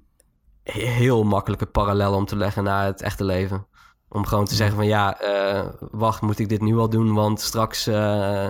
heel 0.62 1.24
makkelijke 1.24 1.66
parallel 1.66 2.14
om 2.14 2.26
te 2.26 2.36
leggen 2.36 2.64
naar 2.64 2.84
het 2.84 3.02
echte 3.02 3.24
leven. 3.24 3.66
Om 4.08 4.26
gewoon 4.26 4.44
te 4.44 4.54
zeggen 4.54 4.76
van 4.76 4.86
ja, 4.86 5.22
uh, 5.22 5.66
wacht, 5.90 6.20
moet 6.20 6.38
ik 6.38 6.48
dit 6.48 6.60
nu 6.60 6.76
al 6.76 6.88
doen? 6.88 7.14
Want 7.14 7.40
straks, 7.40 7.88
uh, 7.88 8.48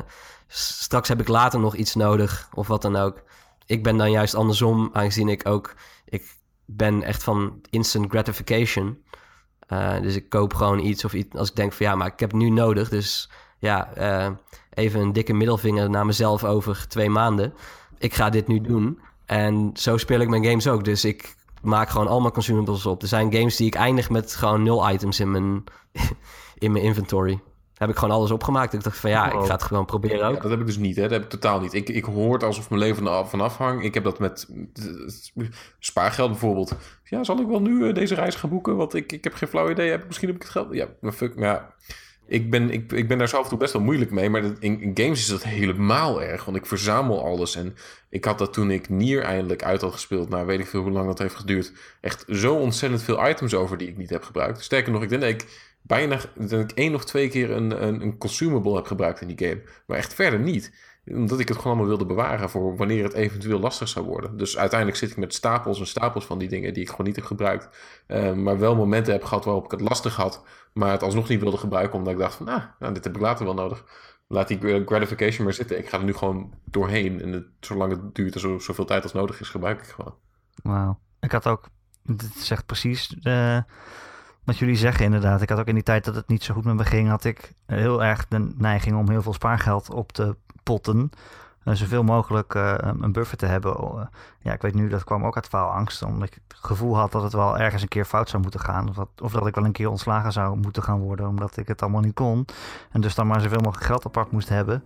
straks 0.48 1.08
heb 1.08 1.20
ik 1.20 1.28
later 1.28 1.60
nog 1.60 1.74
iets 1.74 1.94
nodig 1.94 2.48
of 2.54 2.66
wat 2.66 2.82
dan 2.82 2.96
ook. 2.96 3.22
Ik 3.66 3.82
ben 3.82 3.96
dan 3.96 4.10
juist 4.10 4.34
andersom, 4.34 4.90
aangezien 4.92 5.28
ik 5.28 5.48
ook, 5.48 5.74
ik 6.04 6.34
ben 6.64 7.02
echt 7.02 7.22
van 7.22 7.60
instant 7.70 8.10
gratification. 8.10 9.04
Uh, 9.68 10.00
dus 10.00 10.16
ik 10.16 10.28
koop 10.28 10.54
gewoon 10.54 10.78
iets 10.78 11.04
of 11.04 11.12
iets 11.12 11.36
als 11.36 11.48
ik 11.48 11.56
denk 11.56 11.72
van 11.72 11.86
ja, 11.86 11.94
maar 11.94 12.06
ik 12.06 12.20
heb 12.20 12.30
het 12.30 12.40
nu 12.40 12.50
nodig. 12.50 12.88
Dus 12.88 13.30
ja, 13.58 13.88
even 14.74 15.00
een 15.00 15.12
dikke 15.12 15.32
middelvinger 15.32 15.90
naar 15.90 16.06
mezelf 16.06 16.44
over 16.44 16.88
twee 16.88 17.10
maanden. 17.10 17.54
Ik 17.98 18.14
ga 18.14 18.30
dit 18.30 18.46
nu 18.46 18.60
doen. 18.60 19.00
En 19.26 19.70
zo 19.74 19.96
speel 19.96 20.20
ik 20.20 20.28
mijn 20.28 20.44
games 20.44 20.68
ook. 20.68 20.84
Dus 20.84 21.04
ik 21.04 21.36
maak 21.66 21.88
gewoon 21.88 22.08
allemaal 22.08 22.30
consumables 22.30 22.86
op. 22.86 23.02
Er 23.02 23.08
zijn 23.08 23.32
games 23.32 23.56
die 23.56 23.66
ik 23.66 23.74
eindig 23.74 24.10
met 24.10 24.34
gewoon 24.34 24.62
nul 24.62 24.90
items 24.90 25.20
in 25.20 25.30
mijn, 25.30 25.64
in 26.64 26.72
mijn 26.72 26.84
inventory. 26.84 27.40
Heb 27.74 27.88
ik 27.88 27.96
gewoon 27.96 28.14
alles 28.14 28.30
opgemaakt. 28.30 28.72
Ik 28.72 28.82
dacht 28.82 28.98
van 28.98 29.10
ja, 29.10 29.32
ik 29.32 29.46
ga 29.46 29.52
het 29.52 29.62
gewoon 29.62 29.84
proberen 29.84 30.28
ook. 30.28 30.42
Dat 30.42 30.50
heb 30.50 30.60
ik 30.60 30.66
dus 30.66 30.76
niet, 30.76 30.96
hè. 30.96 31.02
Dat 31.02 31.10
heb 31.10 31.22
ik 31.22 31.28
totaal 31.28 31.60
niet. 31.60 31.72
Ik, 31.72 31.88
ik 31.88 32.04
hoor 32.04 32.32
het 32.32 32.42
alsof 32.42 32.70
mijn 32.70 32.82
leven 32.82 33.06
er 33.06 33.26
van 33.26 33.40
afhangt. 33.40 33.84
Ik 33.84 33.94
heb 33.94 34.04
dat 34.04 34.18
met 34.18 34.48
spaargeld 35.78 36.30
bijvoorbeeld. 36.30 36.76
Ja, 37.04 37.24
zal 37.24 37.40
ik 37.40 37.46
wel 37.46 37.60
nu 37.60 37.92
deze 37.92 38.14
reis 38.14 38.34
gaan 38.34 38.50
boeken? 38.50 38.76
Want 38.76 38.94
ik, 38.94 39.12
ik 39.12 39.24
heb 39.24 39.34
geen 39.34 39.48
flauw 39.48 39.70
idee. 39.70 39.90
Heb 39.90 40.00
ik, 40.00 40.06
misschien 40.06 40.28
heb 40.28 40.36
ik 40.36 40.42
het 40.42 40.52
geld. 40.52 40.74
Ja, 40.74 40.86
maar 41.00 41.12
fuck. 41.12 41.32
Ja, 41.38 41.74
ik 42.26 42.50
ben, 42.50 42.70
ik, 42.70 42.92
ik 42.92 43.08
ben 43.08 43.18
daar 43.18 43.28
zelf 43.28 43.48
toe 43.48 43.58
best 43.58 43.72
wel 43.72 43.82
moeilijk 43.82 44.10
mee. 44.10 44.30
Maar 44.30 44.42
in, 44.58 44.90
games 44.94 45.18
is 45.18 45.26
dat 45.26 45.44
helemaal 45.44 46.22
erg. 46.22 46.44
Want 46.44 46.56
ik 46.56 46.66
verzamel 46.66 47.24
alles. 47.24 47.56
En 47.56 47.76
ik 48.08 48.24
had 48.24 48.38
dat 48.38 48.52
toen 48.52 48.70
ik 48.70 48.88
Nier 48.88 49.22
eindelijk 49.22 49.62
uit 49.62 49.80
had 49.80 49.92
gespeeld. 49.92 50.28
Nou, 50.28 50.46
weet 50.46 50.60
ik 50.60 50.66
veel 50.66 50.82
hoe 50.82 50.90
lang 50.90 51.06
dat 51.06 51.18
heeft 51.18 51.34
geduurd. 51.34 51.72
Echt 52.00 52.24
zo 52.28 52.54
ontzettend 52.54 53.02
veel 53.02 53.28
items 53.28 53.54
over 53.54 53.78
die 53.78 53.88
ik 53.88 53.96
niet 53.96 54.10
heb 54.10 54.22
gebruikt. 54.22 54.62
Sterker 54.62 54.92
nog, 54.92 55.02
ik 55.02 55.08
denk 55.08 55.20
dat 55.20 55.30
ik 55.30 55.74
bijna 55.82 56.20
dat 56.34 56.60
ik 56.60 56.72
één 56.72 56.94
of 56.94 57.04
twee 57.04 57.28
keer 57.28 57.50
een, 57.50 57.86
een, 57.86 58.00
een 58.00 58.18
consumable 58.18 58.74
heb 58.74 58.86
gebruikt 58.86 59.20
in 59.20 59.34
die 59.34 59.48
game. 59.48 59.62
Maar 59.86 59.98
echt 59.98 60.14
verder 60.14 60.38
niet. 60.40 60.72
Omdat 61.06 61.40
ik 61.40 61.48
het 61.48 61.56
gewoon 61.56 61.72
allemaal 61.72 61.96
wilde 61.96 62.06
bewaren 62.06 62.50
voor 62.50 62.76
wanneer 62.76 63.04
het 63.04 63.12
eventueel 63.12 63.58
lastig 63.58 63.88
zou 63.88 64.06
worden. 64.06 64.36
Dus 64.36 64.58
uiteindelijk 64.58 64.98
zit 64.98 65.10
ik 65.10 65.16
met 65.16 65.34
stapels 65.34 65.78
en 65.78 65.86
stapels 65.86 66.24
van 66.24 66.38
die 66.38 66.48
dingen 66.48 66.72
die 66.72 66.82
ik 66.82 66.90
gewoon 66.90 67.06
niet 67.06 67.16
heb 67.16 67.24
gebruikt. 67.24 67.68
Uh, 68.08 68.32
maar 68.32 68.58
wel 68.58 68.76
momenten 68.76 69.12
heb 69.12 69.24
gehad 69.24 69.44
waarop 69.44 69.64
ik 69.64 69.70
het 69.70 69.80
lastig 69.80 70.16
had. 70.16 70.44
Maar 70.72 70.90
het 70.90 71.02
alsnog 71.02 71.28
niet 71.28 71.40
wilde 71.40 71.56
gebruiken 71.56 71.98
omdat 71.98 72.12
ik 72.12 72.18
dacht 72.18 72.34
van, 72.34 72.48
ah, 72.48 72.62
nou, 72.78 72.94
dit 72.94 73.04
heb 73.04 73.14
ik 73.14 73.20
later 73.20 73.44
wel 73.44 73.54
nodig. 73.54 73.84
Laat 74.28 74.48
die 74.48 74.84
gratification 74.86 75.44
maar 75.44 75.54
zitten. 75.54 75.78
Ik 75.78 75.88
ga 75.88 75.98
er 75.98 76.04
nu 76.04 76.14
gewoon 76.14 76.54
doorheen. 76.64 77.22
En 77.22 77.46
zolang 77.60 77.92
het 77.92 78.14
duurt 78.14 78.34
en 78.34 78.40
zo, 78.40 78.58
zoveel 78.58 78.84
tijd 78.84 79.02
als 79.02 79.12
nodig 79.12 79.40
is, 79.40 79.48
gebruik 79.48 79.80
ik 79.80 79.88
gewoon. 79.88 80.14
Wauw. 80.62 80.98
Ik 81.20 81.32
had 81.32 81.46
ook, 81.46 81.68
dit 82.02 82.36
zegt 82.36 82.66
precies 82.66 83.16
uh, 83.22 83.58
wat 84.44 84.58
jullie 84.58 84.76
zeggen 84.76 85.04
inderdaad. 85.04 85.42
Ik 85.42 85.48
had 85.48 85.58
ook 85.58 85.66
in 85.66 85.74
die 85.74 85.82
tijd 85.82 86.04
dat 86.04 86.14
het 86.14 86.28
niet 86.28 86.44
zo 86.44 86.54
goed 86.54 86.64
met 86.64 86.76
me 86.76 86.84
ging, 86.84 87.08
had 87.08 87.24
ik 87.24 87.52
heel 87.66 88.04
erg 88.04 88.28
de 88.28 88.52
neiging 88.56 88.96
om 88.96 89.10
heel 89.10 89.22
veel 89.22 89.32
spaargeld 89.32 89.90
op 89.90 90.12
te 90.12 90.36
potten. 90.66 91.10
Uh, 91.64 91.74
zoveel 91.74 92.02
mogelijk 92.02 92.54
uh, 92.54 92.74
een 93.00 93.12
buffer 93.12 93.36
te 93.36 93.46
hebben. 93.46 93.76
Uh, 93.80 94.00
ja, 94.38 94.52
ik 94.52 94.62
weet 94.62 94.74
nu, 94.74 94.88
dat 94.88 95.04
kwam 95.04 95.24
ook 95.24 95.34
uit 95.36 95.46
faalangst. 95.46 96.02
Omdat 96.02 96.28
ik 96.28 96.38
het 96.48 96.58
gevoel 96.58 96.96
had 96.96 97.12
dat 97.12 97.22
het 97.22 97.32
wel 97.32 97.58
ergens 97.58 97.82
een 97.82 97.88
keer 97.88 98.04
fout 98.04 98.28
zou 98.28 98.42
moeten 98.42 98.60
gaan. 98.60 98.88
Of 98.88 98.94
dat, 98.94 99.08
of 99.22 99.32
dat 99.32 99.46
ik 99.46 99.54
wel 99.54 99.64
een 99.64 99.72
keer 99.72 99.90
ontslagen 99.90 100.32
zou 100.32 100.56
moeten 100.56 100.82
gaan 100.82 100.98
worden. 100.98 101.28
Omdat 101.28 101.56
ik 101.56 101.68
het 101.68 101.82
allemaal 101.82 102.00
niet 102.00 102.14
kon. 102.14 102.46
En 102.90 103.00
dus 103.00 103.14
dan 103.14 103.26
maar 103.26 103.40
zoveel 103.40 103.60
mogelijk 103.60 103.86
geld 103.86 104.06
apart 104.06 104.30
moest 104.30 104.48
hebben. 104.48 104.84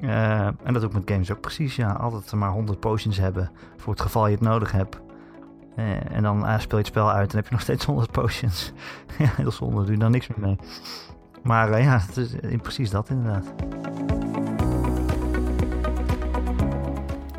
en 0.00 0.56
dat 0.64 0.74
doe 0.74 0.84
ik 0.84 0.92
met 0.92 1.10
games 1.10 1.32
ook 1.32 1.40
precies. 1.40 1.76
Ja, 1.76 1.92
altijd 1.92 2.32
maar 2.32 2.50
100 2.50 2.80
potions 2.80 3.16
hebben. 3.16 3.50
Voor 3.76 3.92
het 3.92 4.02
geval 4.02 4.26
je 4.26 4.34
het 4.34 4.44
nodig 4.44 4.72
hebt. 4.72 5.00
en 6.08 6.22
dan 6.22 6.38
speel 6.60 6.78
je 6.78 6.84
het 6.84 6.86
spel 6.86 7.10
uit 7.10 7.30
en 7.30 7.36
heb 7.36 7.46
je 7.46 7.52
nog 7.52 7.60
steeds 7.60 7.84
100 7.84 8.10
potions. 8.10 8.72
ja, 9.18 9.30
heel 9.36 9.52
zonde. 9.52 9.82
Doe 9.82 9.92
je 9.92 9.98
dan 9.98 10.10
niks 10.10 10.28
meer 10.28 10.40
mee. 10.40 10.56
Maar 11.42 11.80
ja, 11.80 11.98
het 11.98 12.16
is 12.16 12.36
precies 12.62 12.90
dat 12.90 13.08
inderdaad. 13.08 13.52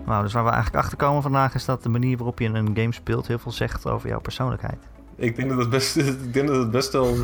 Nou, 0.05 0.23
dus 0.23 0.33
waar 0.33 0.43
we 0.43 0.49
eigenlijk 0.49 0.83
achter 0.83 0.97
komen 0.97 1.21
vandaag 1.21 1.53
is 1.53 1.65
dat 1.65 1.83
de 1.83 1.89
manier 1.89 2.17
waarop 2.17 2.39
je 2.39 2.45
een 2.45 2.75
game 2.75 2.93
speelt 2.93 3.27
heel 3.27 3.39
veel 3.39 3.51
zegt 3.51 3.87
over 3.87 4.09
jouw 4.09 4.19
persoonlijkheid. 4.19 4.87
Ik 5.15 5.35
denk 5.35 5.49
dat 5.49 5.57
het 5.57 5.69
best, 5.69 5.95
ik 6.25 6.33
denk 6.33 6.47
dat 6.47 6.57
het 6.57 6.71
best 6.71 6.91
wel, 6.91 7.15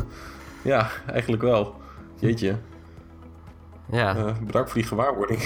ja, 0.62 0.90
eigenlijk 1.06 1.42
wel. 1.42 1.80
Jeetje. 2.18 2.56
Ja. 3.90 4.16
Uh, 4.16 4.32
bedankt 4.42 4.70
voor 4.70 4.80
die 4.80 4.88
gewaarwording. 4.88 5.40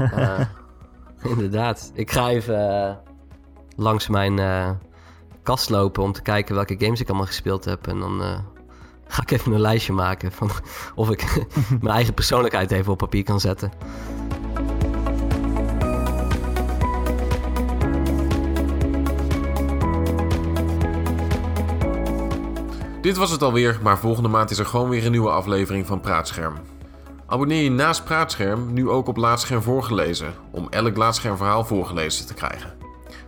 Uh, 0.00 0.40
inderdaad. 1.32 1.90
Ik 1.94 2.10
ga 2.10 2.28
even 2.28 2.70
uh, 2.70 2.94
langs 3.76 4.08
mijn 4.08 4.40
kast 5.42 5.70
lopen 5.70 6.02
om 6.02 6.12
te 6.12 6.22
kijken 6.22 6.54
welke 6.54 6.76
games 6.78 7.00
ik 7.00 7.08
allemaal 7.08 7.26
gespeeld 7.26 7.64
heb. 7.64 7.86
En 7.86 7.98
dan 7.98 8.44
ga 9.06 9.22
ik 9.22 9.30
even 9.30 9.52
een 9.52 9.60
lijstje 9.60 9.92
maken 9.92 10.32
van 10.32 10.50
of 10.94 11.10
ik 11.10 11.46
mijn 11.80 11.94
eigen 11.94 12.14
persoonlijkheid 12.14 12.70
even 12.70 12.92
op 12.92 12.98
papier 12.98 13.24
kan 13.24 13.40
zetten. 13.40 13.72
Dit 23.04 23.16
was 23.16 23.30
het 23.30 23.42
alweer, 23.42 23.78
maar 23.82 23.98
volgende 23.98 24.28
maand 24.28 24.50
is 24.50 24.58
er 24.58 24.66
gewoon 24.66 24.88
weer 24.88 25.04
een 25.04 25.10
nieuwe 25.10 25.30
aflevering 25.30 25.86
van 25.86 26.00
Praatscherm. 26.00 26.54
Abonneer 27.26 27.62
je 27.62 27.70
naast 27.70 28.04
Praatscherm 28.04 28.72
nu 28.72 28.88
ook 28.88 29.08
op 29.08 29.16
Laatscherm 29.16 29.62
voorgelezen, 29.62 30.34
om 30.50 30.66
elk 30.70 30.96
Laatscherm 30.96 31.36
verhaal 31.36 31.64
voorgelezen 31.64 32.26
te 32.26 32.34
krijgen. 32.34 32.72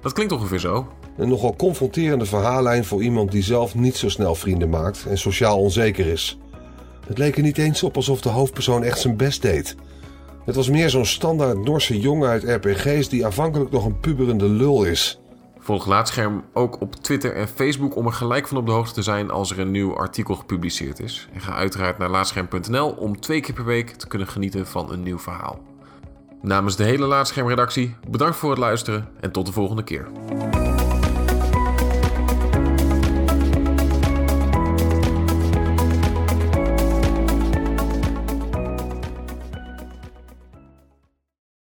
Dat 0.01 0.12
klinkt 0.12 0.33
ongeveer 0.33 0.59
zo. 0.59 0.89
Een 1.16 1.29
nogal 1.29 1.57
confronterende 1.57 2.24
verhaallijn 2.24 2.85
voor 2.85 3.03
iemand 3.03 3.31
die 3.33 3.43
zelf 3.43 3.74
niet 3.74 3.97
zo 3.97 4.09
snel 4.09 4.35
vrienden 4.35 4.70
maakt 4.70 5.07
en 5.09 5.18
sociaal 5.18 5.61
onzeker 5.61 6.07
is. 6.07 6.39
Het 7.07 7.18
leek 7.18 7.37
er 7.37 7.43
niet 7.43 7.59
eens 7.59 7.83
op 7.83 7.97
alsof 7.97 8.20
de 8.20 8.29
hoofdpersoon 8.29 8.83
echt 8.83 9.01
zijn 9.01 9.16
best 9.16 9.43
deed. 9.43 9.77
Het 10.45 10.55
was 10.55 10.70
meer 10.70 10.91
zo'n 10.91 11.07
standaard 11.07 11.64
Norse 11.64 12.01
jongen 12.01 12.29
uit 12.29 12.45
RPG's 12.45 13.09
die 13.09 13.24
aanvankelijk 13.24 13.70
nog 13.70 13.85
een 13.85 14.01
puberende 14.01 14.49
lul 14.49 14.85
is. 14.85 15.20
Volg 15.67 15.87
Laatscherm 15.87 16.45
ook 16.53 16.81
op 16.81 16.95
Twitter 16.95 17.35
en 17.35 17.49
Facebook 17.49 17.97
om 17.97 18.07
er 18.07 18.12
gelijk 18.12 18.49
van 18.49 18.57
op 18.57 18.67
de 18.67 18.73
hoogte 18.73 18.95
te 18.95 19.03
zijn 19.03 19.31
als 19.31 19.51
er 19.51 19.59
een 19.59 19.71
nieuw 19.71 19.97
artikel 19.97 20.35
gepubliceerd 20.35 21.01
is. 21.01 21.29
En 21.33 21.41
ga 21.41 21.53
uiteraard 21.53 21.99
naar 21.99 22.09
laatscherm.nl 22.09 22.89
om 22.89 23.21
twee 23.21 23.41
keer 23.41 23.55
per 23.55 23.64
week 23.64 23.91
te 23.91 24.09
kunnen 24.09 24.29
genieten 24.29 24.67
van 24.67 24.93
een 24.93 25.03
nieuw 25.03 25.19
verhaal. 25.19 25.62
Namens 26.43 26.77
de 26.77 26.85
hele 26.85 27.07
Laatschermredactie, 27.07 27.97
bedankt 28.09 28.37
voor 28.37 28.51
het 28.51 28.59
luisteren 28.59 29.09
en 29.21 29.33
tot 29.33 29.47
de 29.47 29.53
volgende 29.53 29.85
keer. 29.85 30.07